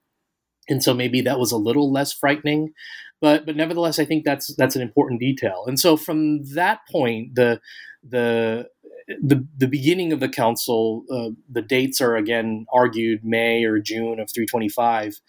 and 0.69 0.83
so 0.83 0.93
maybe 0.93 1.21
that 1.21 1.39
was 1.39 1.51
a 1.51 1.57
little 1.57 1.91
less 1.91 2.13
frightening. 2.13 2.73
But 3.21 3.45
but 3.45 3.55
nevertheless, 3.55 3.99
I 3.99 4.05
think 4.05 4.23
that's 4.23 4.53
that's 4.55 4.75
an 4.75 4.81
important 4.81 5.19
detail. 5.19 5.63
And 5.67 5.79
so 5.79 5.97
from 5.97 6.43
that 6.53 6.79
point, 6.91 7.35
the 7.35 7.59
the 8.07 8.67
the 9.07 9.45
the 9.57 9.67
beginning 9.67 10.13
of 10.13 10.19
the 10.19 10.29
council, 10.29 11.03
uh, 11.11 11.29
the 11.49 11.61
dates 11.61 11.99
are 11.99 12.15
again 12.15 12.65
argued 12.71 13.25
May 13.25 13.63
or 13.63 13.79
June 13.79 14.19
of 14.19 14.29
325, 14.31 15.19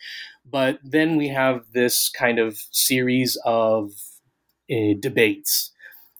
but 0.49 0.79
then 0.85 1.17
we 1.17 1.29
have 1.29 1.65
this 1.73 2.09
kind 2.09 2.39
of 2.39 2.59
series 2.71 3.39
of 3.45 3.93
uh, 4.71 4.95
debates 5.01 5.73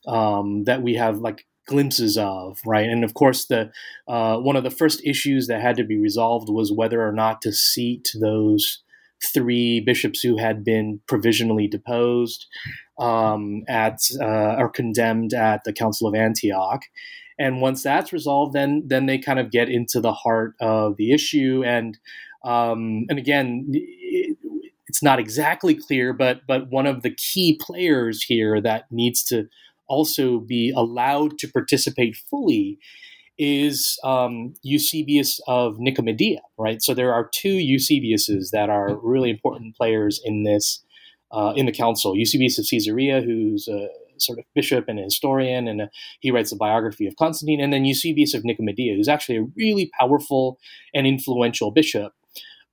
um, 0.07 0.65
that 0.65 0.83
we 0.83 0.95
have 0.95 1.19
like 1.19 1.47
glimpses 1.71 2.19
of, 2.19 2.59
right? 2.67 2.89
And 2.89 3.05
of 3.05 3.15
course, 3.15 3.47
the 3.47 3.71
uh, 4.09 4.37
one 4.39 4.57
of 4.57 4.65
the 4.65 4.71
first 4.71 5.01
issues 5.05 5.47
that 5.47 5.63
had 5.63 5.77
to 5.77 5.85
be 5.85 5.97
resolved 5.97 6.49
was 6.51 6.73
whether 6.73 7.01
or 7.07 7.13
not 7.13 7.41
to 7.43 7.53
seat 7.53 8.09
those 8.21 8.83
three 9.23 9.81
bishops 9.81 10.21
who 10.21 10.37
had 10.37 10.65
been 10.65 11.01
provisionally 11.07 11.69
deposed 11.69 12.47
um, 12.99 13.63
at 13.69 14.01
uh, 14.21 14.57
or 14.59 14.69
condemned 14.69 15.33
at 15.33 15.63
the 15.65 15.73
Council 15.73 16.09
of 16.09 16.15
Antioch. 16.15 16.83
And 17.39 17.61
once 17.61 17.85
that's 17.85 18.13
resolved, 18.13 18.53
then 18.53 18.83
then 18.87 19.07
they 19.07 19.19
kind 19.19 19.39
of 19.39 19.53
get 19.53 19.69
into 19.69 20.01
the 20.01 20.13
heart 20.13 20.55
of 20.61 20.97
the 20.97 21.13
issue. 21.13 21.63
And 21.65 21.97
um, 22.45 23.07
and 23.09 23.19
again, 23.19 23.69
it, 23.73 24.37
it's 24.89 25.05
not 25.05 25.21
exactly 25.21 25.77
clear, 25.77 26.13
but 26.13 26.41
but 26.49 26.69
one 26.69 26.87
of 26.87 27.03
the 27.03 27.15
key 27.15 27.57
players 27.61 28.25
here 28.25 28.61
that 28.61 28.91
needs 28.91 29.23
to 29.25 29.49
also 29.91 30.39
be 30.39 30.73
allowed 30.75 31.37
to 31.39 31.49
participate 31.49 32.17
fully 32.17 32.79
is 33.39 33.99
um, 34.05 34.55
Eusebius 34.63 35.41
of 35.49 35.79
Nicomedia, 35.79 36.41
right? 36.59 36.83
So 36.83 36.95
there 36.95 37.13
are 37.13 37.29
two 37.33 37.55
Eusebiuses 37.55 38.51
that 38.53 38.69
are 38.69 38.97
really 39.03 39.31
important 39.31 39.77
players 39.77 40.21
in 40.25 40.45
this 40.45 40.85
uh, 41.33 41.53
in 41.57 41.67
the 41.67 41.73
council. 41.73 42.17
Eusebius 42.17 42.59
of 42.59 42.67
Caesarea, 42.69 43.23
who's 43.23 43.67
a 43.69 43.89
sort 44.19 44.39
of 44.39 44.45
bishop 44.55 44.87
and 44.89 44.99
a 44.99 45.05
historian, 45.05 45.69
and 45.69 45.81
a, 45.83 45.91
he 46.21 46.31
writes 46.31 46.53
a 46.53 46.57
biography 46.57 47.07
of 47.07 47.17
Constantine, 47.17 47.61
and 47.61 47.73
then 47.73 47.85
Eusebius 47.85 48.35
of 48.35 48.43
Nicomedia, 48.43 48.95
who's 48.95 49.09
actually 49.09 49.39
a 49.39 49.47
really 49.57 49.91
powerful 49.99 50.59
and 50.93 51.07
influential 51.07 51.71
bishop. 51.71 52.13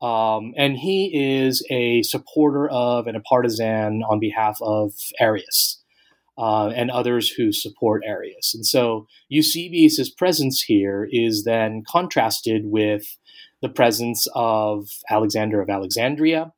Um, 0.02 0.54
and 0.58 0.78
he 0.78 1.12
is 1.40 1.66
a 1.72 2.04
supporter 2.04 2.68
of 2.70 3.08
and 3.08 3.18
a 3.18 3.22
partisan 3.22 4.04
on 4.04 4.20
behalf 4.20 4.58
of 4.62 4.94
Arius 5.20 5.82
uh, 6.38 6.68
and 6.70 6.92
others 6.92 7.30
who 7.30 7.52
support 7.52 8.04
Arius. 8.06 8.54
And 8.54 8.66
so 8.66 9.08
Eusebius' 9.30 10.10
presence 10.10 10.62
here 10.62 11.08
is 11.12 11.44
then 11.44 11.84
contrasted 11.88 12.64
with 12.66 13.18
the 13.62 13.70
presence 13.70 14.28
of 14.36 14.88
Alexander 15.10 15.62
of 15.62 15.70
Alexandria 15.70 16.54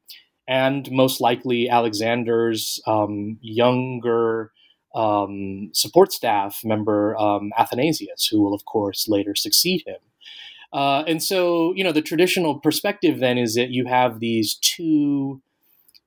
and 0.50 0.92
most 0.92 1.22
likely 1.22 1.70
Alexander's 1.70 2.82
um, 2.88 3.38
younger 3.40 4.52
um, 4.96 5.70
support 5.74 6.12
staff 6.12 6.62
member, 6.64 7.16
um, 7.18 7.52
Athanasius, 7.58 8.26
who 8.26 8.42
will, 8.42 8.56
of 8.56 8.66
course, 8.66 9.08
later 9.08 9.36
succeed 9.36 9.84
him. 9.86 10.00
Uh, 10.74 11.04
and 11.08 11.22
so, 11.22 11.74
you 11.76 11.84
know, 11.84 11.92
the 11.92 12.02
traditional 12.02 12.60
perspective 12.60 13.20
then 13.20 13.38
is 13.38 13.54
that 13.56 13.70
you 13.70 13.86
have 13.86 14.20
these 14.20 14.56
two 14.56 15.42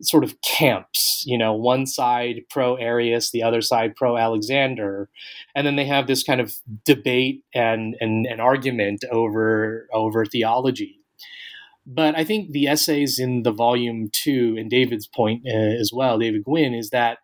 sort 0.03 0.25
of 0.25 0.35
camps, 0.43 1.23
you 1.27 1.39
know, 1.39 1.53
one 1.53 1.87
side 1.87 2.43
pro 2.51 2.75
Arius, 2.77 3.31
the 3.31 3.43
other 3.43 3.61
side 3.63 3.95
pro 3.95 4.17
Alexander, 4.17 5.09
and 5.55 5.67
then 5.67 5.77
they 5.77 5.87
have 5.87 6.07
this 6.07 6.23
kind 6.23 6.41
of 6.41 6.55
debate 6.85 7.45
and 7.55 7.95
and, 8.01 8.27
and 8.27 8.41
argument 8.41 9.05
over 9.11 9.89
over 9.93 10.25
theology. 10.27 10.99
but 11.87 12.17
I 12.17 12.25
think 12.25 12.51
the 12.51 12.67
essays 12.69 13.19
in 13.19 13.43
the 13.43 13.53
volume 13.53 14.11
two, 14.13 14.57
and 14.59 14.71
David's 14.71 15.07
point 15.07 15.43
uh, 15.47 15.51
as 15.81 15.91
well, 15.93 16.19
David 16.19 16.45
Gwynn, 16.45 16.75
is 16.75 16.91
that 16.91 17.19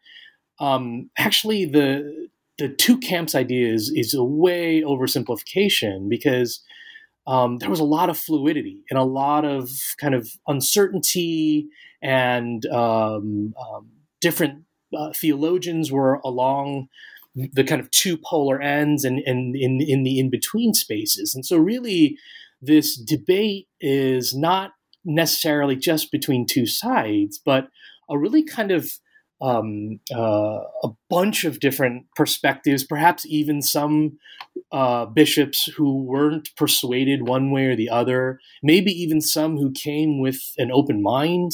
um, 0.60 1.10
actually 1.18 1.64
the 1.64 2.28
the 2.58 2.68
two 2.68 2.98
camps 2.98 3.34
idea 3.36 3.72
is, 3.72 3.92
is 3.94 4.14
a 4.14 4.24
way 4.24 4.82
oversimplification 4.82 6.08
because 6.08 6.60
um, 7.28 7.58
there 7.58 7.68
was 7.68 7.78
a 7.78 7.84
lot 7.84 8.08
of 8.08 8.16
fluidity 8.16 8.82
and 8.90 8.98
a 8.98 9.04
lot 9.04 9.44
of 9.44 9.70
kind 10.00 10.14
of 10.14 10.30
uncertainty 10.46 11.68
and 12.02 12.64
um, 12.66 13.54
um, 13.60 13.90
different 14.20 14.64
uh, 14.96 15.10
theologians 15.14 15.92
were 15.92 16.14
along 16.24 16.88
the 17.34 17.62
kind 17.62 17.82
of 17.82 17.90
two 17.90 18.16
polar 18.16 18.60
ends 18.60 19.04
and, 19.04 19.20
and 19.26 19.54
in, 19.54 19.78
the 20.02 20.18
in 20.18 20.30
between 20.30 20.72
spaces. 20.72 21.34
And 21.34 21.44
so, 21.44 21.58
really, 21.58 22.16
this 22.62 22.96
debate 22.96 23.68
is 23.78 24.34
not 24.34 24.72
necessarily 25.04 25.76
just 25.76 26.10
between 26.10 26.46
two 26.46 26.66
sides, 26.66 27.38
but 27.44 27.68
a 28.08 28.18
really 28.18 28.42
kind 28.42 28.72
of 28.72 28.90
um, 29.40 30.00
uh, 30.12 30.60
a 30.82 30.88
bunch 31.08 31.44
of 31.44 31.60
different 31.60 32.06
perspectives, 32.16 32.84
perhaps 32.84 33.24
even 33.26 33.62
some 33.62 34.18
uh, 34.72 35.06
bishops 35.06 35.68
who 35.76 36.04
weren't 36.04 36.50
persuaded 36.56 37.26
one 37.26 37.50
way 37.50 37.66
or 37.66 37.76
the 37.76 37.88
other, 37.88 38.38
maybe 38.62 38.90
even 38.90 39.20
some 39.20 39.56
who 39.56 39.70
came 39.72 40.20
with 40.20 40.40
an 40.58 40.70
open 40.72 41.02
mind 41.02 41.52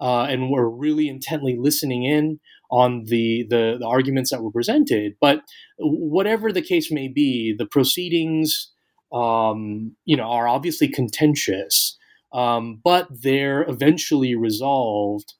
uh, 0.00 0.22
and 0.22 0.50
were 0.50 0.70
really 0.70 1.08
intently 1.08 1.56
listening 1.58 2.04
in 2.04 2.40
on 2.70 3.04
the, 3.06 3.46
the, 3.48 3.76
the 3.78 3.86
arguments 3.86 4.30
that 4.30 4.42
were 4.42 4.50
presented. 4.50 5.14
But 5.20 5.42
whatever 5.78 6.52
the 6.52 6.62
case 6.62 6.90
may 6.90 7.08
be, 7.08 7.54
the 7.56 7.66
proceedings, 7.66 8.72
um, 9.12 9.94
you 10.04 10.16
know, 10.16 10.24
are 10.24 10.48
obviously 10.48 10.88
contentious, 10.88 11.96
um, 12.32 12.80
but 12.82 13.06
they're 13.10 13.62
eventually 13.68 14.34
resolved 14.34 15.34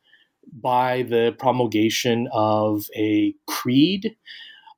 by 0.53 1.03
the 1.03 1.35
promulgation 1.39 2.29
of 2.33 2.85
a 2.97 3.35
creed. 3.47 4.17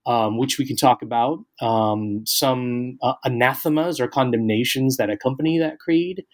Um, 0.08 0.38
which 0.38 0.56
we 0.58 0.66
can 0.66 0.76
talk 0.76 1.02
about, 1.02 1.40
um, 1.60 2.22
some 2.24 2.96
uh, 3.02 3.16
anathemas 3.26 4.00
or 4.00 4.08
condemnations 4.08 4.96
that 4.96 5.10
accompany 5.10 5.58
that 5.58 5.78
creed, 5.78 6.24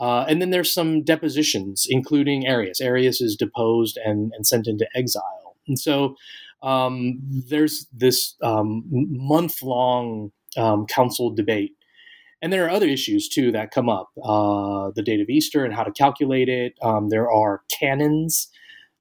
uh, 0.00 0.24
and 0.28 0.42
then 0.42 0.50
there's 0.50 0.74
some 0.74 1.04
depositions, 1.04 1.86
including 1.88 2.48
Arius. 2.48 2.80
Arius 2.80 3.20
is 3.20 3.36
deposed 3.36 3.96
and, 4.04 4.32
and 4.34 4.44
sent 4.44 4.66
into 4.66 4.88
exile. 4.96 5.54
And 5.68 5.78
so 5.78 6.16
um, 6.64 7.20
there's 7.48 7.86
this 7.92 8.34
um, 8.42 8.82
month 8.90 9.62
long 9.62 10.32
um, 10.56 10.86
council 10.86 11.30
debate. 11.32 11.76
And 12.42 12.52
there 12.52 12.64
are 12.66 12.70
other 12.70 12.88
issues 12.88 13.28
too 13.28 13.52
that 13.52 13.70
come 13.70 13.88
up 13.88 14.08
uh, 14.24 14.90
the 14.96 15.02
date 15.04 15.20
of 15.20 15.28
Easter 15.28 15.64
and 15.64 15.72
how 15.72 15.84
to 15.84 15.92
calculate 15.92 16.48
it. 16.48 16.72
Um, 16.82 17.08
there 17.08 17.30
are 17.30 17.62
canons. 17.70 18.48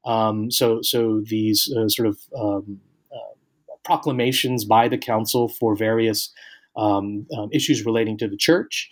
So, 0.06 0.82
so 0.84 1.24
these 1.26 1.74
uh, 1.76 1.88
sort 1.90 2.08
of 2.08 2.20
proclamations 3.84 4.66
by 4.66 4.88
the 4.88 4.98
council 4.98 5.48
for 5.48 5.76
various 5.76 6.32
issues 7.52 7.86
relating 7.86 8.18
to 8.18 8.28
the 8.28 8.38
church. 8.38 8.90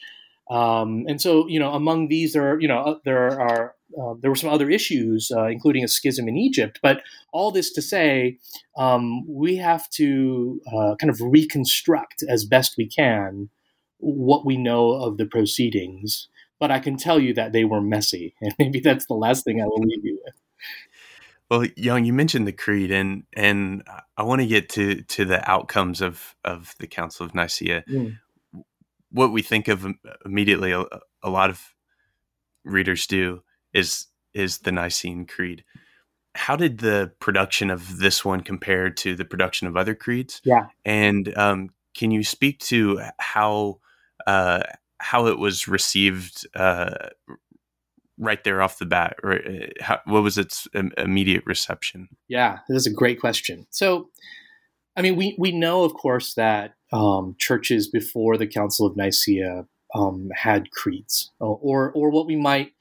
Um, 0.50 1.06
and 1.08 1.22
so, 1.22 1.48
you 1.48 1.60
know, 1.60 1.74
among 1.74 2.08
these, 2.08 2.34
there 2.34 2.52
are, 2.52 2.60
you 2.60 2.68
know, 2.68 2.80
uh, 2.80 2.96
there 3.06 3.40
are 3.40 3.76
uh, 4.00 4.14
there 4.20 4.30
were 4.30 4.36
some 4.36 4.50
other 4.52 4.70
issues, 4.70 5.32
uh, 5.36 5.46
including 5.48 5.84
a 5.84 5.88
schism 5.88 6.28
in 6.28 6.38
Egypt. 6.38 6.80
But 6.82 7.02
all 7.34 7.52
this 7.52 7.72
to 7.74 7.82
say, 7.82 8.38
um, 8.78 9.28
we 9.28 9.56
have 9.58 9.90
to 9.92 10.62
uh, 10.68 10.96
kind 11.00 11.10
of 11.10 11.20
reconstruct 11.22 12.24
as 12.28 12.46
best 12.46 12.76
we 12.78 12.88
can 12.88 13.50
what 13.98 14.46
we 14.46 14.58
know 14.58 14.92
of 14.92 15.18
the 15.18 15.26
proceedings. 15.26 16.28
But 16.60 16.72
I 16.72 16.80
can 16.80 16.98
tell 16.98 17.20
you 17.20 17.34
that 17.36 17.52
they 17.52 17.64
were 17.64 17.82
messy, 17.82 18.36
and 18.42 18.54
maybe 18.60 18.80
that's 18.80 19.06
the 19.06 19.14
last 19.14 19.44
thing 19.44 19.62
I 19.62 19.66
will 19.66 19.82
leave 19.82 20.06
you 20.06 20.20
with. 20.24 20.36
Well, 21.50 21.66
Young, 21.76 22.06
you 22.06 22.14
mentioned 22.14 22.48
the 22.48 22.54
creed, 22.54 22.92
and 22.92 23.24
and 23.34 23.84
I 24.18 24.24
want 24.24 24.42
to 24.42 24.48
get 24.48 24.70
to 24.70 25.02
to 25.02 25.26
the 25.26 25.50
outcomes 25.50 26.02
of 26.02 26.36
of 26.46 26.76
the 26.80 26.88
Council 26.88 27.26
of 27.26 27.34
Nicaea. 27.34 27.84
Mm 27.90 28.18
what 29.12 29.32
we 29.32 29.42
think 29.42 29.68
of 29.68 29.86
immediately 30.26 30.72
a, 30.72 30.86
a, 31.24 31.30
lot 31.30 31.50
of 31.50 31.74
readers 32.64 33.08
do 33.08 33.42
is 33.74 34.08
is 34.34 34.60
the 34.60 34.72
Nicene 34.72 35.26
Creed. 35.26 35.64
How 36.36 36.56
did 36.56 36.80
the 36.80 37.12
production 37.20 37.70
of 37.70 37.98
this 37.98 38.24
one 38.24 38.42
compare 38.42 38.90
to 38.92 39.16
the 39.16 39.26
production 39.26 39.68
of 39.68 39.76
other 39.76 39.96
creeds? 39.96 40.42
Yeah, 40.44 40.68
and 40.86 41.36
um, 41.38 41.70
can 41.96 42.12
you 42.12 42.24
speak 42.24 42.60
to 42.60 43.02
how 43.18 43.80
uh, 44.28 44.64
how 45.00 45.28
it 45.28 45.40
was 45.40 45.68
received 45.68 46.48
uh, 46.56 47.10
right 48.20 48.44
there 48.44 48.62
off 48.62 48.78
the 48.78 48.86
bat, 48.86 49.16
or 49.24 49.36
uh, 49.36 49.68
how, 49.82 50.00
what 50.06 50.22
was 50.22 50.38
its 50.38 50.68
immediate 50.98 51.44
reception? 51.46 52.10
Yeah, 52.28 52.60
this 52.68 52.86
is 52.86 52.88
a 52.88 52.94
great 52.94 53.20
question. 53.20 53.66
So, 53.72 54.10
I 54.96 55.02
mean, 55.02 55.16
we 55.16 55.36
we 55.40 55.52
know, 55.52 55.84
of 55.84 55.94
course, 55.94 56.34
that 56.36 56.76
um, 56.92 57.36
churches 57.40 57.90
before 57.90 58.38
the 58.38 58.48
Council 58.48 58.86
of 58.86 58.98
Nicaea 58.98 59.66
um, 59.96 60.30
had 60.36 60.72
creeds, 60.72 61.32
or 61.40 61.92
or 61.92 62.12
what 62.12 62.28
we 62.28 62.36
might 62.36 62.74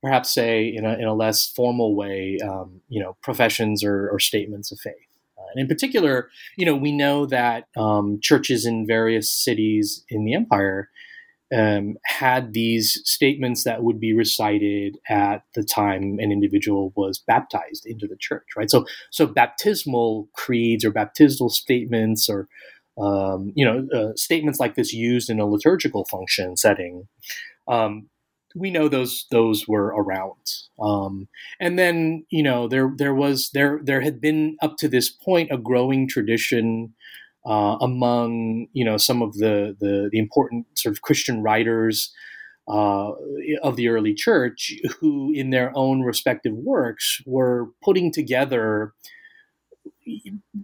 perhaps 0.00 0.32
say 0.32 0.72
in 0.72 0.84
a, 0.84 0.94
in 0.94 1.04
a 1.04 1.14
less 1.14 1.46
formal 1.46 1.96
way, 1.96 2.38
um, 2.44 2.80
you 2.88 3.02
know, 3.02 3.16
professions 3.20 3.82
or, 3.82 4.08
or 4.10 4.20
statements 4.20 4.70
of 4.70 4.78
faith. 4.78 4.94
Uh, 5.36 5.42
and 5.52 5.62
in 5.62 5.66
particular, 5.66 6.30
you 6.56 6.64
know, 6.64 6.76
we 6.76 6.92
know 6.92 7.26
that 7.26 7.64
um, 7.76 8.20
churches 8.22 8.64
in 8.64 8.86
various 8.86 9.32
cities 9.32 10.04
in 10.08 10.24
the 10.24 10.34
empire 10.34 10.88
um, 11.56 11.96
had 12.04 12.52
these 12.52 13.00
statements 13.04 13.64
that 13.64 13.82
would 13.82 13.98
be 13.98 14.12
recited 14.12 14.98
at 15.08 15.44
the 15.54 15.62
time 15.62 16.18
an 16.20 16.30
individual 16.30 16.92
was 16.94 17.18
baptized 17.26 17.86
into 17.86 18.06
the 18.06 18.16
church, 18.16 18.44
right? 18.56 18.70
So, 18.70 18.86
so 19.10 19.26
baptismal 19.26 20.28
creeds 20.34 20.84
or 20.84 20.90
baptismal 20.90 21.50
statements 21.50 22.28
or 22.28 22.48
um, 23.00 23.52
you 23.54 23.64
know, 23.64 23.86
uh, 23.96 24.12
statements 24.16 24.58
like 24.58 24.74
this 24.74 24.92
used 24.92 25.30
in 25.30 25.38
a 25.38 25.46
liturgical 25.46 26.04
function 26.06 26.56
setting, 26.56 27.06
um, 27.68 28.08
we 28.56 28.70
know 28.70 28.88
those 28.88 29.26
those 29.30 29.68
were 29.68 29.86
around. 29.86 30.34
Um, 30.80 31.28
and 31.60 31.78
then 31.78 32.24
you 32.30 32.42
know 32.42 32.66
there 32.66 32.92
there 32.96 33.14
was 33.14 33.50
there 33.54 33.80
there 33.82 34.00
had 34.00 34.20
been 34.20 34.56
up 34.62 34.76
to 34.78 34.88
this 34.88 35.10
point 35.10 35.52
a 35.52 35.58
growing 35.58 36.08
tradition 36.08 36.94
uh, 37.46 37.76
among 37.80 38.68
you 38.72 38.84
know 38.84 38.96
some 38.96 39.22
of 39.22 39.34
the, 39.34 39.76
the 39.80 40.08
the 40.12 40.18
important 40.18 40.66
sort 40.74 40.94
of 40.94 41.02
Christian 41.02 41.42
writers. 41.42 42.12
Uh, 42.70 43.12
of 43.62 43.76
the 43.76 43.88
early 43.88 44.12
church, 44.12 44.74
who 45.00 45.32
in 45.32 45.48
their 45.48 45.72
own 45.74 46.02
respective 46.02 46.52
works 46.52 47.22
were 47.24 47.68
putting 47.82 48.12
together 48.12 48.92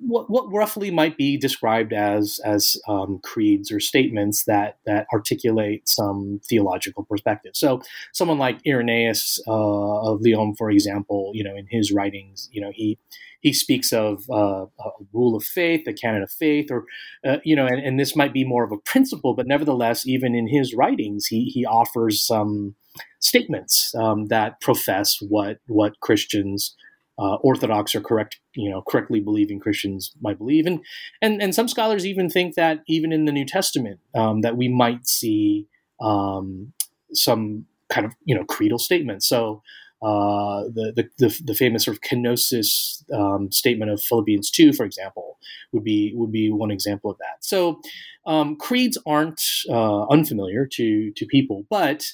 what, 0.01 0.31
what 0.31 0.51
roughly 0.53 0.91
might 0.91 1.17
be 1.17 1.37
described 1.37 1.93
as 1.93 2.41
as 2.45 2.77
um, 2.89 3.21
creeds 3.23 3.71
or 3.71 3.81
statements 3.81 4.45
that 4.45 4.79
that 4.87 5.07
articulate 5.13 5.89
some 5.89 6.41
theological 6.49 7.05
perspective. 7.05 7.53
So, 7.55 7.83
someone 8.13 8.39
like 8.39 8.61
Irenaeus 8.67 9.41
uh, 9.47 9.53
of 9.53 10.21
Lyon, 10.23 10.55
for 10.57 10.71
example, 10.71 11.33
you 11.35 11.45
know, 11.45 11.57
in 11.57 11.67
his 11.71 11.93
writings, 11.93 12.49
you 12.53 12.61
know, 12.61 12.71
he 12.73 12.99
he 13.45 13.53
speaks 13.53 13.93
of 13.93 14.25
uh, 14.31 14.65
a 14.65 14.91
rule 15.13 15.37
of 15.37 15.45
faith, 15.45 15.87
a 15.87 15.93
canon 15.93 16.23
of 16.23 16.31
faith, 16.31 16.71
or 16.71 16.87
uh, 17.25 17.37
you 17.45 17.55
know, 17.55 17.67
and, 17.67 17.79
and, 17.79 18.01
this 18.01 18.17
might 18.17 18.33
be 18.33 18.43
more 18.43 18.65
of 18.65 18.73
a 18.73 18.79
principle, 18.79 19.35
but 19.35 19.47
nevertheless, 19.47 20.07
even 20.07 20.35
in 20.35 20.49
his 20.49 20.75
writings, 20.75 21.27
he 21.27 21.45
he 21.45 21.65
offers 21.67 22.27
some 22.27 22.75
statements 23.21 23.95
um, 23.97 24.27
that 24.29 24.61
profess 24.63 25.19
what 25.21 25.59
what 25.67 26.01
Christians 26.01 26.75
uh, 27.19 27.35
orthodox 27.37 27.95
or 27.95 28.01
correct, 28.01 28.41
you 28.55 28.71
know, 28.71 28.83
correctly 28.89 29.21
believing 29.21 29.61
Christians 29.61 30.13
might 30.23 30.39
believe, 30.39 30.67
and 30.67 30.81
and 31.21 31.43
and 31.43 31.55
some 31.55 31.69
scholars 31.69 32.07
even 32.07 32.31
think 32.31 32.55
that 32.55 32.81
even 32.89 33.13
in 33.13 33.27
the 33.27 33.33
New 33.33 33.45
Testament 33.45 34.01
um, 34.15 34.41
that 34.41 34.57
we 34.57 34.69
might 34.69 35.07
see 35.07 35.69
um, 36.01 36.73
some 37.13 37.67
kind 37.91 38.07
of 38.07 38.15
you 38.25 38.35
know 38.35 38.45
creedal 38.45 38.79
statements. 38.79 39.29
So 39.29 39.63
uh, 40.05 40.64
the, 40.77 40.93
the, 40.97 41.05
the 41.19 41.40
the 41.45 41.55
famous 41.55 41.85
sort 41.85 41.97
of 41.97 42.03
kenosis 42.03 43.03
um, 43.12 43.51
statement 43.51 43.90
of 43.90 44.03
Philippians 44.03 44.51
two, 44.51 44.73
for 44.73 44.85
example, 44.85 45.38
would 45.73 45.85
be 45.85 46.12
would 46.14 46.33
be 46.33 46.51
one 46.51 46.71
example 46.71 47.11
of 47.11 47.19
that. 47.19 47.38
So 47.40 47.81
um, 48.27 48.57
creeds 48.57 48.99
aren't 49.07 49.43
uh, 49.69 50.07
unfamiliar 50.09 50.67
to 50.77 51.12
to 51.12 51.27
people, 51.27 51.67
but 51.71 52.05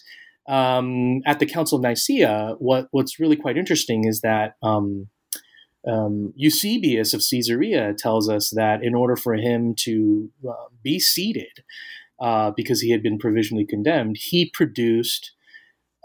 um, 0.51 1.23
at 1.27 1.39
the 1.39 1.47
Council 1.47 1.77
of 1.77 1.83
Nicaea, 1.83 2.57
what, 2.59 2.89
what's 2.91 3.21
really 3.21 3.37
quite 3.37 3.57
interesting 3.57 4.07
is 4.07 4.21
that 4.23 4.57
um, 4.63 5.09
um, 5.87 6.33
Eusebius 6.35 7.15
of 7.15 7.23
Caesarea 7.29 7.95
tells 7.97 8.29
us 8.29 8.51
that 8.51 8.83
in 8.83 8.95
order 8.95 9.17
for 9.17 9.35
him 9.35 9.75
to 9.77 10.29
uh, 10.49 10.69
be 10.83 10.99
seated, 10.99 11.63
uh, 12.21 12.51
because 12.51 12.81
he 12.81 12.91
had 12.91 13.03
been 13.03 13.19
provisionally 13.19 13.65
condemned, 13.65 14.17
he 14.19 14.51
produced 14.51 15.33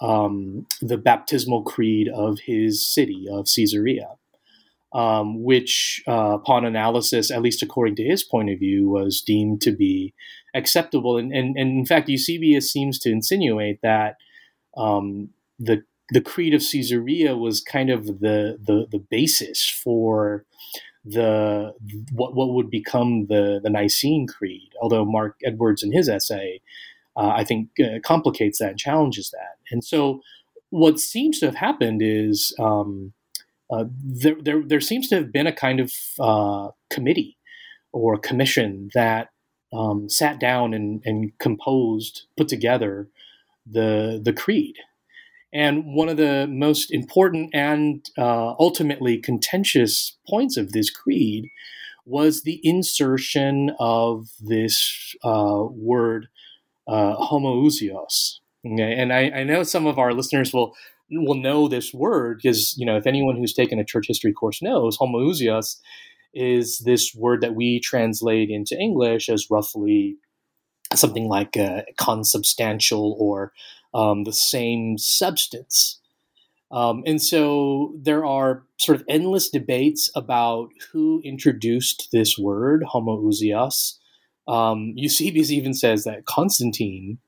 um, 0.01 0.65
the 0.81 0.97
baptismal 0.97 1.63
creed 1.63 2.08
of 2.10 2.39
his 2.39 2.86
city, 2.93 3.27
of 3.31 3.47
Caesarea. 3.47 4.10
Um, 4.93 5.43
which, 5.43 6.01
uh, 6.08 6.36
upon 6.36 6.63
analysis, 6.63 7.29
at 7.29 7.41
least 7.41 7.62
according 7.62 7.97
to 7.97 8.03
his 8.03 8.23
point 8.23 8.49
of 8.49 8.60
view, 8.60 8.88
was 8.88 9.19
deemed 9.19 9.60
to 9.63 9.73
be 9.73 10.13
acceptable. 10.53 11.17
And, 11.17 11.34
and, 11.34 11.58
and 11.58 11.79
in 11.79 11.86
fact, 11.86 12.08
Eusebius 12.08 12.71
seems 12.71 12.97
to 12.99 13.12
insinuate 13.12 13.81
that 13.81 14.15
um, 14.77 15.31
the 15.60 15.84
the 16.12 16.21
Creed 16.21 16.53
of 16.53 16.62
Caesarea 16.62 17.36
was 17.36 17.62
kind 17.62 17.89
of 17.89 18.05
the 18.05 18.58
the, 18.63 18.88
the 18.89 19.03
basis 19.10 19.69
for 19.84 20.45
the 21.03 21.73
what 22.12 22.36
what 22.36 22.53
would 22.53 22.69
become 22.69 23.27
the 23.27 23.60
the 23.62 23.69
Nicene 23.69 24.27
Creed. 24.27 24.69
Although 24.81 25.05
Mark 25.05 25.38
Edwards 25.43 25.84
in 25.84 25.91
his 25.91 26.08
essay, 26.08 26.62
uh, 27.15 27.34
I 27.36 27.43
think, 27.43 27.69
uh, 27.80 27.99
complicates 28.04 28.60
that 28.60 28.71
and 28.71 28.80
challenges 28.80 29.32
that. 29.32 29.58
And 29.71 29.84
so, 29.84 30.21
what 30.69 30.99
seems 30.99 31.39
to 31.39 31.45
have 31.45 31.56
happened 31.56 32.01
is 32.04 32.54
um, 32.60 33.13
uh, 33.69 33.86
there, 34.04 34.36
there 34.41 34.62
there 34.63 34.82
seems 34.82 35.08
to 35.10 35.15
have 35.15 35.32
been 35.32 35.47
a 35.47 35.54
kind 35.54 35.80
of 35.80 35.93
uh, 36.19 36.69
committee 36.89 37.38
or 37.91 38.17
commission 38.17 38.89
that 38.93 39.30
um, 39.73 40.10
sat 40.10 40.39
down 40.39 40.73
and, 40.73 41.01
and 41.06 41.38
composed, 41.39 42.23
put 42.38 42.47
together 42.47 43.10
the 43.65 44.21
the 44.23 44.34
creed. 44.34 44.75
And 45.54 45.95
one 45.95 46.10
of 46.10 46.17
the 46.17 46.47
most 46.47 46.91
important 46.91 47.51
and 47.54 48.06
uh, 48.17 48.56
ultimately 48.60 49.17
contentious 49.17 50.17
points 50.28 50.58
of 50.58 50.73
this 50.73 50.89
creed 50.89 51.49
was 52.06 52.43
the 52.43 52.60
insertion 52.62 53.71
of 53.80 54.28
this 54.41 55.15
uh, 55.23 55.63
word 55.71 56.28
uh, 56.88 57.15
homoousios. 57.17 58.39
Okay? 58.65 58.93
And 58.95 59.13
I, 59.13 59.30
I, 59.30 59.43
know 59.43 59.63
some 59.63 59.86
of 59.86 60.00
our 60.00 60.13
listeners 60.13 60.54
will 60.54 60.76
will 61.12 61.36
know 61.36 61.67
this 61.67 61.93
word 61.93 62.39
because 62.41 62.76
you 62.78 62.86
know 62.86 62.98
if 62.98 63.06
anyone 63.06 63.38
who's 63.38 63.54
taken 63.54 63.80
a 63.80 63.86
church 63.86 64.06
history 64.08 64.34
course 64.34 64.60
knows 64.62 64.98
homoousios 64.98 65.78
is 66.34 66.80
this 66.80 67.13
word 67.15 67.41
that 67.41 67.56
we 67.56 67.80
translate 67.80 68.50
into 68.50 68.78
English 68.78 69.30
as 69.30 69.50
roughly 69.50 70.17
something 70.93 71.28
like 71.28 71.56
uh, 71.58 71.82
consubstantial 71.98 73.15
or 73.19 73.54
um, 73.93 74.24
the 74.26 74.34
same 74.34 74.98
substance. 74.98 76.00
Um, 76.71 77.04
and 77.06 77.21
so 77.21 77.93
there 77.98 78.26
are 78.26 78.63
sort 78.78 79.00
of 79.00 79.06
endless 79.08 79.50
debates 79.50 80.12
about 80.15 80.69
who 80.91 81.21
introduced 81.24 82.10
this 82.12 82.38
word, 82.38 82.84
homoousios. 82.93 83.93
Um, 84.47 84.93
Eusebius 84.95 85.51
even 85.51 85.73
says 85.73 86.03
that 86.03 86.25
Constantine 86.25 87.19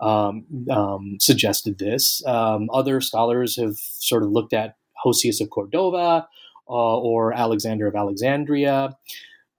um, 0.00 0.44
um, 0.70 1.16
suggested 1.20 1.78
this. 1.78 2.22
Um, 2.26 2.68
other 2.72 3.00
scholars 3.00 3.56
have 3.56 3.76
sort 3.76 4.22
of 4.22 4.30
looked 4.30 4.52
at 4.52 4.76
Hosius 5.04 5.40
of 5.40 5.50
Cordova 5.50 6.26
uh, 6.68 6.98
or 6.98 7.32
Alexander 7.32 7.86
of 7.86 7.94
Alexandria. 7.94 8.96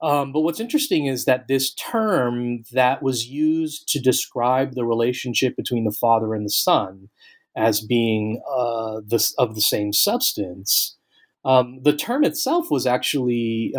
Um, 0.02 0.32
but 0.32 0.40
what's 0.40 0.60
interesting 0.60 1.06
is 1.06 1.24
that 1.24 1.48
this 1.48 1.72
term 1.74 2.64
that 2.72 3.02
was 3.02 3.26
used 3.26 3.88
to 3.88 4.00
describe 4.00 4.74
the 4.74 4.84
relationship 4.84 5.56
between 5.56 5.84
the 5.84 5.92
Father 5.92 6.34
and 6.34 6.44
the 6.44 6.50
Son 6.50 7.08
as 7.56 7.80
being 7.80 8.42
uh, 8.50 9.00
this, 9.06 9.32
of 9.38 9.54
the 9.54 9.60
same 9.60 9.92
substance, 9.92 10.96
um, 11.44 11.80
the 11.82 11.96
term 11.96 12.24
itself 12.24 12.70
was 12.70 12.86
actually 12.86 13.72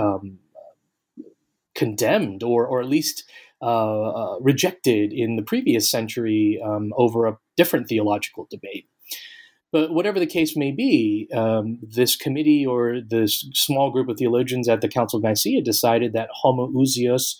condemned 1.76 2.44
or, 2.44 2.66
or 2.66 2.82
at 2.82 2.88
least 2.88 3.24
uh, 3.62 4.10
uh, 4.12 4.40
rejected 4.42 5.14
in 5.14 5.36
the 5.36 5.42
previous 5.42 5.90
century 5.90 6.62
um, 6.64 6.94
over 6.98 7.26
a 7.26 7.38
different 7.58 7.88
theological 7.88 8.48
debate. 8.50 8.88
But 9.72 9.92
whatever 9.92 10.20
the 10.20 10.26
case 10.26 10.56
may 10.56 10.72
be, 10.72 11.28
um, 11.34 11.80
this 11.82 12.16
committee 12.16 12.66
or 12.66 13.02
this 13.02 13.46
small 13.54 13.92
group 13.92 14.08
of 14.08 14.18
theologians 14.18 14.70
at 14.70 14.82
the 14.82 14.88
Council 14.88 15.18
of 15.18 15.24
Nicaea 15.24 15.62
decided 15.62 16.14
that 16.14 16.30
homoousios 16.44 17.36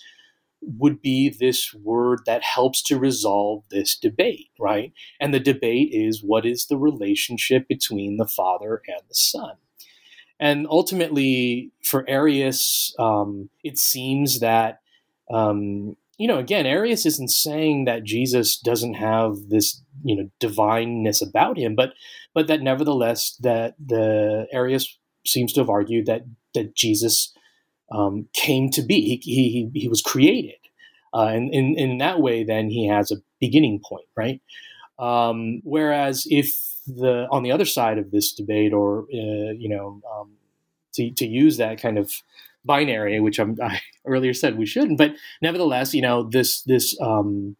would 0.62 1.02
be 1.02 1.30
this 1.30 1.74
word 1.74 2.20
that 2.26 2.44
helps 2.44 2.82
to 2.84 2.98
resolve 2.98 3.64
this 3.70 3.98
debate, 3.98 4.50
right? 4.60 4.92
And 5.20 5.34
the 5.34 5.40
debate 5.40 5.90
is 5.92 6.24
what 6.24 6.46
is 6.46 6.66
the 6.66 6.78
relationship 6.78 7.68
between 7.68 8.18
the 8.18 8.28
Father 8.28 8.82
and 8.88 9.02
the 9.08 9.16
Son? 9.16 9.56
And 10.40 10.68
ultimately, 10.70 11.72
for 11.84 12.04
Arius, 12.10 12.94
um, 13.00 13.50
it 13.64 13.78
seems 13.78 14.40
that 14.42 14.80
um, 15.32 15.96
you 16.18 16.28
know, 16.28 16.38
again, 16.38 16.66
Arius 16.66 17.06
isn't 17.06 17.30
saying 17.30 17.86
that 17.86 18.04
Jesus 18.04 18.58
doesn't 18.58 18.94
have 18.96 19.50
this, 19.50 19.82
you 20.04 20.16
know, 20.16 20.30
divineness 20.40 21.22
about 21.22 21.58
him, 21.58 21.76
but 21.76 21.94
but 22.34 22.48
that 22.48 22.62
nevertheless 22.62 23.36
that 23.42 23.76
the 23.84 24.48
Arius 24.54 24.98
seems 25.26 25.52
to 25.54 25.62
have 25.62 25.70
argued 25.70 26.06
that 26.06 26.22
that 26.54 26.76
Jesus 26.76 27.34
um, 27.92 28.28
came 28.34 28.70
to 28.72 28.82
be. 28.82 29.20
He, 29.22 29.50
he, 29.50 29.80
he 29.80 29.88
was 29.88 30.02
created. 30.02 30.56
Uh, 31.14 31.28
and 31.28 31.54
in, 31.54 31.78
in 31.78 31.98
that 32.00 32.20
way, 32.20 32.44
then 32.44 32.70
he 32.70 32.88
has 32.88 33.12
a 33.12 33.22
beginning 33.40 33.80
point, 33.88 34.06
right? 34.18 34.42
Um, 35.00 35.62
whereas 35.64 36.26
if 36.30 36.54
the 36.88 37.28
on 37.32 37.44
the 37.44 37.52
other 37.52 37.66
side 37.66 37.98
of 37.98 38.12
this 38.12 38.34
debate, 38.34 38.74
or 38.74 39.04
uh, 39.04 39.52
you 39.58 39.70
know, 39.70 40.02
um, 40.12 40.32
to, 40.94 41.12
to 41.12 41.26
use 41.26 41.58
that 41.58 41.82
kind 41.82 41.98
of 41.98 42.12
binary, 42.64 43.20
which 43.20 43.40
I'm, 43.40 43.58
i 43.64 43.80
earlier 44.06 44.34
said 44.34 44.58
we 44.58 44.66
shouldn't. 44.66 44.98
But 44.98 45.16
nevertheless, 45.42 45.94
you 45.94 46.02
know, 46.02 46.24
this 46.24 46.62
this 46.64 47.00
um, 47.02 47.56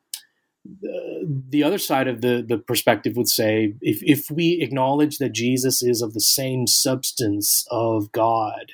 the 1.50 1.64
other 1.64 1.78
side 1.78 2.08
of 2.08 2.22
the 2.22 2.44
the 2.48 2.58
perspective 2.58 3.16
would 3.16 3.30
say 3.30 3.76
if 3.82 4.02
if 4.04 4.32
we 4.32 4.62
acknowledge 4.62 5.18
that 5.18 5.34
Jesus 5.34 5.84
is 5.84 6.02
of 6.02 6.14
the 6.14 6.22
same 6.22 6.68
substance 6.68 7.66
of 7.70 8.12
God, 8.12 8.74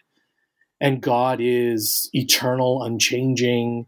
and 0.79 1.01
God 1.01 1.39
is 1.41 2.09
eternal, 2.13 2.83
unchanging, 2.83 3.85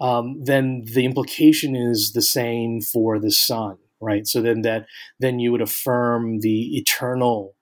um, 0.00 0.42
then 0.42 0.84
the 0.84 1.04
implication 1.04 1.74
is 1.74 2.12
the 2.12 2.22
same 2.22 2.80
for 2.80 3.18
the 3.18 3.32
Son, 3.32 3.76
right? 4.00 4.26
So 4.26 4.40
then 4.42 4.62
that 4.62 4.86
then 5.20 5.38
you 5.38 5.52
would 5.52 5.62
affirm 5.62 6.40
the 6.40 6.76
eternal 6.76 7.54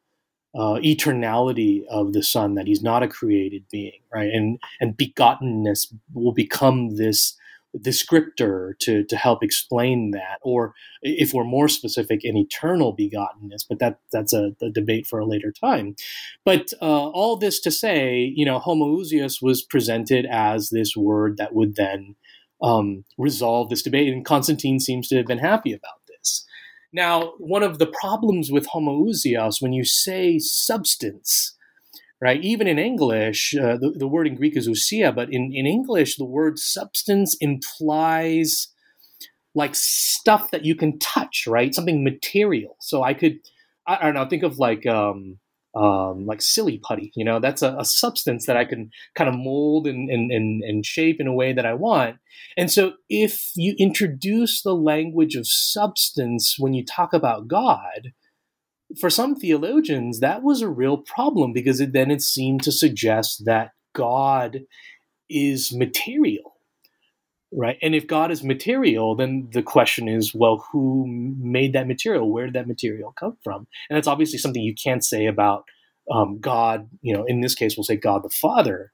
uh, 0.54 0.80
eternality 0.82 1.84
of 1.90 2.12
the 2.12 2.22
Son, 2.22 2.54
that 2.54 2.66
He's 2.66 2.82
not 2.82 3.02
a 3.02 3.08
created 3.08 3.64
being, 3.70 4.00
right? 4.12 4.30
And 4.32 4.58
and 4.80 4.96
begottenness 4.96 5.92
will 6.14 6.32
become 6.32 6.96
this 6.96 7.36
descriptor 7.76 8.72
to 8.78 9.04
to 9.04 9.16
help 9.16 9.42
explain 9.42 10.12
that, 10.12 10.38
or 10.42 10.74
if 11.02 11.34
we're 11.34 11.44
more 11.44 11.68
specific, 11.68 12.24
an 12.24 12.36
eternal 12.36 12.96
begottenness. 12.96 13.66
But 13.68 13.78
that 13.80 14.00
that's 14.12 14.32
a, 14.32 14.52
a 14.62 14.70
debate 14.70 15.06
for 15.06 15.18
a 15.18 15.26
later 15.26 15.52
time. 15.52 15.94
But 16.44 16.72
uh, 16.80 17.08
all 17.10 17.36
this 17.36 17.60
to 17.60 17.70
say, 17.70 18.32
you 18.34 18.46
know, 18.46 18.58
homoousios 18.60 19.42
was 19.42 19.62
presented 19.62 20.26
as 20.26 20.70
this 20.70 20.96
word 20.96 21.36
that 21.36 21.54
would 21.54 21.76
then 21.76 22.16
um, 22.62 23.04
resolve 23.18 23.68
this 23.68 23.82
debate, 23.82 24.12
and 24.12 24.24
Constantine 24.24 24.80
seems 24.80 25.08
to 25.08 25.16
have 25.16 25.26
been 25.26 25.38
happy 25.38 25.74
about 25.74 26.05
now, 26.96 27.34
one 27.36 27.62
of 27.62 27.78
the 27.78 27.86
problems 27.86 28.50
with 28.50 28.68
homoousios, 28.68 29.60
when 29.60 29.74
you 29.74 29.84
say 29.84 30.38
substance, 30.38 31.54
right, 32.22 32.42
even 32.42 32.66
in 32.66 32.78
English, 32.78 33.54
uh, 33.54 33.76
the, 33.76 33.90
the 33.90 34.08
word 34.08 34.26
in 34.26 34.34
Greek 34.34 34.56
is 34.56 34.66
ousia, 34.66 35.14
but 35.14 35.30
in, 35.30 35.52
in 35.52 35.66
English, 35.66 36.16
the 36.16 36.24
word 36.24 36.58
substance 36.58 37.36
implies 37.38 38.68
like 39.54 39.74
stuff 39.74 40.50
that 40.52 40.64
you 40.64 40.74
can 40.74 40.98
touch, 40.98 41.46
right? 41.46 41.74
Something 41.74 42.02
material. 42.02 42.76
So 42.80 43.02
I 43.02 43.12
could, 43.12 43.40
I, 43.86 43.96
I 43.96 44.02
don't 44.04 44.14
know, 44.14 44.26
think 44.26 44.42
of 44.42 44.58
like, 44.58 44.86
um, 44.86 45.38
um, 45.76 46.24
like 46.24 46.40
silly 46.40 46.78
putty. 46.78 47.12
You 47.14 47.24
know, 47.24 47.38
that's 47.38 47.60
a, 47.60 47.76
a, 47.78 47.84
substance 47.84 48.46
that 48.46 48.56
I 48.56 48.64
can 48.64 48.90
kind 49.14 49.28
of 49.28 49.36
mold 49.36 49.86
and, 49.86 50.08
and, 50.08 50.32
and, 50.32 50.62
and 50.62 50.86
shape 50.86 51.20
in 51.20 51.26
a 51.26 51.34
way 51.34 51.52
that 51.52 51.66
I 51.66 51.74
want. 51.74 52.16
And 52.56 52.70
so 52.70 52.94
if 53.10 53.50
you 53.54 53.74
introduce 53.78 54.62
the 54.62 54.74
language 54.74 55.34
of 55.34 55.46
substance 55.46 56.56
when 56.58 56.72
you 56.72 56.84
talk 56.84 57.12
about 57.12 57.46
God, 57.46 58.12
for 58.98 59.10
some 59.10 59.34
theologians, 59.34 60.20
that 60.20 60.42
was 60.42 60.62
a 60.62 60.68
real 60.68 60.98
problem 60.98 61.52
because 61.52 61.80
it, 61.80 61.92
then 61.92 62.10
it 62.10 62.22
seemed 62.22 62.62
to 62.62 62.72
suggest 62.72 63.44
that 63.44 63.72
God 63.94 64.60
is 65.28 65.74
material. 65.74 66.55
Right. 67.52 67.78
And 67.80 67.94
if 67.94 68.06
God 68.06 68.32
is 68.32 68.42
material, 68.42 69.14
then 69.14 69.48
the 69.52 69.62
question 69.62 70.08
is, 70.08 70.34
well, 70.34 70.66
who 70.72 71.06
made 71.06 71.72
that 71.74 71.86
material? 71.86 72.30
Where 72.30 72.46
did 72.46 72.54
that 72.54 72.66
material 72.66 73.14
come 73.18 73.36
from? 73.44 73.68
And 73.88 73.96
that's 73.96 74.08
obviously 74.08 74.38
something 74.38 74.62
you 74.62 74.74
can't 74.74 75.04
say 75.04 75.26
about 75.26 75.64
um, 76.10 76.38
God, 76.40 76.88
you 77.02 77.14
know, 77.16 77.24
in 77.24 77.40
this 77.40 77.54
case, 77.54 77.76
we'll 77.76 77.84
say 77.84 77.96
God 77.96 78.22
the 78.22 78.30
Father. 78.30 78.92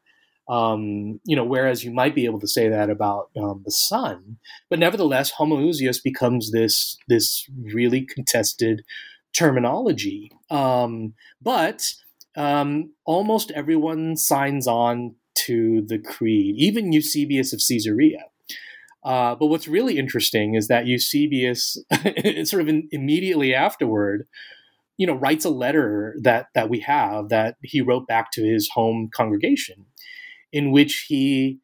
Um, 0.48 1.20
you 1.24 1.36
know, 1.36 1.44
whereas 1.44 1.84
you 1.84 1.92
might 1.92 2.14
be 2.14 2.24
able 2.24 2.40
to 2.40 2.48
say 2.48 2.68
that 2.68 2.90
about 2.90 3.30
um, 3.40 3.62
the 3.64 3.70
Son, 3.70 4.38
but 4.68 4.78
nevertheless, 4.78 5.32
homoousios 5.32 6.02
becomes 6.02 6.50
this 6.50 6.98
this 7.08 7.48
really 7.62 8.02
contested 8.04 8.82
terminology. 9.32 10.32
Um, 10.50 11.14
but 11.40 11.94
um, 12.36 12.92
almost 13.04 13.52
everyone 13.52 14.16
signs 14.16 14.66
on 14.66 15.14
to 15.46 15.82
the 15.86 15.98
creed, 15.98 16.56
even 16.58 16.92
Eusebius 16.92 17.52
of 17.52 17.60
Caesarea. 17.66 18.24
Uh, 19.04 19.34
but 19.34 19.46
what's 19.46 19.66
really 19.66 19.98
interesting 19.98 20.54
is 20.54 20.68
that 20.68 20.86
Eusebius, 20.86 21.76
sort 22.44 22.62
of 22.62 22.68
in, 22.68 22.88
immediately 22.92 23.54
afterward, 23.54 24.26
you 24.96 25.06
know, 25.06 25.14
writes 25.14 25.44
a 25.44 25.50
letter 25.50 26.14
that 26.22 26.46
that 26.54 26.68
we 26.68 26.80
have 26.80 27.28
that 27.28 27.56
he 27.62 27.80
wrote 27.80 28.06
back 28.06 28.30
to 28.32 28.44
his 28.44 28.70
home 28.74 29.08
congregation, 29.12 29.86
in 30.52 30.70
which 30.70 31.06
he 31.08 31.58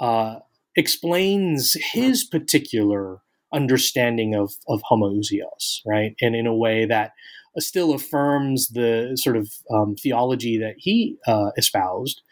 uh, 0.00 0.36
explains 0.76 1.76
his 1.92 2.24
particular 2.24 3.20
understanding 3.52 4.34
of 4.34 4.54
of 4.68 4.82
homoousios, 4.90 5.80
right? 5.86 6.14
And 6.20 6.34
in 6.34 6.46
a 6.46 6.54
way 6.54 6.84
that 6.84 7.12
still 7.58 7.94
affirms 7.94 8.68
the 8.68 9.16
sort 9.16 9.36
of 9.36 9.50
um, 9.70 9.94
theology 9.94 10.58
that 10.58 10.74
he 10.78 11.16
uh, 11.26 11.50
espoused, 11.56 12.22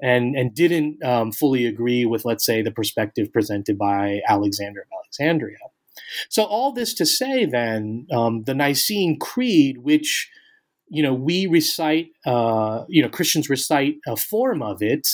and 0.00 0.36
and 0.36 0.54
didn't 0.54 1.02
um, 1.04 1.32
fully 1.32 1.66
agree 1.66 2.04
with, 2.04 2.24
let's 2.24 2.44
say, 2.44 2.62
the 2.62 2.70
perspective 2.70 3.32
presented 3.32 3.78
by 3.78 4.20
Alexander 4.28 4.80
of 4.80 4.86
Alexandria. 5.02 5.58
So 6.28 6.44
all 6.44 6.72
this 6.72 6.94
to 6.94 7.06
say, 7.06 7.44
then 7.44 8.06
um, 8.12 8.44
the 8.44 8.54
Nicene 8.54 9.18
Creed, 9.18 9.78
which 9.78 10.30
you 10.88 11.02
know 11.02 11.14
we 11.14 11.46
recite, 11.46 12.08
uh, 12.26 12.84
you 12.88 13.02
know 13.02 13.08
Christians 13.08 13.50
recite 13.50 13.96
a 14.06 14.16
form 14.16 14.62
of 14.62 14.82
it 14.82 15.06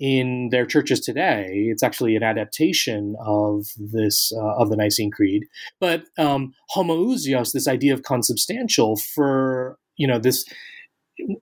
in 0.00 0.48
their 0.50 0.66
churches 0.66 1.00
today. 1.00 1.66
It's 1.70 1.82
actually 1.82 2.16
an 2.16 2.22
adaptation 2.22 3.14
of 3.20 3.66
this 3.76 4.32
uh, 4.36 4.56
of 4.56 4.70
the 4.70 4.76
Nicene 4.76 5.10
Creed. 5.10 5.44
But 5.80 6.04
um, 6.18 6.54
homoousios, 6.74 7.52
this 7.52 7.68
idea 7.68 7.94
of 7.94 8.02
consubstantial, 8.02 8.96
for 8.96 9.78
you 9.96 10.06
know 10.06 10.18
this 10.18 10.44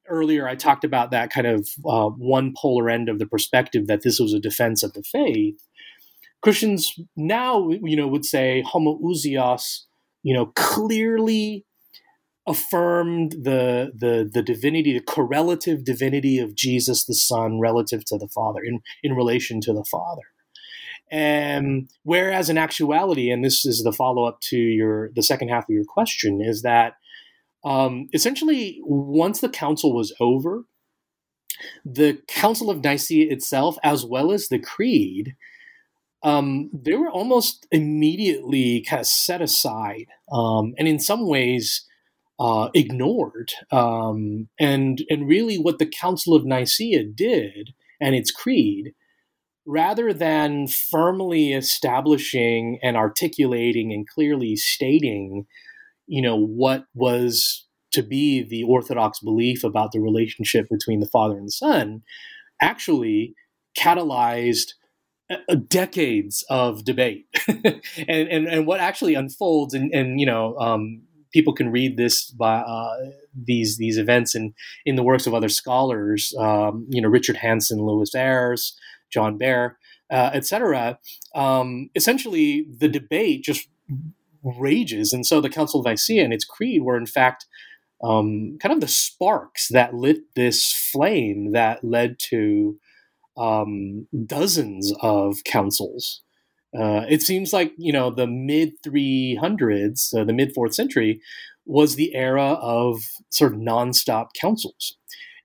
earlier 0.08 0.48
I 0.48 0.54
talked 0.54 0.84
about 0.84 1.10
that 1.10 1.30
kind 1.30 1.46
of 1.46 1.68
uh, 1.86 2.08
one 2.08 2.54
polar 2.56 2.90
end 2.90 3.08
of 3.08 3.18
the 3.18 3.26
perspective 3.26 3.86
that 3.86 4.02
this 4.02 4.18
was 4.18 4.34
a 4.34 4.40
defense 4.40 4.82
of 4.82 4.92
the 4.92 5.02
faith. 5.02 5.66
Christians 6.42 6.98
now, 7.16 7.70
you 7.70 7.96
know, 7.96 8.08
would 8.08 8.24
say 8.24 8.64
homoousios, 8.66 9.84
you 10.22 10.34
know, 10.34 10.46
clearly 10.54 11.64
affirmed 12.46 13.32
the 13.32 13.92
the 13.94 14.28
the 14.32 14.42
divinity, 14.42 14.92
the 14.92 15.04
correlative 15.04 15.84
divinity 15.84 16.38
of 16.38 16.54
Jesus 16.54 17.04
the 17.04 17.14
Son 17.14 17.60
relative 17.60 18.04
to 18.06 18.18
the 18.18 18.28
Father 18.28 18.60
in 18.62 18.80
in 19.02 19.14
relation 19.14 19.60
to 19.62 19.72
the 19.72 19.84
Father. 19.84 20.22
And 21.10 21.90
whereas 22.04 22.48
in 22.48 22.56
actuality, 22.56 23.30
and 23.30 23.44
this 23.44 23.66
is 23.66 23.82
the 23.82 23.92
follow 23.92 24.24
up 24.24 24.40
to 24.42 24.56
your 24.56 25.10
the 25.14 25.22
second 25.22 25.48
half 25.48 25.64
of 25.64 25.70
your 25.70 25.84
question, 25.84 26.40
is 26.40 26.62
that 26.62 26.94
um, 27.64 28.08
essentially 28.12 28.80
once 28.84 29.40
the 29.40 29.48
council 29.48 29.94
was 29.94 30.14
over, 30.20 30.64
the 31.84 32.20
Council 32.28 32.70
of 32.70 32.82
Nicaea 32.82 33.30
itself, 33.30 33.76
as 33.82 34.04
well 34.04 34.32
as 34.32 34.48
the 34.48 34.58
Creed, 34.58 35.36
um, 36.22 36.70
they 36.72 36.94
were 36.94 37.10
almost 37.10 37.66
immediately 37.70 38.82
kind 38.82 39.00
of 39.00 39.06
set 39.06 39.42
aside, 39.42 40.06
um, 40.30 40.74
and 40.78 40.86
in 40.86 41.00
some 41.00 41.26
ways 41.26 41.84
uh, 42.38 42.68
ignored. 42.74 43.52
Um, 43.70 44.48
and 44.58 45.02
and 45.10 45.28
really, 45.28 45.56
what 45.56 45.78
the 45.78 45.86
Council 45.86 46.34
of 46.34 46.44
Nicaea 46.44 47.04
did 47.04 47.74
and 48.00 48.14
its 48.14 48.30
creed, 48.30 48.94
rather 49.66 50.12
than 50.12 50.66
firmly 50.68 51.52
establishing 51.52 52.78
and 52.82 52.96
articulating 52.96 53.92
and 53.92 54.08
clearly 54.08 54.56
stating, 54.56 55.46
you 56.06 56.22
know, 56.22 56.36
what 56.36 56.84
was 56.94 57.66
to 57.92 58.02
be 58.02 58.42
the 58.42 58.64
Orthodox 58.64 59.20
belief 59.20 59.64
about 59.64 59.92
the 59.92 60.00
relationship 60.00 60.66
between 60.70 61.00
the 61.00 61.08
Father 61.08 61.36
and 61.36 61.46
the 61.46 61.52
Son, 61.52 62.02
actually 62.60 63.34
catalyzed 63.78 64.72
decades 65.68 66.44
of 66.50 66.84
debate 66.84 67.26
and, 67.48 68.28
and 68.28 68.46
and 68.46 68.66
what 68.66 68.80
actually 68.80 69.14
unfolds 69.14 69.72
and 69.72 69.90
and 69.94 70.20
you 70.20 70.26
know 70.26 70.54
um, 70.58 71.00
people 71.32 71.54
can 71.54 71.70
read 71.70 71.96
this 71.96 72.30
by 72.30 72.56
uh, 72.56 72.94
these 73.34 73.78
these 73.78 73.98
events 73.98 74.34
in 74.34 74.54
in 74.84 74.96
the 74.96 75.02
works 75.02 75.26
of 75.26 75.34
other 75.34 75.48
scholars. 75.48 76.34
Um, 76.38 76.86
you 76.88 77.00
know, 77.00 77.08
Richard 77.08 77.36
Hanson, 77.36 77.84
Lewis 77.84 78.14
Ayres, 78.14 78.76
John 79.10 79.38
Behr, 79.38 79.74
uh, 80.10 80.30
etc. 80.32 80.98
Um, 81.34 81.90
essentially, 81.94 82.66
the 82.78 82.88
debate 82.88 83.44
just 83.44 83.68
rages, 84.44 85.12
and 85.12 85.26
so 85.26 85.40
the 85.40 85.50
Council 85.50 85.80
of 85.80 85.86
Nicaea 85.86 86.24
and 86.24 86.32
its 86.32 86.44
creed 86.44 86.82
were 86.82 86.96
in 86.96 87.06
fact. 87.06 87.46
Um, 88.04 88.58
kind 88.60 88.74
of 88.74 88.80
the 88.80 88.88
sparks 88.88 89.68
that 89.70 89.94
lit 89.94 90.18
this 90.34 90.72
flame 90.92 91.52
that 91.52 91.84
led 91.84 92.18
to 92.30 92.76
um, 93.36 94.08
dozens 94.26 94.92
of 95.02 95.44
councils 95.44 96.22
uh, 96.78 97.04
it 97.08 97.20
seems 97.22 97.52
like 97.52 97.72
you 97.76 97.92
know 97.92 98.10
the 98.10 98.26
mid 98.26 98.72
300s, 98.82 100.14
uh, 100.14 100.24
the 100.24 100.32
mid 100.32 100.54
fourth 100.54 100.74
century, 100.74 101.20
was 101.66 101.96
the 101.96 102.14
era 102.14 102.54
of 102.60 103.02
sort 103.30 103.52
of 103.52 103.58
nonstop 103.58 104.28
councils, 104.40 104.96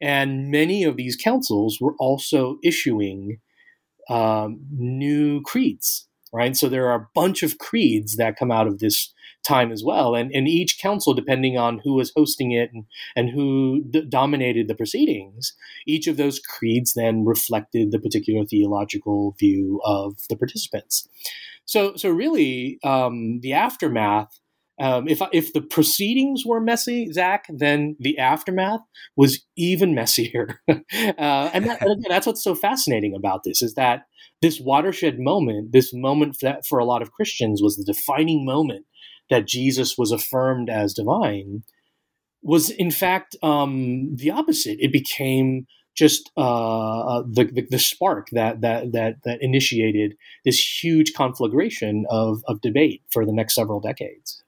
and 0.02 0.50
many 0.50 0.84
of 0.84 0.96
these 0.96 1.18
councils 1.18 1.80
were 1.82 1.96
also 2.00 2.58
issuing 2.64 3.40
um, 4.10 4.60
new 4.72 5.42
creeds. 5.44 6.07
Right, 6.34 6.58
so 6.58 6.68
there 6.68 6.90
are 6.90 7.02
a 7.02 7.08
bunch 7.16 7.42
of 7.42 7.58
creeds 7.58 8.18
that 8.18 8.38
come 8.38 8.52
out 8.52 8.68
of 8.68 8.80
this 8.80 9.14
time 9.46 9.72
as 9.72 9.82
well. 9.84 10.14
And, 10.14 10.30
and 10.34 10.48
each 10.48 10.80
council, 10.80 11.14
depending 11.14 11.58
on 11.58 11.80
who 11.84 11.94
was 11.94 12.12
hosting 12.16 12.52
it 12.52 12.70
and, 12.74 12.86
and 13.16 13.30
who 13.30 13.84
d- 13.90 14.06
dominated 14.08 14.68
the 14.68 14.76
proceedings, 14.76 15.54
each 15.86 16.06
of 16.06 16.18
those 16.18 16.40
creeds 16.40 16.94
then 16.94 17.24
reflected 17.24 17.92
the 17.92 18.00
particular 18.00 18.46
theological 18.46 19.36
view 19.40 19.80
of 19.86 20.16
the 20.30 20.36
participants. 20.36 21.08
So, 21.66 21.96
so 21.96 22.10
really, 22.10 22.80
um, 22.84 23.40
the 23.42 23.54
aftermath. 23.54 24.38
Um, 24.80 25.08
if 25.08 25.22
if 25.34 25.54
the 25.54 25.62
proceedings 25.62 26.44
were 26.46 26.60
messy, 26.60 27.12
Zach, 27.12 27.46
then 27.50 27.96
the 28.00 28.18
aftermath 28.20 28.82
was 29.16 29.44
even 29.56 29.96
messier. 29.96 30.62
uh, 30.70 30.78
and, 30.92 31.66
that, 31.66 31.82
again, 31.82 32.04
that's 32.08 32.28
what's 32.28 32.44
so 32.44 32.54
fascinating 32.54 33.16
about 33.16 33.44
this 33.44 33.62
is 33.62 33.74
that 33.74 34.04
this 34.42 34.60
watershed 34.60 35.20
moment, 35.20 35.72
this 35.72 35.94
moment 35.94 36.38
that 36.42 36.66
for 36.66 36.78
a 36.78 36.86
lot 36.86 37.02
of 37.02 37.12
Christians 37.12 37.62
was 37.62 37.76
the 37.76 37.92
defining 37.92 38.46
moment 38.46 38.86
that 39.30 39.48
Jesus 39.48 39.98
was 39.98 40.12
affirmed 40.12 40.70
as 40.70 40.94
divine 40.94 41.64
was 42.44 42.70
in 42.70 42.92
fact 42.92 43.36
um, 43.42 44.16
the 44.16 44.32
opposite. 44.32 44.78
It 44.80 44.92
became 44.92 45.66
just 45.96 46.32
uh, 46.38 47.00
uh, 47.00 47.24
the, 47.28 47.46
the, 47.46 47.68
the 47.72 47.80
spark 47.80 48.28
that 48.32 48.62
that 48.62 48.92
that 48.92 49.16
that 49.24 49.40
initiated 49.42 50.16
this 50.46 50.60
huge 50.60 51.14
conflagration 51.14 52.06
of 52.10 52.42
of 52.48 52.62
debate 52.62 53.02
for 53.12 53.26
the 53.26 53.34
next 53.34 53.56
several 53.56 53.80
decades. 53.80 54.44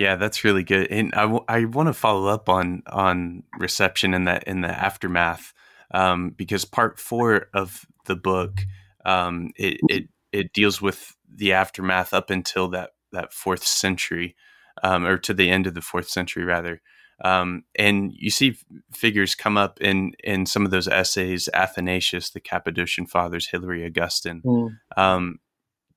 Yeah, 0.00 0.16
that's 0.16 0.44
really 0.44 0.64
good, 0.64 0.86
and 0.90 1.12
I, 1.14 1.22
w- 1.22 1.44
I 1.46 1.66
want 1.66 1.88
to 1.88 1.92
follow 1.92 2.26
up 2.26 2.48
on 2.48 2.82
on 2.86 3.42
reception 3.58 4.14
in 4.14 4.24
that 4.24 4.44
in 4.44 4.62
the 4.62 4.70
aftermath 4.70 5.52
um, 5.90 6.30
because 6.30 6.64
part 6.64 6.98
four 6.98 7.48
of 7.52 7.84
the 8.06 8.16
book 8.16 8.62
um, 9.04 9.50
it, 9.56 9.78
it 9.90 10.08
it 10.32 10.52
deals 10.54 10.80
with 10.80 11.14
the 11.28 11.52
aftermath 11.52 12.14
up 12.14 12.30
until 12.30 12.68
that 12.68 12.92
that 13.12 13.34
fourth 13.34 13.62
century, 13.62 14.36
um, 14.82 15.04
or 15.04 15.18
to 15.18 15.34
the 15.34 15.50
end 15.50 15.66
of 15.66 15.74
the 15.74 15.82
fourth 15.82 16.08
century 16.08 16.44
rather. 16.44 16.80
Um, 17.22 17.64
and 17.78 18.10
you 18.14 18.30
see 18.30 18.56
figures 18.94 19.34
come 19.34 19.58
up 19.58 19.82
in 19.82 20.12
in 20.24 20.46
some 20.46 20.64
of 20.64 20.70
those 20.70 20.88
essays: 20.88 21.46
Athanasius, 21.52 22.30
the 22.30 22.40
Cappadocian 22.40 23.04
Fathers, 23.04 23.48
Hilary 23.48 23.84
Augustine. 23.84 24.40
Mm. 24.46 24.78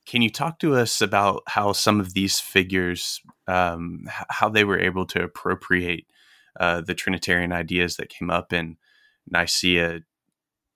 Can 0.06 0.22
you 0.22 0.30
talk 0.30 0.60
to 0.60 0.76
us 0.76 1.02
about 1.02 1.44
how 1.48 1.72
some 1.72 2.00
of 2.00 2.14
these 2.14 2.40
figures, 2.40 3.22
um, 3.48 4.08
how 4.30 4.50
they 4.50 4.64
were 4.64 4.80
able 4.80 5.06
to 5.08 5.24
appropriate 5.24 6.06
uh, 6.60 6.82
the 6.82 6.94
Trinitarian 6.94 7.52
ideas 7.52 7.96
that 7.96 8.10
came 8.10 8.30
up 8.30 8.52
in 8.54 8.78
Nicaea 9.30 10.02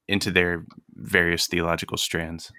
into 0.07 0.32
their 0.32 0.65
various 0.95 1.47
theological 1.47 1.97
strands? 1.97 2.51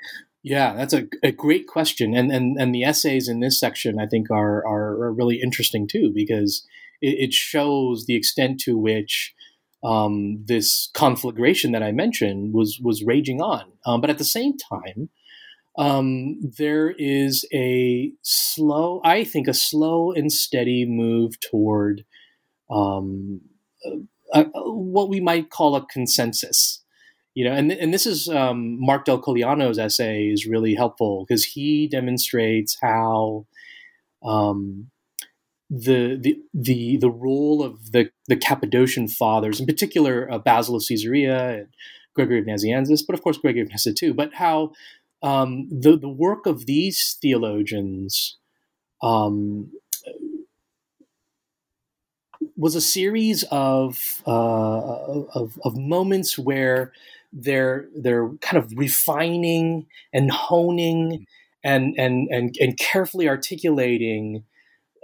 Yeah, 0.43 0.75
that's 0.75 0.93
a, 0.93 1.07
a 1.23 1.33
great 1.33 1.67
question, 1.67 2.15
and 2.15 2.31
and 2.31 2.61
and 2.61 2.75
the 2.75 2.85
essays 2.85 3.29
in 3.29 3.41
this 3.41 3.59
section 3.59 3.99
I 3.99 4.07
think 4.07 4.31
are 4.31 4.65
are, 4.67 5.03
are 5.03 5.13
really 5.13 5.41
interesting 5.43 5.89
too 5.89 6.13
because 6.15 6.65
it, 7.03 7.17
it, 7.19 7.33
shows 7.33 8.07
the 8.07 8.15
extent 8.15 8.61
to 8.61 8.79
which 8.79 9.35
um, 9.83 10.45
this 10.47 10.91
conflagration 10.95 11.73
that 11.73 11.83
I 11.83 11.91
mentioned 11.91 12.55
was 12.55 12.81
was 12.83 13.05
raging 13.05 13.41
on, 13.41 13.73
um, 13.85 14.01
but 14.01 14.11
at 14.11 14.19
the 14.19 14.25
same 14.25 14.57
time. 14.57 15.11
Um, 15.79 16.41
there 16.59 16.91
is 16.99 17.47
a 17.55 18.13
slow, 18.23 19.01
I 19.05 19.25
think, 19.25 19.49
a 19.49 19.55
slow 19.55 20.13
and 20.13 20.31
steady 20.31 20.85
move 20.85 21.39
toward 21.41 22.05
um, 22.71 23.41
a, 24.35 24.41
a, 24.55 24.71
what 24.71 25.09
we 25.09 25.21
might 25.21 25.51
call 25.51 25.75
a 25.75 25.87
consensus 25.87 26.83
you 27.35 27.45
know 27.45 27.53
and, 27.53 27.71
and 27.73 27.95
this 27.95 28.05
is 28.05 28.29
um, 28.29 28.79
mark 28.81 29.07
DelCogliano's 29.07 29.79
essay 29.79 30.27
is 30.27 30.45
really 30.47 30.75
helpful 30.75 31.25
because 31.27 31.45
he 31.45 31.87
demonstrates 31.87 32.77
how 32.83 33.47
um, 34.23 34.91
the, 35.71 36.19
the 36.21 36.39
the 36.55 36.97
the 36.97 37.11
role 37.11 37.63
of 37.63 37.93
the 37.93 38.11
the 38.27 38.37
Cappadocian 38.37 39.09
fathers, 39.09 39.61
in 39.61 39.67
particular 39.67 40.31
uh, 40.31 40.39
Basil 40.39 40.77
of 40.77 40.85
Caesarea 40.87 41.59
and 41.59 41.69
Gregory 42.15 42.39
of 42.41 42.47
Nazianzus, 42.47 43.03
but 43.07 43.15
of 43.15 43.23
course 43.23 43.37
Gregory 43.37 43.63
of 43.63 43.69
Nyssa 43.69 43.93
too. 43.93 44.15
But 44.15 44.35
how 44.35 44.73
um, 45.23 45.69
the 45.71 45.97
the 45.97 46.09
work 46.09 46.47
of 46.47 46.67
these 46.67 47.17
theologians 47.21 48.37
um, 49.03 49.71
was 52.57 52.75
a 52.75 52.81
series 52.81 53.45
of, 53.51 54.23
uh, 54.27 55.23
of, 55.35 55.59
of 55.65 55.77
moments 55.77 56.39
where 56.39 56.93
they're 57.33 57.89
they're 57.95 58.31
kind 58.41 58.63
of 58.63 58.73
refining 58.75 59.87
and 60.15 60.31
honing 60.31 61.27
and 61.63 61.95
and 61.99 62.27
and 62.31 62.57
and 62.59 62.79
carefully 62.79 63.29
articulating 63.29 64.45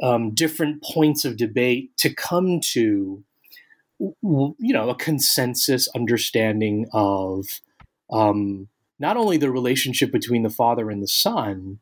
um, 0.02 0.30
different 0.30 0.82
points 0.82 1.26
of 1.26 1.36
debate 1.36 1.94
to 1.98 2.12
come 2.14 2.60
to 2.60 3.22
you 4.00 4.54
know 4.60 4.88
a 4.88 4.94
consensus 4.94 5.86
understanding 5.94 6.86
of 6.92 7.60
um, 8.10 8.68
not 8.98 9.16
only 9.16 9.36
the 9.36 9.50
relationship 9.50 10.12
between 10.12 10.42
the 10.42 10.50
father 10.50 10.90
and 10.90 11.02
the 11.02 11.08
son 11.08 11.78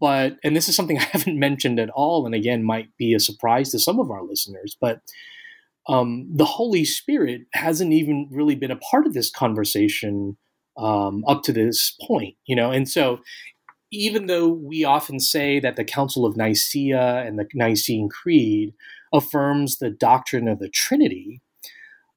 but 0.00 0.36
and 0.42 0.56
this 0.56 0.68
is 0.68 0.76
something 0.76 0.98
i 1.00 1.02
haven't 1.02 1.38
mentioned 1.38 1.78
at 1.78 1.90
all 1.90 2.26
and 2.26 2.34
again 2.34 2.62
might 2.62 2.88
be 2.96 3.14
a 3.14 3.20
surprise 3.20 3.70
to 3.70 3.78
some 3.78 3.98
of 3.98 4.10
our 4.10 4.22
listeners 4.22 4.76
but 4.80 5.00
um, 5.86 6.26
the 6.34 6.46
holy 6.46 6.82
spirit 6.82 7.42
hasn't 7.52 7.92
even 7.92 8.26
really 8.30 8.54
been 8.54 8.70
a 8.70 8.76
part 8.76 9.06
of 9.06 9.12
this 9.12 9.30
conversation 9.30 10.38
um, 10.78 11.22
up 11.28 11.42
to 11.42 11.52
this 11.52 11.94
point 12.06 12.36
you 12.46 12.56
know? 12.56 12.70
And 12.70 12.88
so 12.88 13.20
even 13.94 14.26
though 14.26 14.48
we 14.48 14.84
often 14.84 15.20
say 15.20 15.60
that 15.60 15.76
the 15.76 15.84
Council 15.84 16.26
of 16.26 16.36
Nicaea 16.36 17.24
and 17.24 17.38
the 17.38 17.46
Nicene 17.54 18.08
Creed 18.08 18.74
affirms 19.12 19.78
the 19.78 19.90
doctrine 19.90 20.48
of 20.48 20.58
the 20.58 20.68
Trinity, 20.68 21.40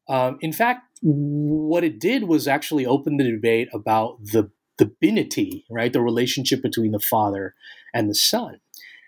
um, 0.09 0.37
in 0.41 0.53
fact, 0.53 0.81
what 1.01 1.83
it 1.83 1.99
did 1.99 2.23
was 2.23 2.47
actually 2.47 2.85
open 2.85 3.17
the 3.17 3.29
debate 3.29 3.69
about 3.73 4.17
the 4.23 4.51
the 4.77 4.91
binity, 5.03 5.63
right, 5.71 5.91
the 5.91 6.01
relationship 6.01 6.61
between 6.61 6.91
the 6.91 6.99
Father 6.99 7.55
and 7.95 8.07
the 8.07 8.15
Son. 8.15 8.59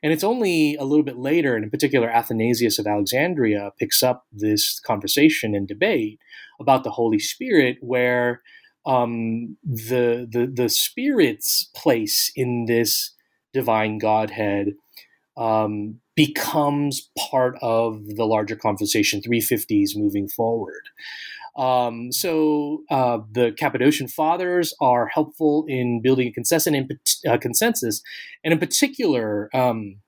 And 0.01 0.11
it's 0.11 0.23
only 0.23 0.75
a 0.75 0.83
little 0.83 1.03
bit 1.03 1.17
later, 1.17 1.55
and 1.55 1.63
in 1.63 1.69
particular, 1.69 2.09
Athanasius 2.09 2.79
of 2.79 2.87
Alexandria 2.87 3.71
picks 3.77 4.01
up 4.01 4.25
this 4.31 4.79
conversation 4.79 5.53
and 5.53 5.67
debate 5.67 6.19
about 6.59 6.83
the 6.83 6.91
Holy 6.91 7.19
Spirit, 7.19 7.77
where 7.81 8.41
um, 8.85 9.57
the, 9.63 10.27
the 10.29 10.51
the 10.51 10.69
spirit's 10.69 11.69
place 11.75 12.31
in 12.35 12.65
this 12.65 13.13
divine 13.53 13.97
Godhead 13.97 14.73
um, 15.37 15.99
becomes 16.19 17.09
part 17.17 17.57
of 17.61 18.05
the 18.17 18.25
larger 18.25 18.57
conversation. 18.57 19.21
350s 19.21 19.95
moving 19.95 20.27
forward. 20.27 20.89
Um, 21.55 22.11
so 22.11 22.83
uh, 22.91 23.19
the 23.31 23.53
Cappadocian 23.53 24.09
Fathers 24.09 24.75
are 24.81 25.07
helpful 25.07 25.63
in 25.69 26.01
building 26.01 26.27
a 26.27 26.31
consensus, 26.33 26.67
and 26.67 26.75
in, 26.75 26.89
uh, 27.25 27.37
consensus, 27.37 28.01
and 28.43 28.51
in 28.51 28.59
particular. 28.59 29.49
Um, 29.53 30.01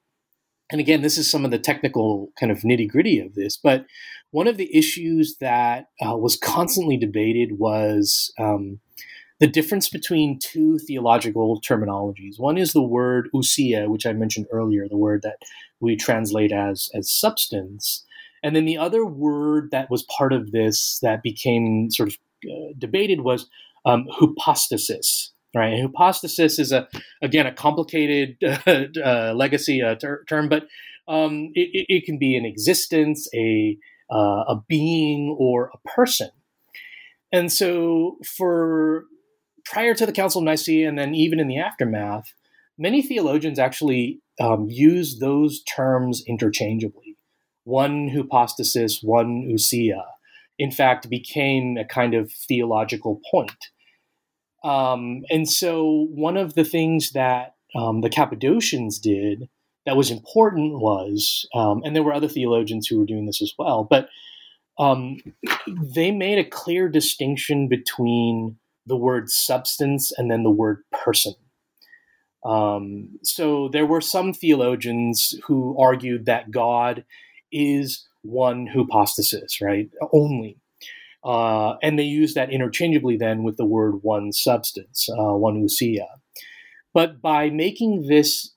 and 0.70 0.82
again, 0.82 1.01
this 1.01 1.18
is 1.18 1.32
some 1.32 1.45
of 1.45 1.51
the 1.51 1.59
technical 1.59 2.34
kind 2.38 2.51
of 2.51 2.59
nitty 2.59 2.89
gritty 2.89 3.20
of 3.20 3.36
this, 3.36 3.55
but 3.55 3.86
one 4.32 4.49
of 4.49 4.57
the 4.57 4.76
issues 4.78 5.38
that 5.39 5.86
uh, 6.05 6.18
was 6.18 6.36
constantly 6.36 6.97
debated 6.97 7.57
was 7.57 8.34
um, 8.38 8.82
the 9.42 9.48
difference 9.48 9.89
between 9.89 10.38
two 10.38 10.78
theological 10.78 11.60
terminologies. 11.62 12.39
One 12.39 12.60
is 12.60 12.74
the 12.74 12.82
word 12.82 13.28
ousia, 13.34 13.89
which 13.89 14.06
I 14.06 14.14
mentioned 14.14 14.46
earlier, 14.52 14.88
the 14.88 14.98
word 14.98 15.24
that 15.24 15.39
we 15.82 15.98
translate 15.98 16.52
as 16.52 16.89
as 16.94 17.12
substance, 17.12 18.06
and 18.44 18.56
then 18.56 18.66
the 18.66 18.78
other 18.78 19.04
word 19.04 19.72
that 19.72 19.89
was 19.89 20.04
part 20.04 20.32
of 20.32 20.52
this 20.52 21.00
that 21.02 21.24
became 21.24 21.89
sort 21.89 22.10
of 22.10 22.18
uh, 22.46 22.74
debated 22.78 23.22
was 23.22 23.50
um, 23.84 24.06
hypostasis. 24.12 25.34
Right, 25.54 25.74
and 25.74 25.82
hypostasis 25.82 26.60
is 26.60 26.72
a 26.72 26.88
again 27.22 27.48
a 27.48 27.52
complicated 27.52 28.38
uh, 28.44 28.86
uh, 29.04 29.34
legacy 29.36 29.82
uh, 29.82 29.96
ter- 29.96 30.24
term, 30.26 30.50
but 30.50 30.68
um, 31.08 31.52
it, 31.56 31.88
it, 31.89 32.06
can 32.06 32.18
be 32.20 32.38
an 32.38 32.46
existence, 32.46 33.28
a 33.34 33.76
uh, 34.10 34.44
a 34.48 34.62
being 34.70 35.36
or 35.38 35.72
a 35.74 35.89
person. 35.89 36.30
And 37.34 37.52
so, 37.52 38.18
for 38.38 39.06
prior 39.66 39.93
to 39.93 40.05
the 40.05 40.12
Council 40.12 40.39
of 40.39 40.45
Nicaea, 40.45 40.88
and 40.88 40.97
then 40.97 41.16
even 41.16 41.39
in 41.39 41.47
the 41.47 41.59
aftermath, 41.59 42.34
many 42.78 43.01
theologians 43.01 43.59
actually 43.59 44.22
um, 44.39 44.68
use 44.70 45.20
those 45.20 45.64
terms 45.64 46.24
interchangeably. 46.28 47.18
One 47.64 48.09
hypostasis, 48.09 49.01
one 49.01 49.47
ousia, 49.51 50.03
in 50.57 50.72
fact, 50.72 51.09
became 51.09 51.78
a 51.78 51.86
kind 51.86 52.14
of 52.14 52.32
theological 52.32 53.22
point. 53.30 53.68
Um, 54.64 55.24
and 55.30 55.49
so, 55.49 56.07
one 56.12 56.38
of 56.38 56.55
the 56.55 56.64
things 56.64 57.12
that 57.12 57.55
um, 57.76 58.01
the 58.01 58.09
Cappadocians 58.09 58.99
did 58.99 59.49
that 59.86 59.97
was 59.97 60.12
important 60.12 60.80
was, 60.80 61.47
um, 61.55 61.82
and 61.84 61.95
there 61.95 62.03
were 62.03 62.14
other 62.14 62.28
theologians 62.28 62.88
who 62.88 62.99
were 62.99 63.05
doing 63.05 63.26
this 63.26 63.41
as 63.41 63.53
well, 63.57 63.88
but 63.89 64.09
um, 64.78 65.18
they 65.95 66.12
made 66.12 66.38
a 66.38 66.49
clear 66.49 66.89
distinction 66.89 67.68
between 67.68 68.57
the 68.86 68.98
word 68.98 69.30
substance 69.30 70.12
and 70.18 70.30
then 70.30 70.44
the 70.44 70.52
word 70.52 70.84
person. 70.92 71.34
Um, 72.44 73.20
so 73.24 73.70
there 73.72 73.86
were 73.86 74.02
some 74.02 74.34
theologians 74.34 75.36
who 75.46 75.78
argued 75.80 76.26
that 76.26 76.52
God 76.52 77.06
is 77.52 78.08
one 78.24 78.68
hypostasis, 78.68 79.62
right? 79.62 79.90
Only. 80.12 80.58
Uh, 81.24 81.76
and 81.84 82.00
they 82.00 82.04
use 82.04 82.34
that 82.34 82.52
interchangeably 82.52 83.16
then 83.16 83.44
with 83.44 83.58
the 83.58 83.66
word 83.66 84.00
one 84.02 84.32
substance, 84.32 85.08
uh, 85.12 85.36
one 85.36 85.62
ousia. 85.62 86.08
But 86.94 87.22
by 87.22 87.50
making 87.52 88.08
this 88.08 88.56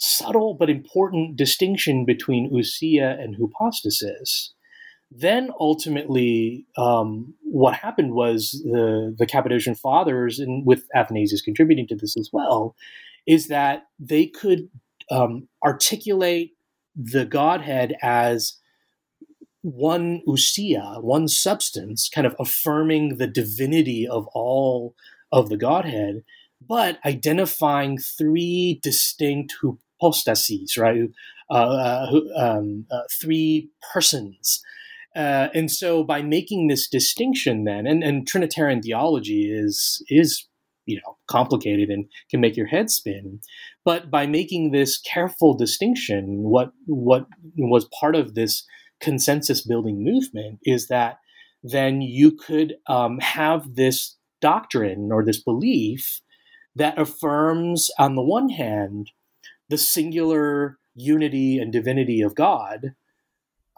subtle 0.00 0.54
but 0.54 0.70
important 0.70 1.36
distinction 1.36 2.04
between 2.04 2.50
ousia 2.50 3.22
and 3.22 3.36
hypostasis. 3.36 4.54
Then 5.10 5.50
ultimately, 5.58 6.66
um, 6.76 7.34
what 7.42 7.74
happened 7.74 8.14
was 8.14 8.62
the 8.64 9.14
the 9.18 9.26
Cappadocian 9.26 9.74
Fathers, 9.74 10.38
and 10.38 10.64
with 10.64 10.84
Athanasius 10.94 11.42
contributing 11.42 11.86
to 11.88 11.96
this 11.96 12.16
as 12.16 12.30
well, 12.32 12.76
is 13.26 13.48
that 13.48 13.84
they 13.98 14.26
could 14.26 14.68
um, 15.10 15.48
articulate 15.64 16.52
the 16.94 17.24
Godhead 17.24 17.96
as 18.02 18.56
one 19.62 20.22
ousia, 20.26 21.02
one 21.02 21.28
substance, 21.28 22.08
kind 22.08 22.26
of 22.26 22.34
affirming 22.38 23.18
the 23.18 23.26
divinity 23.26 24.06
of 24.06 24.26
all 24.28 24.94
of 25.32 25.48
the 25.48 25.56
Godhead, 25.56 26.22
but 26.66 26.98
identifying 27.04 27.98
three 27.98 28.80
distinct 28.82 29.54
hypostases, 29.62 30.78
right? 30.78 31.10
Uh, 31.50 31.54
uh, 31.54 32.20
um, 32.36 32.86
uh, 32.90 33.02
three 33.20 33.70
persons. 33.92 34.62
Uh, 35.14 35.48
and 35.54 35.70
so 35.70 36.04
by 36.04 36.22
making 36.22 36.68
this 36.68 36.88
distinction 36.88 37.64
then, 37.64 37.86
and, 37.86 38.02
and 38.02 38.28
Trinitarian 38.28 38.80
theology 38.80 39.50
is, 39.50 40.04
is 40.08 40.46
you 40.86 40.96
know 40.96 41.16
complicated 41.28 41.88
and 41.90 42.06
can 42.30 42.40
make 42.40 42.56
your 42.56 42.66
head 42.66 42.90
spin 42.90 43.38
but 43.84 44.10
by 44.10 44.26
making 44.26 44.70
this 44.70 44.98
careful 44.98 45.54
distinction 45.54 46.42
what 46.42 46.72
what 46.86 47.26
was 47.58 47.86
part 48.00 48.16
of 48.16 48.34
this 48.34 48.64
consensus 48.98 49.60
building 49.60 50.02
movement 50.02 50.58
is 50.64 50.88
that 50.88 51.18
then 51.62 52.00
you 52.00 52.32
could 52.32 52.76
um, 52.86 53.18
have 53.20 53.74
this 53.74 54.16
doctrine 54.40 55.10
or 55.12 55.24
this 55.24 55.40
belief 55.42 56.20
that 56.74 56.98
affirms 56.98 57.90
on 57.98 58.14
the 58.14 58.22
one 58.22 58.48
hand 58.48 59.10
the 59.68 59.78
singular 59.78 60.78
unity 60.94 61.58
and 61.58 61.72
divinity 61.72 62.20
of 62.20 62.34
God. 62.34 62.94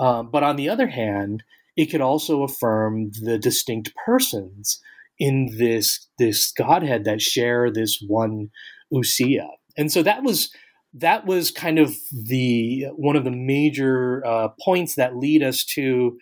Um, 0.02 0.30
but 0.32 0.42
on 0.42 0.56
the 0.56 0.68
other 0.68 0.88
hand, 0.88 1.44
it 1.76 1.86
could 1.86 2.00
also 2.00 2.42
affirm 2.42 3.12
the 3.22 3.38
distinct 3.38 3.92
persons 4.04 4.80
in 5.16 5.56
this 5.56 6.08
this 6.18 6.50
Godhead 6.50 7.04
that 7.04 7.22
share 7.22 7.70
this 7.70 8.02
one 8.04 8.50
ousia. 8.92 9.46
And 9.78 9.92
so 9.92 10.02
that 10.02 10.24
was 10.24 10.52
that 10.92 11.24
was 11.24 11.52
kind 11.52 11.78
of 11.78 11.94
the 12.12 12.86
one 12.96 13.14
of 13.14 13.22
the 13.22 13.30
major 13.30 14.26
uh, 14.26 14.48
points 14.60 14.96
that 14.96 15.16
lead 15.16 15.40
us 15.40 15.64
to 15.76 16.18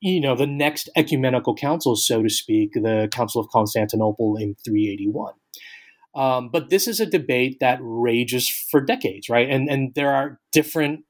you 0.00 0.20
know 0.20 0.36
the 0.36 0.46
next 0.46 0.88
ecumenical 0.94 1.56
council, 1.56 1.96
so 1.96 2.22
to 2.22 2.30
speak, 2.30 2.74
the 2.74 3.08
Council 3.10 3.40
of 3.40 3.48
Constantinople 3.48 4.36
in 4.36 4.54
381. 4.64 5.34
Um, 6.14 6.48
but 6.48 6.70
this 6.70 6.86
is 6.86 7.00
a 7.00 7.06
debate 7.06 7.58
that 7.58 7.80
rages 7.82 8.48
for 8.70 8.80
decades, 8.80 9.28
right? 9.28 9.50
And 9.50 9.68
and 9.68 9.96
there 9.96 10.14
are 10.14 10.38
different 10.52 11.00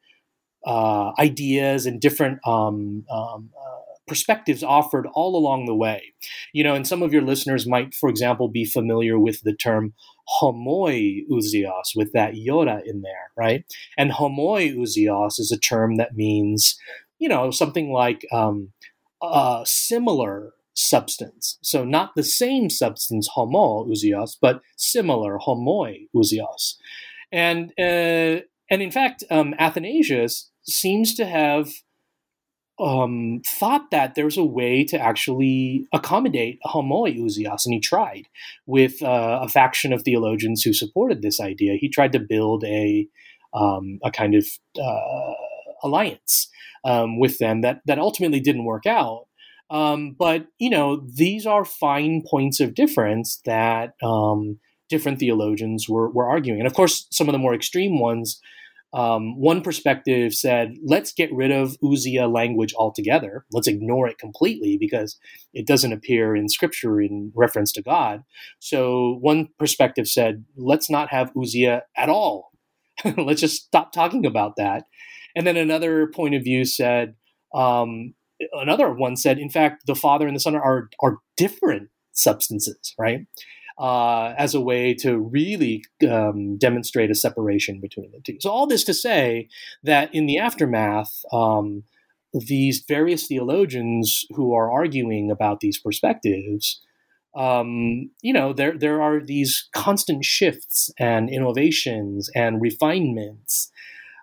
uh, 0.65 1.13
ideas 1.19 1.87
and 1.87 2.01
different 2.01 2.39
um, 2.47 3.05
um, 3.11 3.51
uh, 3.59 3.81
perspectives 4.07 4.63
offered 4.63 5.07
all 5.15 5.37
along 5.37 5.67
the 5.67 5.75
way. 5.75 6.13
You 6.53 6.65
know, 6.65 6.75
and 6.75 6.87
some 6.87 7.03
of 7.03 7.13
your 7.13 7.23
listeners 7.23 7.67
might, 7.67 7.95
for 7.95 8.11
example, 8.11 8.49
be 8.49 8.65
familiar 8.65 9.19
with 9.19 9.41
the 9.43 9.55
term 9.55 9.95
homoi 10.41 11.21
ousios, 11.31 11.95
with 11.97 12.13
that 12.13 12.35
iota 12.35 12.81
in 12.85 13.03
there, 13.03 13.31
right? 13.37 13.65
And 13.97 14.11
homoi 14.11 14.75
ousios 14.77 15.39
is 15.39 15.53
a 15.53 15.59
term 15.59 15.97
that 15.97 16.17
means, 16.17 16.79
you 17.19 17.29
know, 17.29 17.51
something 17.51 17.93
like 17.93 18.27
um, 18.33 18.73
a 19.23 19.63
similar 19.65 20.53
substance. 20.75 21.59
So 21.63 21.85
not 21.85 22.15
the 22.17 22.23
same 22.23 22.71
substance, 22.71 23.29
homo 23.35 23.85
ousios, 23.87 24.37
but 24.41 24.61
similar, 24.77 25.39
homoi 25.39 26.09
ousios. 26.15 26.77
And, 27.33 27.73
uh, 27.79 28.43
and 28.71 28.83
in 28.83 28.91
fact, 28.91 29.25
um, 29.31 29.55
Athanasius 29.59 30.51
seems 30.63 31.15
to 31.17 31.27
have 31.27 31.73
um, 32.81 33.43
thought 33.47 33.91
that 33.91 34.15
there's 34.15 34.39
a 34.39 34.45
way 34.45 34.85
to 34.85 34.99
actually 34.99 35.87
accommodate 35.93 36.59
homoi 36.65 37.19
ousios, 37.19 37.67
and 37.67 37.75
he 37.75 37.81
tried 37.81 38.27
with 38.67 39.03
uh, 39.03 39.41
a 39.43 39.49
faction 39.49 39.93
of 39.93 40.03
theologians 40.03 40.63
who 40.63 40.73
supported 40.73 41.21
this 41.21 41.41
idea. 41.41 41.77
He 41.79 41.89
tried 41.89 42.13
to 42.13 42.19
build 42.21 42.65
a 42.65 43.07
um, 43.53 43.99
a 44.05 44.11
kind 44.11 44.35
of 44.35 44.47
uh, 44.81 45.33
alliance 45.83 46.49
um, 46.85 47.19
with 47.19 47.39
them 47.39 47.61
that 47.61 47.81
that 47.87 47.99
ultimately 47.99 48.41
didn't 48.41 48.65
work 48.65 48.87
out. 48.87 49.27
Um, 49.69 50.17
but 50.19 50.47
you 50.59 50.71
know, 50.71 51.05
these 51.15 51.47
are 51.47 51.65
fine 51.65 52.23
points 52.29 52.61
of 52.61 52.75
difference 52.75 53.41
that 53.45 53.95
um, 54.03 54.59
different 54.89 55.19
theologians 55.19 55.89
were, 55.89 56.11
were 56.11 56.29
arguing, 56.29 56.61
and 56.61 56.67
of 56.67 56.75
course, 56.75 57.07
some 57.11 57.29
of 57.29 57.33
the 57.33 57.39
more 57.39 57.55
extreme 57.55 58.01
ones 58.01 58.41
um, 58.93 59.39
one 59.39 59.63
perspective 59.63 60.35
said, 60.35 60.75
let's 60.85 61.13
get 61.13 61.33
rid 61.33 61.53
of 61.53 61.77
Ousia 61.83 62.33
language 62.33 62.75
altogether. 62.75 63.45
Let's 63.53 63.69
ignore 63.69 64.09
it 64.09 64.19
completely 64.19 64.77
because 64.79 65.17
it 65.55 65.67
doesn't 65.67 65.93
appear 65.93 66.35
in 66.35 66.49
scripture 66.49 67.01
in 67.01 67.33
reference 67.35 67.71
to 67.73 67.83
God. 67.83 68.25
So 68.59 69.19
one 69.21 69.49
perspective 69.59 70.09
said, 70.09 70.45
let's 70.57 70.91
not 70.91 71.11
have 71.11 71.33
Ousia 71.35 71.83
at 71.97 72.09
all. 72.09 72.51
let's 73.17 73.41
just 73.41 73.65
stop 73.67 73.93
talking 73.93 74.27
about 74.27 74.57
that. 74.57 74.85
And 75.37 75.47
then 75.47 75.57
another 75.57 76.09
point 76.09 76.35
of 76.35 76.43
view 76.43 76.65
said, 76.65 77.15
um, 77.55 78.15
another 78.53 78.93
one 78.93 79.17
said, 79.17 79.39
in 79.39 79.51
fact, 79.51 79.87
the 79.87 79.95
Father 79.95 80.27
and 80.27 80.35
the 80.35 80.41
Son 80.41 80.57
are, 80.57 80.91
are 81.01 81.19
different 81.37 81.91
substances, 82.13 82.95
right? 82.99 83.27
Uh, 83.81 84.35
as 84.37 84.55
a 84.55 84.61
way 84.61 84.93
to 84.93 85.19
really 85.19 85.83
um, 86.09 86.59
demonstrate 86.59 87.11
a 87.11 87.15
separation 87.15 87.81
between 87.81 88.13
the 88.13 88.21
two. 88.21 88.37
So, 88.39 88.51
all 88.51 88.67
this 88.67 88.85
to 88.85 88.95
say 88.95 89.49
that 89.83 90.15
in 90.15 90.27
the 90.27 90.37
aftermath, 90.37 91.25
um, 91.33 91.85
these 92.35 92.85
various 92.87 93.27
theologians 93.27 94.27
who 94.37 94.53
are 94.53 94.71
arguing 94.71 95.31
about 95.31 95.61
these 95.61 95.81
perspectives, 95.81 96.83
um, 97.35 98.11
you 98.21 98.35
know, 98.35 98.53
there 98.53 98.77
there 98.77 99.01
are 99.01 99.19
these 99.25 99.69
constant 99.73 100.27
shifts 100.27 100.93
and 100.99 101.31
innovations 101.31 102.29
and 102.35 102.61
refinements 102.61 103.73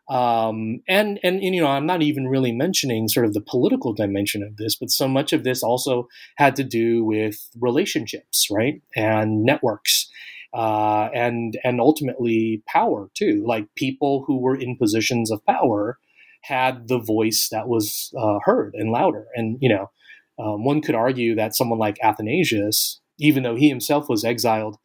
um, 0.09 0.81
and, 0.87 1.19
and, 1.23 1.43
you 1.43 1.61
know 1.61 1.67
I'm 1.67 1.85
not 1.85 2.01
even 2.01 2.27
really 2.27 2.51
mentioning 2.51 3.07
sort 3.07 3.25
of 3.25 3.33
the 3.33 3.41
political 3.41 3.93
dimension 3.93 4.41
of 4.41 4.57
this, 4.57 4.75
but 4.75 4.89
so 4.89 5.07
much 5.07 5.33
of 5.33 5.43
this 5.43 5.63
also 5.63 6.07
had 6.37 6.55
to 6.55 6.63
do 6.63 7.03
with 7.03 7.49
relationships, 7.59 8.47
right, 8.49 8.81
and 8.95 9.43
networks, 9.43 10.09
uh, 10.53 11.09
and 11.13 11.57
and 11.63 11.81
ultimately 11.81 12.63
power 12.67 13.09
too. 13.13 13.43
Like 13.45 13.67
people 13.75 14.23
who 14.25 14.39
were 14.39 14.55
in 14.55 14.77
positions 14.77 15.29
of 15.29 15.45
power 15.45 15.97
had 16.43 16.87
the 16.87 16.99
voice 16.99 17.49
that 17.51 17.67
was 17.67 18.13
uh, 18.17 18.39
heard 18.43 18.73
and 18.75 18.91
louder. 18.91 19.25
And 19.35 19.57
you 19.61 19.69
know, 19.69 19.89
um, 20.39 20.63
one 20.63 20.81
could 20.81 20.95
argue 20.95 21.35
that 21.35 21.55
someone 21.55 21.79
like 21.79 21.97
Athanasius, 22.01 23.01
even 23.19 23.43
though 23.43 23.55
he 23.55 23.69
himself 23.69 24.07
was 24.07 24.23
exiled, 24.23 24.77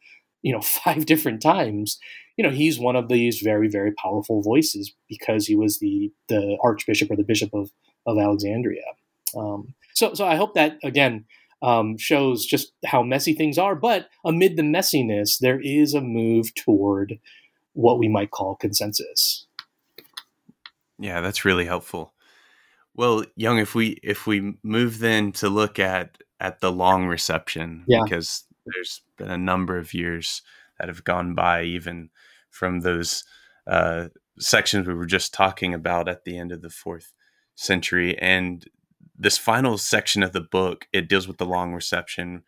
you 0.43 0.53
know, 0.53 0.61
five 0.85 1.07
different 1.07 1.41
times, 1.41 1.97
you 2.37 2.43
know 2.43 2.49
he's 2.49 2.79
one 2.79 2.95
of 2.95 3.09
these 3.09 3.39
very 3.39 3.67
very 3.67 3.91
powerful 3.91 4.41
voices 4.41 4.93
because 5.07 5.45
he 5.45 5.55
was 5.55 5.79
the 5.79 6.11
the 6.29 6.57
archbishop 6.63 7.11
or 7.11 7.15
the 7.15 7.23
bishop 7.23 7.53
of 7.53 7.71
of 8.05 8.17
Alexandria. 8.17 8.83
Um, 9.37 9.73
so 9.93 10.13
so 10.13 10.25
I 10.25 10.35
hope 10.35 10.55
that 10.55 10.77
again 10.83 11.25
um, 11.61 11.97
shows 11.97 12.45
just 12.45 12.73
how 12.85 13.03
messy 13.03 13.33
things 13.33 13.57
are. 13.57 13.75
But 13.75 14.09
amid 14.25 14.57
the 14.57 14.63
messiness, 14.63 15.39
there 15.39 15.61
is 15.61 15.93
a 15.93 16.01
move 16.01 16.53
toward 16.55 17.19
what 17.73 17.99
we 17.99 18.09
might 18.09 18.31
call 18.31 18.55
consensus. 18.55 19.47
Yeah, 20.99 21.21
that's 21.21 21.45
really 21.45 21.65
helpful. 21.65 22.13
Well, 22.95 23.25
Young, 23.35 23.59
if 23.59 23.73
we 23.73 23.99
if 24.03 24.27
we 24.27 24.55
move 24.63 24.99
then 24.99 25.31
to 25.33 25.49
look 25.49 25.79
at 25.79 26.17
at 26.39 26.59
the 26.59 26.71
long 26.71 27.07
reception, 27.07 27.85
yeah. 27.87 28.01
because 28.03 28.43
there's 28.65 29.01
been 29.17 29.29
a 29.29 29.37
number 29.37 29.77
of 29.77 29.93
years 29.93 30.41
that 30.79 30.87
have 30.87 31.03
gone 31.03 31.35
by, 31.35 31.63
even 31.63 32.09
from 32.49 32.81
those 32.81 33.23
uh, 33.67 34.07
sections 34.39 34.87
we 34.87 34.93
were 34.93 35.05
just 35.05 35.33
talking 35.33 35.73
about 35.73 36.07
at 36.07 36.23
the 36.23 36.37
end 36.37 36.51
of 36.51 36.61
the 36.61 36.69
fourth 36.69 37.13
century. 37.55 38.17
And 38.19 38.65
this 39.17 39.37
final 39.37 39.77
section 39.77 40.23
of 40.23 40.33
the 40.33 40.41
book, 40.41 40.87
it 40.91 41.07
deals 41.07 41.27
with 41.27 41.37
the 41.37 41.45
long 41.45 41.73
reception, 41.73 42.43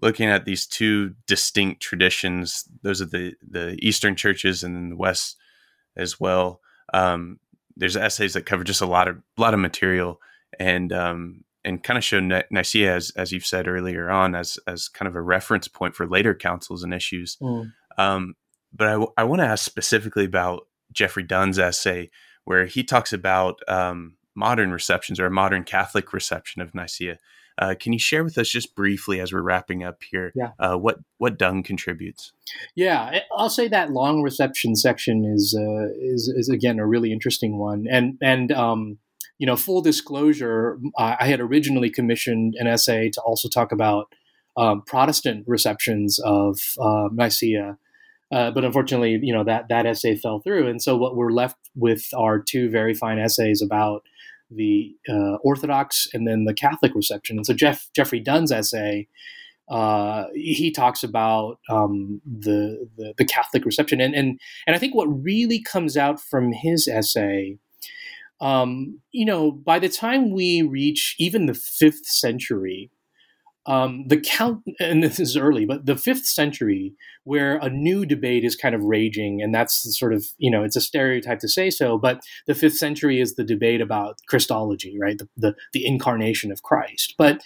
looking 0.00 0.28
at 0.28 0.44
these 0.44 0.66
two 0.66 1.14
distinct 1.26 1.82
traditions. 1.82 2.68
Those 2.82 3.00
are 3.00 3.06
the 3.06 3.34
the 3.46 3.76
Eastern 3.80 4.16
churches 4.16 4.62
and 4.62 4.76
then 4.76 4.90
the 4.90 4.96
West 4.96 5.36
as 5.96 6.20
well. 6.20 6.60
Um, 6.92 7.38
there's 7.76 7.96
essays 7.96 8.34
that 8.34 8.46
cover 8.46 8.64
just 8.64 8.82
a 8.82 8.86
lot 8.86 9.08
of 9.08 9.16
a 9.16 9.40
lot 9.40 9.54
of 9.54 9.60
material 9.60 10.20
and 10.58 10.92
um, 10.92 11.44
and 11.64 11.82
kind 11.82 11.98
of 11.98 12.04
show 12.04 12.20
Nicaea 12.20 12.94
as 12.94 13.10
as 13.16 13.32
you've 13.32 13.46
said 13.46 13.68
earlier 13.68 14.10
on 14.10 14.34
as 14.34 14.58
as 14.66 14.88
kind 14.88 15.08
of 15.08 15.14
a 15.14 15.22
reference 15.22 15.68
point 15.68 15.94
for 15.94 16.06
later 16.06 16.34
councils 16.34 16.82
and 16.82 16.94
issues. 16.94 17.36
Mm. 17.40 17.72
Um, 17.98 18.34
but 18.72 18.88
I, 18.88 19.22
I 19.22 19.24
want 19.24 19.40
to 19.40 19.46
ask 19.46 19.64
specifically 19.64 20.24
about 20.24 20.66
Geoffrey 20.92 21.22
Dunn's 21.22 21.58
essay 21.58 22.10
where 22.44 22.66
he 22.66 22.82
talks 22.82 23.12
about 23.12 23.60
um, 23.68 24.16
modern 24.34 24.72
receptions 24.72 25.20
or 25.20 25.26
a 25.26 25.30
modern 25.30 25.64
Catholic 25.64 26.12
reception 26.12 26.62
of 26.62 26.74
Nicaea. 26.74 27.18
Uh, 27.58 27.74
can 27.78 27.92
you 27.92 27.98
share 27.98 28.24
with 28.24 28.38
us 28.38 28.48
just 28.48 28.74
briefly 28.74 29.20
as 29.20 29.32
we're 29.32 29.42
wrapping 29.42 29.84
up 29.84 30.02
here 30.10 30.32
yeah. 30.34 30.52
uh, 30.58 30.76
what 30.76 30.98
what 31.18 31.38
Dunn 31.38 31.62
contributes? 31.62 32.32
Yeah, 32.74 33.20
I'll 33.36 33.50
say 33.50 33.68
that 33.68 33.90
long 33.90 34.22
reception 34.22 34.76
section 34.76 35.24
is 35.26 35.54
uh, 35.58 35.92
is 36.00 36.32
is 36.34 36.48
again 36.48 36.78
a 36.78 36.86
really 36.86 37.12
interesting 37.12 37.58
one, 37.58 37.86
and 37.90 38.16
and 38.22 38.50
um, 38.50 38.98
you 39.40 39.46
know, 39.46 39.56
full 39.56 39.80
disclosure, 39.82 40.78
I 40.96 41.26
had 41.26 41.40
originally 41.40 41.90
commissioned 41.90 42.54
an 42.58 42.66
essay 42.66 43.10
to 43.10 43.20
also 43.22 43.48
talk 43.48 43.72
about 43.72 44.14
um, 44.56 44.82
Protestant 44.82 45.44
receptions 45.48 46.20
of 46.20 46.60
uh, 46.80 47.08
Nicaea 47.10 47.78
uh, 48.32 48.50
but 48.50 48.64
unfortunately, 48.64 49.18
you 49.22 49.34
know 49.34 49.42
that 49.42 49.68
that 49.68 49.86
essay 49.86 50.16
fell 50.16 50.40
through, 50.40 50.68
and 50.68 50.80
so 50.80 50.96
what 50.96 51.16
we're 51.16 51.32
left 51.32 51.56
with 51.74 52.06
are 52.16 52.38
two 52.38 52.70
very 52.70 52.94
fine 52.94 53.18
essays 53.18 53.60
about 53.60 54.04
the 54.50 54.94
uh, 55.08 55.36
Orthodox 55.42 56.06
and 56.12 56.28
then 56.28 56.44
the 56.44 56.54
Catholic 56.54 56.94
reception. 56.94 57.38
And 57.38 57.46
so 57.46 57.54
Jeff 57.54 57.88
Geoffrey 57.94 58.20
Dunn's 58.20 58.52
essay, 58.52 59.08
uh, 59.68 60.26
he 60.34 60.70
talks 60.70 61.02
about 61.02 61.58
um, 61.68 62.20
the, 62.24 62.88
the, 62.96 63.14
the 63.18 63.24
Catholic 63.24 63.64
reception, 63.64 64.00
and 64.00 64.14
and 64.14 64.38
and 64.64 64.76
I 64.76 64.78
think 64.78 64.94
what 64.94 65.06
really 65.06 65.60
comes 65.60 65.96
out 65.96 66.20
from 66.20 66.52
his 66.52 66.86
essay. 66.86 67.58
Um, 68.40 69.00
you 69.12 69.26
know, 69.26 69.52
by 69.52 69.78
the 69.78 69.88
time 69.88 70.30
we 70.30 70.62
reach 70.62 71.14
even 71.18 71.46
the 71.46 71.54
fifth 71.54 72.06
century, 72.06 72.90
um, 73.66 74.06
the 74.08 74.18
count, 74.18 74.62
and 74.80 75.02
this 75.02 75.20
is 75.20 75.36
early, 75.36 75.66
but 75.66 75.84
the 75.84 75.96
fifth 75.96 76.24
century, 76.24 76.94
where 77.24 77.56
a 77.58 77.68
new 77.68 78.06
debate 78.06 78.42
is 78.42 78.56
kind 78.56 78.74
of 78.74 78.82
raging, 78.82 79.42
and 79.42 79.54
that's 79.54 79.98
sort 79.98 80.14
of, 80.14 80.24
you 80.38 80.50
know, 80.50 80.64
it's 80.64 80.76
a 80.76 80.80
stereotype 80.80 81.38
to 81.40 81.48
say 81.48 81.68
so, 81.68 81.98
but 81.98 82.22
the 82.46 82.54
fifth 82.54 82.76
century 82.78 83.20
is 83.20 83.34
the 83.34 83.44
debate 83.44 83.82
about 83.82 84.16
Christology, 84.26 84.96
right? 84.98 85.18
The, 85.18 85.28
the, 85.36 85.54
the 85.74 85.86
incarnation 85.86 86.50
of 86.50 86.62
Christ. 86.62 87.14
But, 87.18 87.42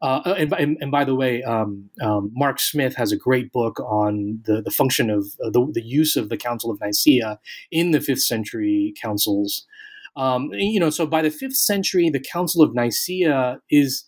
uh, 0.00 0.34
and, 0.38 0.76
and, 0.80 0.90
by 0.90 1.04
the 1.04 1.14
way, 1.14 1.42
um, 1.42 1.90
um, 2.00 2.30
Mark 2.34 2.60
Smith 2.60 2.94
has 2.96 3.10
a 3.10 3.16
great 3.16 3.50
book 3.50 3.80
on 3.80 4.40
the, 4.44 4.62
the 4.62 4.70
function 4.70 5.10
of 5.10 5.26
uh, 5.44 5.50
the, 5.50 5.66
the 5.72 5.82
use 5.82 6.16
of 6.16 6.28
the 6.28 6.36
Council 6.36 6.70
of 6.70 6.80
Nicaea 6.80 7.40
in 7.72 7.90
the 7.90 8.00
fifth 8.00 8.22
century 8.22 8.94
councils. 9.02 9.66
Um, 10.16 10.50
you 10.52 10.80
know, 10.80 10.90
so 10.90 11.06
by 11.06 11.22
the 11.22 11.30
fifth 11.30 11.56
century, 11.56 12.10
the 12.10 12.20
Council 12.20 12.62
of 12.62 12.74
Nicaea 12.74 13.60
is 13.70 14.04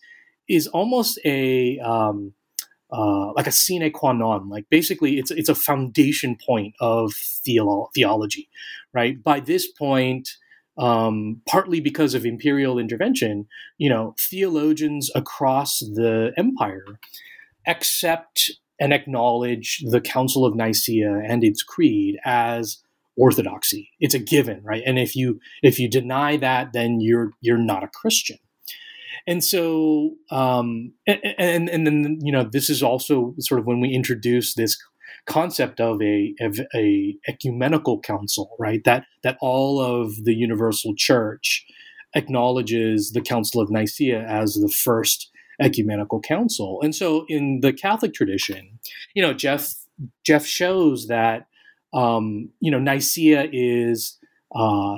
is 0.47 0.67
almost 0.67 1.19
a 1.25 1.77
um, 1.79 2.33
uh, 2.91 3.31
like 3.33 3.47
a 3.47 3.51
sine 3.51 3.91
qua 3.91 4.13
non. 4.13 4.49
Like 4.49 4.65
basically, 4.69 5.19
it's 5.19 5.31
it's 5.31 5.49
a 5.49 5.55
foundation 5.55 6.37
point 6.45 6.73
of 6.79 7.11
theolo- 7.47 7.89
theology, 7.93 8.49
right? 8.93 9.21
By 9.21 9.39
this 9.39 9.71
point, 9.71 10.29
um, 10.77 11.41
partly 11.47 11.79
because 11.79 12.15
of 12.15 12.25
imperial 12.25 12.79
intervention, 12.79 13.47
you 13.77 13.89
know, 13.89 14.15
theologians 14.29 15.11
across 15.13 15.79
the 15.79 16.31
empire 16.37 16.85
accept 17.67 18.51
and 18.79 18.93
acknowledge 18.93 19.83
the 19.89 20.01
Council 20.01 20.45
of 20.45 20.55
Nicaea 20.55 21.21
and 21.27 21.43
its 21.43 21.61
creed 21.61 22.17
as 22.25 22.77
orthodoxy. 23.19 23.91
It's 23.99 24.13
a 24.13 24.19
given, 24.19 24.61
right? 24.63 24.83
And 24.85 24.97
if 24.97 25.15
you 25.15 25.39
if 25.61 25.79
you 25.79 25.89
deny 25.89 26.37
that, 26.37 26.73
then 26.73 27.01
you're 27.01 27.31
you're 27.41 27.57
not 27.57 27.83
a 27.83 27.87
Christian 27.87 28.37
and 29.27 29.43
so 29.43 30.15
um, 30.31 30.93
and 31.07 31.69
and 31.69 31.85
then 31.85 32.19
you 32.21 32.31
know 32.31 32.43
this 32.43 32.69
is 32.69 32.81
also 32.83 33.35
sort 33.39 33.59
of 33.59 33.65
when 33.65 33.79
we 33.79 33.89
introduce 33.89 34.55
this 34.55 34.77
concept 35.25 35.79
of 35.79 36.01
a, 36.01 36.33
of 36.39 36.59
a 36.73 37.15
ecumenical 37.27 37.99
council 37.99 38.55
right 38.59 38.83
that 38.85 39.05
that 39.23 39.37
all 39.41 39.79
of 39.79 40.23
the 40.23 40.33
universal 40.33 40.93
church 40.95 41.65
acknowledges 42.15 43.11
the 43.11 43.21
council 43.21 43.61
of 43.61 43.69
nicaea 43.69 44.25
as 44.27 44.55
the 44.55 44.69
first 44.69 45.29
ecumenical 45.61 46.19
council 46.21 46.79
and 46.81 46.95
so 46.95 47.25
in 47.27 47.59
the 47.61 47.73
catholic 47.73 48.13
tradition 48.13 48.79
you 49.13 49.21
know 49.21 49.33
jeff 49.33 49.73
jeff 50.23 50.45
shows 50.45 51.07
that 51.07 51.45
um, 51.93 52.49
you 52.59 52.71
know 52.71 52.79
nicaea 52.79 53.47
is 53.51 54.17
uh, 54.55 54.97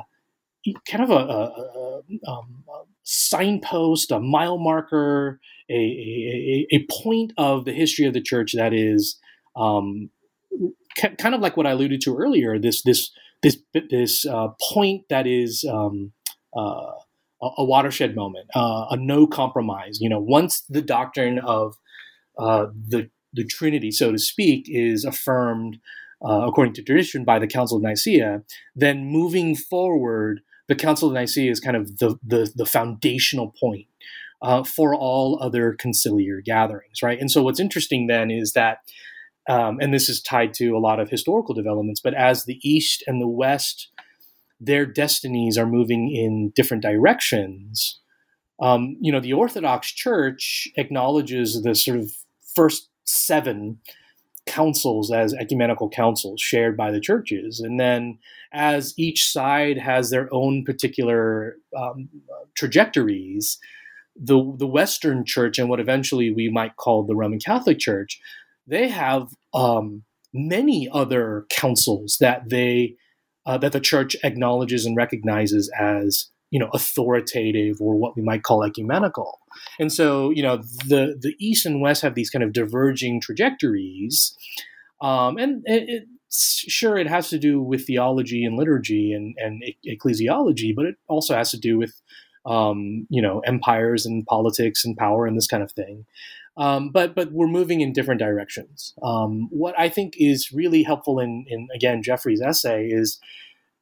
kind 0.87 1.03
of 1.03 1.09
a, 1.09 1.13
a, 1.13 2.01
a 2.25 2.31
um, 2.31 2.63
signpost, 3.03 4.11
a 4.11 4.19
mile 4.19 4.57
marker, 4.57 5.39
a, 5.69 5.73
a, 5.73 6.67
a, 6.71 6.85
point 7.03 7.33
of 7.37 7.65
the 7.65 7.73
history 7.73 8.05
of 8.05 8.13
the 8.13 8.21
church 8.21 8.53
that 8.53 8.73
is 8.73 9.19
um, 9.55 10.09
kind 10.97 11.33
of 11.33 11.41
like 11.41 11.57
what 11.57 11.65
I 11.65 11.71
alluded 11.71 12.01
to 12.01 12.17
earlier. 12.17 12.59
This 12.59 12.83
this 12.83 13.11
this 13.41 13.57
this 13.89 14.25
uh, 14.25 14.49
point 14.71 15.05
that 15.09 15.25
is 15.25 15.65
um, 15.69 16.11
uh, 16.55 16.91
a 17.41 17.63
watershed 17.63 18.15
moment, 18.15 18.47
uh, 18.55 18.85
a 18.91 18.97
no 18.97 19.25
compromise. 19.25 19.99
You 19.99 20.09
know, 20.09 20.19
once 20.19 20.63
the 20.69 20.81
doctrine 20.81 21.39
of 21.39 21.75
uh, 22.37 22.67
the 22.87 23.09
the 23.33 23.45
Trinity, 23.45 23.91
so 23.91 24.11
to 24.11 24.19
speak, 24.19 24.65
is 24.67 25.05
affirmed 25.05 25.77
uh, 26.25 26.45
according 26.47 26.73
to 26.73 26.83
tradition 26.83 27.23
by 27.23 27.39
the 27.39 27.47
Council 27.47 27.77
of 27.77 27.83
Nicaea, 27.83 28.43
then 28.75 29.05
moving 29.05 29.55
forward, 29.55 30.41
the 30.67 30.75
Council 30.75 31.07
of 31.07 31.13
Nicaea 31.13 31.51
is 31.51 31.59
kind 31.59 31.77
of 31.77 31.97
the 31.97 32.17
the, 32.23 32.51
the 32.55 32.65
foundational 32.65 33.53
point 33.59 33.87
uh, 34.41 34.63
for 34.63 34.95
all 34.95 35.39
other 35.41 35.75
conciliar 35.75 36.43
gatherings, 36.43 37.01
right? 37.03 37.19
And 37.19 37.31
so, 37.31 37.43
what's 37.43 37.59
interesting 37.59 38.07
then 38.07 38.31
is 38.31 38.53
that. 38.53 38.79
Um, 39.49 39.79
and 39.81 39.91
this 39.91 40.07
is 40.07 40.21
tied 40.21 40.53
to 40.55 40.73
a 40.73 40.77
lot 40.77 40.99
of 40.99 41.09
historical 41.09 41.55
developments, 41.55 41.99
but 41.99 42.13
as 42.13 42.45
the 42.45 42.59
East 42.61 43.03
and 43.07 43.19
the 43.19 43.27
West 43.27 43.89
their 44.61 44.85
destinies 44.85 45.57
are 45.57 45.65
moving 45.65 46.11
in 46.15 46.51
different 46.55 46.83
directions. 46.83 47.99
Um, 48.61 48.95
you 49.01 49.11
know, 49.11 49.19
the 49.19 49.33
Orthodox 49.33 49.91
Church 49.91 50.67
acknowledges 50.77 51.63
the 51.63 51.73
sort 51.73 51.97
of 51.97 52.11
first 52.55 52.89
seven 53.03 53.79
councils 54.51 55.11
as 55.11 55.33
ecumenical 55.33 55.89
councils 55.89 56.41
shared 56.41 56.75
by 56.75 56.91
the 56.91 56.99
churches. 56.99 57.61
And 57.61 57.79
then 57.79 58.19
as 58.51 58.93
each 58.97 59.31
side 59.31 59.77
has 59.77 60.09
their 60.09 60.27
own 60.33 60.65
particular 60.65 61.55
um, 61.77 62.09
trajectories, 62.55 63.57
the, 64.15 64.53
the 64.57 64.67
Western 64.67 65.23
Church 65.23 65.57
and 65.57 65.69
what 65.69 65.79
eventually 65.79 66.33
we 66.33 66.49
might 66.49 66.75
call 66.75 67.03
the 67.03 67.15
Roman 67.15 67.39
Catholic 67.39 67.79
Church, 67.79 68.19
they 68.67 68.89
have 68.89 69.29
um, 69.53 70.03
many 70.33 70.89
other 70.91 71.45
councils 71.49 72.17
that 72.19 72.49
they 72.49 72.95
uh, 73.45 73.57
that 73.57 73.71
the 73.71 73.79
church 73.79 74.15
acknowledges 74.23 74.85
and 74.85 74.95
recognizes 74.95 75.71
as 75.79 76.27
you 76.51 76.59
know 76.59 76.69
authoritative 76.73 77.77
or 77.81 77.95
what 77.95 78.15
we 78.15 78.21
might 78.21 78.43
call 78.43 78.63
ecumenical 78.63 79.39
and 79.79 79.91
so 79.91 80.29
you 80.29 80.43
know 80.43 80.57
the 80.87 81.17
the 81.19 81.33
east 81.39 81.65
and 81.65 81.81
west 81.81 82.01
have 82.01 82.13
these 82.13 82.29
kind 82.29 82.43
of 82.43 82.53
diverging 82.53 83.19
trajectories 83.19 84.35
um, 85.01 85.37
and 85.37 85.63
it, 85.65 86.07
sure 86.29 86.97
it 86.97 87.07
has 87.07 87.29
to 87.29 87.39
do 87.39 87.61
with 87.61 87.85
theology 87.85 88.45
and 88.45 88.55
liturgy 88.55 89.11
and, 89.11 89.35
and 89.37 89.63
ecclesiology 89.87 90.75
but 90.75 90.85
it 90.85 90.95
also 91.07 91.35
has 91.35 91.49
to 91.51 91.59
do 91.59 91.77
with 91.77 92.01
um, 92.45 93.07
you 93.09 93.21
know 93.21 93.39
empires 93.39 94.05
and 94.05 94.25
politics 94.27 94.85
and 94.85 94.97
power 94.97 95.25
and 95.25 95.37
this 95.37 95.47
kind 95.47 95.63
of 95.63 95.71
thing 95.71 96.05
um, 96.57 96.89
but 96.89 97.15
but 97.15 97.31
we're 97.31 97.47
moving 97.47 97.81
in 97.81 97.93
different 97.93 98.19
directions. 98.19 98.93
Um, 99.01 99.47
what 99.51 99.73
I 99.79 99.87
think 99.89 100.15
is 100.17 100.51
really 100.51 100.83
helpful 100.83 101.19
in, 101.19 101.45
in 101.47 101.69
again 101.73 102.03
Geoffrey's 102.03 102.41
essay 102.41 102.87
is 102.87 103.19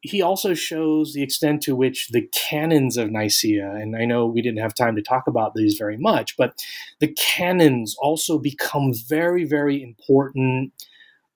he 0.02 0.22
also 0.22 0.54
shows 0.54 1.14
the 1.14 1.24
extent 1.24 1.62
to 1.64 1.76
which 1.76 2.08
the 2.10 2.28
canons 2.34 2.98
of 2.98 3.12
Nicaea, 3.12 3.72
and 3.72 3.96
I 3.96 4.06
know 4.06 4.26
we 4.26 4.42
didn't 4.42 4.62
have 4.62 4.74
time 4.74 4.96
to 4.96 5.02
talk 5.02 5.28
about 5.28 5.56
these 5.56 5.76
very 5.76 5.98
much, 5.98 6.38
but 6.38 6.54
the 7.00 7.14
canons 7.14 7.96
also 8.00 8.38
become 8.38 8.94
very 9.08 9.44
very 9.44 9.84
important 9.84 10.74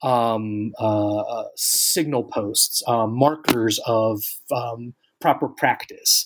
um, 0.03 0.73
uh, 0.79 1.17
uh, 1.19 1.47
signal 1.55 2.25
posts, 2.25 2.83
uh, 2.87 3.07
markers 3.07 3.79
of 3.87 4.21
um, 4.51 4.93
proper 5.21 5.47
practice. 5.47 6.25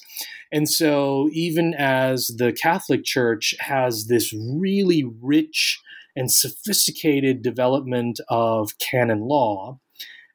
And 0.51 0.67
so, 0.67 1.29
even 1.31 1.73
as 1.75 2.27
the 2.37 2.51
Catholic 2.51 3.03
Church 3.03 3.53
has 3.59 4.07
this 4.07 4.33
really 4.33 5.03
rich 5.21 5.79
and 6.15 6.31
sophisticated 6.31 7.43
development 7.43 8.19
of 8.29 8.77
canon 8.79 9.21
law, 9.21 9.79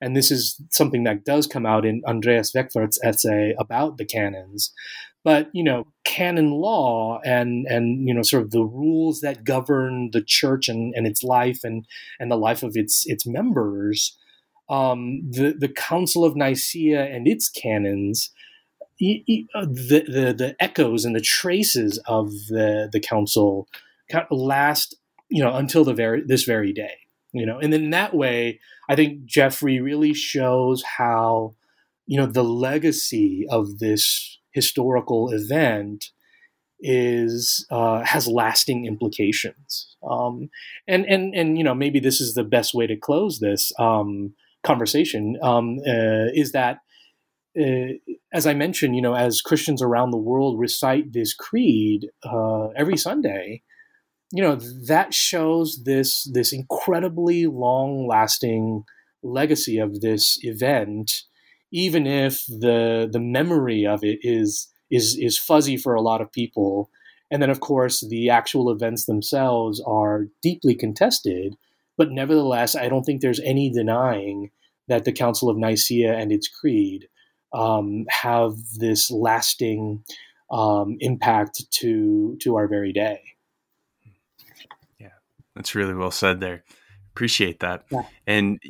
and 0.03 0.17
this 0.17 0.31
is 0.31 0.61
something 0.71 1.05
that 1.05 1.25
does 1.25 1.47
come 1.47 1.65
out 1.65 1.87
in 1.87 2.03
Andreas 2.07 2.53
Weckwerth's 2.53 3.01
essay 3.03 3.55
about 3.59 3.97
the 3.97 4.05
canons. 4.05 4.73
But 5.25 5.49
you 5.53 5.63
know, 5.63 5.87
canon 6.05 6.51
law 6.51 7.21
and 7.25 7.67
and 7.69 8.07
you 8.07 8.13
know, 8.13 8.23
sort 8.23 8.43
of 8.43 8.51
the 8.51 8.65
rules 8.65 9.21
that 9.21 9.45
govern 9.45 10.11
the 10.13 10.23
church 10.23 10.69
and, 10.69 10.93
and 10.95 11.07
its 11.07 11.23
life 11.23 11.61
and 11.65 11.87
and 12.19 12.31
the 12.31 12.37
life 12.37 12.63
of 12.63 12.73
its 12.75 13.05
its 13.07 13.27
members, 13.27 14.19
um, 14.69 15.23
the 15.31 15.55
the 15.57 15.69
Council 15.69 16.25
of 16.25 16.37
Nicaea 16.37 17.05
and 17.05 17.29
its 17.29 17.49
canons 17.49 18.31
uh, 19.03 19.65
the, 19.65 20.05
the, 20.07 20.35
the 20.37 20.57
echoes 20.61 21.05
and 21.05 21.17
the 21.17 21.21
traces 21.21 21.99
of 22.07 22.31
the 22.49 22.89
the 22.93 23.01
council 23.01 23.67
last 24.31 24.95
you 25.29 25.43
know 25.43 25.55
until 25.55 25.83
the 25.83 25.95
very 25.95 26.23
this 26.23 26.45
very 26.45 26.73
day 26.73 26.95
you 27.33 27.45
know 27.45 27.59
and 27.59 27.75
in 27.75 27.91
that 27.91 28.15
way 28.15 28.61
i 28.93 28.97
think 28.97 29.25
geoffrey 29.25 29.81
really 29.81 30.15
shows 30.15 30.83
how 30.99 31.55
you 32.07 32.19
know 32.19 32.27
the 32.27 32.45
legacy 32.45 33.47
of 33.51 33.79
this 33.79 34.39
historical 34.53 35.31
event 35.33 36.11
is 36.83 37.65
uh, 37.71 38.05
has 38.05 38.27
lasting 38.27 38.87
implications. 38.87 39.97
Um, 40.09 40.51
and 40.89 41.07
and 41.07 41.35
and 41.35 41.57
you 41.57 41.65
know 41.65 41.75
maybe 41.75 42.01
this 42.01 42.21
is 42.21 42.35
the 42.35 42.45
best 42.45 42.75
way 42.75 42.87
to 42.87 42.97
close 42.97 43.39
this 43.39 43.73
um, 43.79 44.35
conversation 44.65 45.39
um, 45.43 45.79
uh, 45.87 46.29
is 46.35 46.53
that 46.53 46.79
uh, 47.59 47.95
as 48.33 48.47
I 48.47 48.55
mentioned, 48.55 48.97
you 48.97 49.03
know, 49.03 49.15
as 49.15 49.43
Christians 49.43 49.83
around 49.83 50.11
the 50.11 50.17
world 50.17 50.59
recite 50.59 51.13
this 51.13 51.35
creed 51.35 52.07
uh, 52.25 52.69
every 52.77 52.97
Sunday, 52.97 53.63
you 54.33 54.43
know, 54.43 54.57
that 54.57 55.13
shows 55.13 55.85
this 55.85 56.25
this 56.33 56.53
incredibly 56.53 57.47
long 57.47 58.07
lasting 58.09 58.85
legacy 59.23 59.79
of 59.79 60.01
this 60.01 60.39
event, 60.43 61.25
even 61.71 62.07
if 62.07 62.45
the 62.47 63.09
the 63.13 63.21
memory 63.21 63.87
of 63.87 64.03
it 64.03 64.19
is 64.23 64.69
is 64.91 65.17
is 65.21 65.39
fuzzy 65.39 65.77
for 65.77 65.95
a 65.95 66.01
lot 66.01 66.23
of 66.23 66.33
people. 66.33 66.91
And 67.31 67.41
then, 67.43 67.51
of 67.51 67.61
course, 67.61 68.01
the 68.01 68.29
actual 68.31 68.71
events 68.71 69.07
themselves 69.07 69.83
are 69.87 70.27
deeply 70.43 70.75
contested. 70.75 71.57
But 71.97 72.11
nevertheless, 72.11 72.75
I 72.75 72.89
don't 72.89 73.05
think 73.05 73.21
there's 73.21 73.41
any 73.41 73.71
denying 73.71 74.51
that 74.89 75.05
the 75.05 75.13
Council 75.13 75.49
of 75.49 75.57
Nicaea 75.57 76.15
and 76.15 76.33
its 76.33 76.49
creed 76.49 77.09
um, 77.55 78.07
have 78.09 78.55
this 78.79 79.11
lasting 79.11 80.05
um, 80.51 80.97
impact 81.01 81.71
to 81.71 82.37
to 82.41 82.57
our 82.57 82.67
very 82.67 82.93
day. 82.93 83.32
That's 85.55 85.75
really 85.75 85.95
well 85.95 86.11
said 86.11 86.41
there. 86.41 86.65
Appreciate 87.13 87.61
that. 87.61 87.85
Yeah. 87.91 88.03
And 88.27 88.61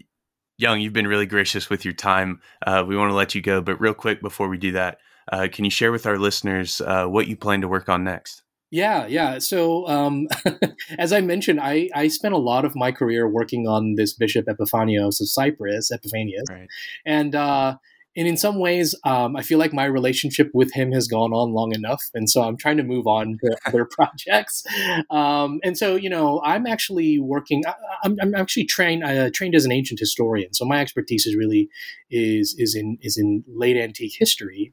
Young, 0.58 0.80
you've 0.80 0.92
been 0.92 1.08
really 1.08 1.26
gracious 1.26 1.70
with 1.70 1.84
your 1.84 1.94
time. 1.94 2.40
Uh, 2.64 2.84
we 2.86 2.96
want 2.96 3.10
to 3.10 3.16
let 3.16 3.34
you 3.34 3.40
go, 3.40 3.60
but 3.60 3.80
real 3.80 3.94
quick 3.94 4.20
before 4.20 4.48
we 4.48 4.58
do 4.58 4.72
that, 4.72 4.98
uh, 5.30 5.48
can 5.50 5.64
you 5.64 5.70
share 5.70 5.90
with 5.90 6.06
our 6.06 6.18
listeners 6.18 6.80
uh, 6.80 7.06
what 7.06 7.26
you 7.26 7.36
plan 7.36 7.60
to 7.62 7.68
work 7.68 7.88
on 7.88 8.04
next? 8.04 8.42
Yeah, 8.70 9.06
yeah. 9.06 9.38
So, 9.38 9.86
um, 9.86 10.28
as 10.98 11.12
I 11.12 11.20
mentioned, 11.20 11.60
I, 11.60 11.90
I 11.94 12.08
spent 12.08 12.32
a 12.32 12.38
lot 12.38 12.64
of 12.64 12.74
my 12.74 12.90
career 12.90 13.28
working 13.28 13.68
on 13.68 13.96
this 13.96 14.14
Bishop 14.14 14.46
Epiphanios 14.46 15.20
of 15.20 15.28
Cyprus, 15.28 15.90
Epiphanius, 15.90 16.44
right. 16.48 16.68
and 17.04 17.34
uh, 17.34 17.76
and 18.16 18.28
in 18.28 18.36
some 18.36 18.58
ways, 18.58 18.94
um, 19.04 19.36
I 19.36 19.42
feel 19.42 19.58
like 19.58 19.72
my 19.72 19.84
relationship 19.84 20.50
with 20.52 20.72
him 20.74 20.92
has 20.92 21.08
gone 21.08 21.32
on 21.32 21.52
long 21.52 21.74
enough, 21.74 22.02
and 22.14 22.28
so 22.28 22.42
I'm 22.42 22.56
trying 22.56 22.76
to 22.76 22.82
move 22.82 23.06
on 23.06 23.38
to 23.42 23.56
other 23.66 23.84
projects. 23.90 24.64
Um, 25.10 25.60
and 25.64 25.78
so, 25.78 25.96
you 25.96 26.10
know, 26.10 26.40
I'm 26.44 26.66
actually 26.66 27.18
working. 27.18 27.64
I, 27.66 27.74
am 28.04 28.12
I'm, 28.12 28.16
I'm 28.20 28.34
actually 28.34 28.64
trained 28.64 29.04
uh, 29.04 29.30
trained 29.32 29.54
as 29.54 29.64
an 29.64 29.72
ancient 29.72 30.00
historian, 30.00 30.52
so 30.52 30.64
my 30.64 30.80
expertise 30.80 31.26
is 31.26 31.34
really 31.34 31.68
is 32.10 32.54
is 32.58 32.74
in 32.74 32.98
is 33.00 33.16
in 33.16 33.44
late 33.46 33.76
antique 33.76 34.14
history. 34.18 34.72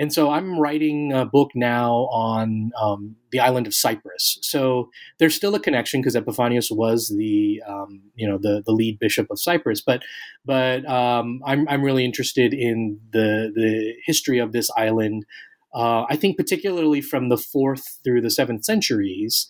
And 0.00 0.10
so 0.10 0.30
I'm 0.30 0.58
writing 0.58 1.12
a 1.12 1.26
book 1.26 1.50
now 1.54 2.08
on 2.10 2.70
um, 2.80 3.16
the 3.32 3.38
island 3.38 3.66
of 3.66 3.74
Cyprus. 3.74 4.38
So 4.40 4.88
there's 5.18 5.34
still 5.34 5.54
a 5.54 5.60
connection 5.60 6.00
because 6.00 6.16
Epiphanius 6.16 6.70
was 6.70 7.14
the 7.14 7.62
um, 7.68 8.00
you 8.14 8.26
know 8.26 8.38
the 8.38 8.62
the 8.64 8.72
lead 8.72 8.98
bishop 8.98 9.26
of 9.30 9.38
Cyprus, 9.38 9.82
but 9.82 10.02
but 10.46 10.88
um, 10.88 11.42
I'm 11.44 11.68
I'm 11.68 11.82
really 11.82 12.06
interested 12.06 12.54
in 12.54 12.98
the 13.12 13.52
the 13.54 13.92
history 14.06 14.38
of 14.38 14.52
this 14.52 14.70
island. 14.74 15.26
Uh, 15.74 16.04
I 16.08 16.16
think 16.16 16.38
particularly 16.38 17.02
from 17.02 17.28
the 17.28 17.36
fourth 17.36 18.00
through 18.02 18.22
the 18.22 18.30
seventh 18.30 18.64
centuries. 18.64 19.48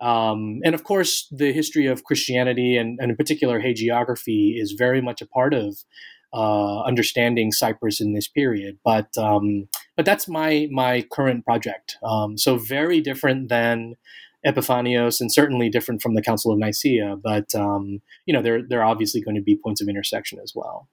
Um, 0.00 0.60
and 0.64 0.74
of 0.74 0.84
course, 0.84 1.28
the 1.30 1.52
history 1.52 1.86
of 1.86 2.04
Christianity 2.04 2.74
and, 2.78 2.98
and 3.02 3.10
in 3.10 3.16
particular 3.18 3.60
hagiography 3.60 4.58
is 4.58 4.72
very 4.72 5.02
much 5.02 5.20
a 5.20 5.26
part 5.26 5.52
of 5.52 5.84
uh, 6.32 6.82
understanding 6.82 7.52
Cyprus 7.52 8.00
in 8.00 8.12
this 8.12 8.28
period. 8.28 8.78
But 8.84 9.16
um, 9.18 9.68
but 9.96 10.04
that's 10.04 10.28
my 10.28 10.68
my 10.70 11.04
current 11.12 11.44
project. 11.44 11.96
Um, 12.02 12.38
so 12.38 12.56
very 12.56 13.00
different 13.00 13.48
than 13.48 13.96
Epiphanios, 14.46 15.20
and 15.20 15.32
certainly 15.32 15.68
different 15.68 16.02
from 16.02 16.14
the 16.14 16.22
Council 16.22 16.52
of 16.52 16.58
Nicaea. 16.58 17.16
But 17.16 17.54
um, 17.54 18.00
you 18.26 18.34
know, 18.34 18.42
there 18.42 18.62
there 18.62 18.80
are 18.80 18.90
obviously 18.90 19.20
going 19.20 19.36
to 19.36 19.42
be 19.42 19.56
points 19.56 19.80
of 19.80 19.88
intersection 19.88 20.38
as 20.42 20.52
well. 20.54 20.88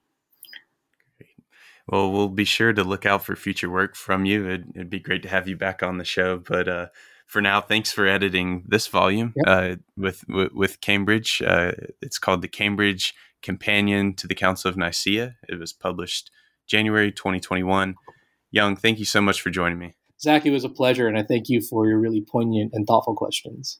Well, 1.88 2.12
we'll 2.12 2.28
be 2.28 2.44
sure 2.44 2.72
to 2.72 2.84
look 2.84 3.06
out 3.06 3.24
for 3.24 3.34
future 3.34 3.70
work 3.70 3.96
from 3.96 4.26
you. 4.26 4.46
It'd, 4.46 4.68
it'd 4.74 4.90
be 4.90 5.00
great 5.00 5.22
to 5.22 5.28
have 5.28 5.48
you 5.48 5.56
back 5.56 5.82
on 5.82 5.96
the 5.96 6.04
show. 6.04 6.36
But 6.36 6.68
uh, 6.68 6.86
for 7.26 7.40
now, 7.40 7.62
thanks 7.62 7.90
for 7.92 8.06
editing 8.06 8.64
this 8.68 8.86
volume 8.86 9.32
yep. 9.36 9.46
uh, 9.46 9.76
with, 9.96 10.22
with, 10.28 10.52
with 10.52 10.80
Cambridge. 10.82 11.42
Uh, 11.44 11.72
it's 12.02 12.18
called 12.18 12.42
the 12.42 12.48
Cambridge 12.48 13.14
Companion 13.42 14.14
to 14.14 14.26
the 14.26 14.34
Council 14.34 14.68
of 14.68 14.76
Nicaea. 14.76 15.36
It 15.48 15.58
was 15.58 15.72
published 15.72 16.30
January 16.66 17.12
2021. 17.12 17.94
Young, 18.50 18.76
thank 18.76 18.98
you 18.98 19.04
so 19.04 19.20
much 19.20 19.40
for 19.40 19.50
joining 19.50 19.78
me. 19.78 19.94
Zach, 20.20 20.44
it 20.46 20.50
was 20.50 20.64
a 20.64 20.68
pleasure, 20.68 21.06
and 21.06 21.16
I 21.16 21.22
thank 21.22 21.48
you 21.48 21.60
for 21.60 21.86
your 21.86 21.98
really 21.98 22.20
poignant 22.20 22.72
and 22.74 22.86
thoughtful 22.86 23.14
questions. 23.14 23.78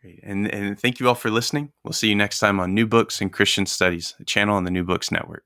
Great. 0.00 0.20
And, 0.22 0.52
and 0.52 0.78
thank 0.78 1.00
you 1.00 1.08
all 1.08 1.14
for 1.14 1.30
listening. 1.30 1.72
We'll 1.82 1.92
see 1.92 2.08
you 2.08 2.14
next 2.14 2.38
time 2.38 2.60
on 2.60 2.74
New 2.74 2.86
Books 2.86 3.20
and 3.20 3.32
Christian 3.32 3.66
Studies, 3.66 4.14
a 4.20 4.24
channel 4.24 4.56
on 4.56 4.64
the 4.64 4.70
New 4.70 4.84
Books 4.84 5.10
Network. 5.10 5.44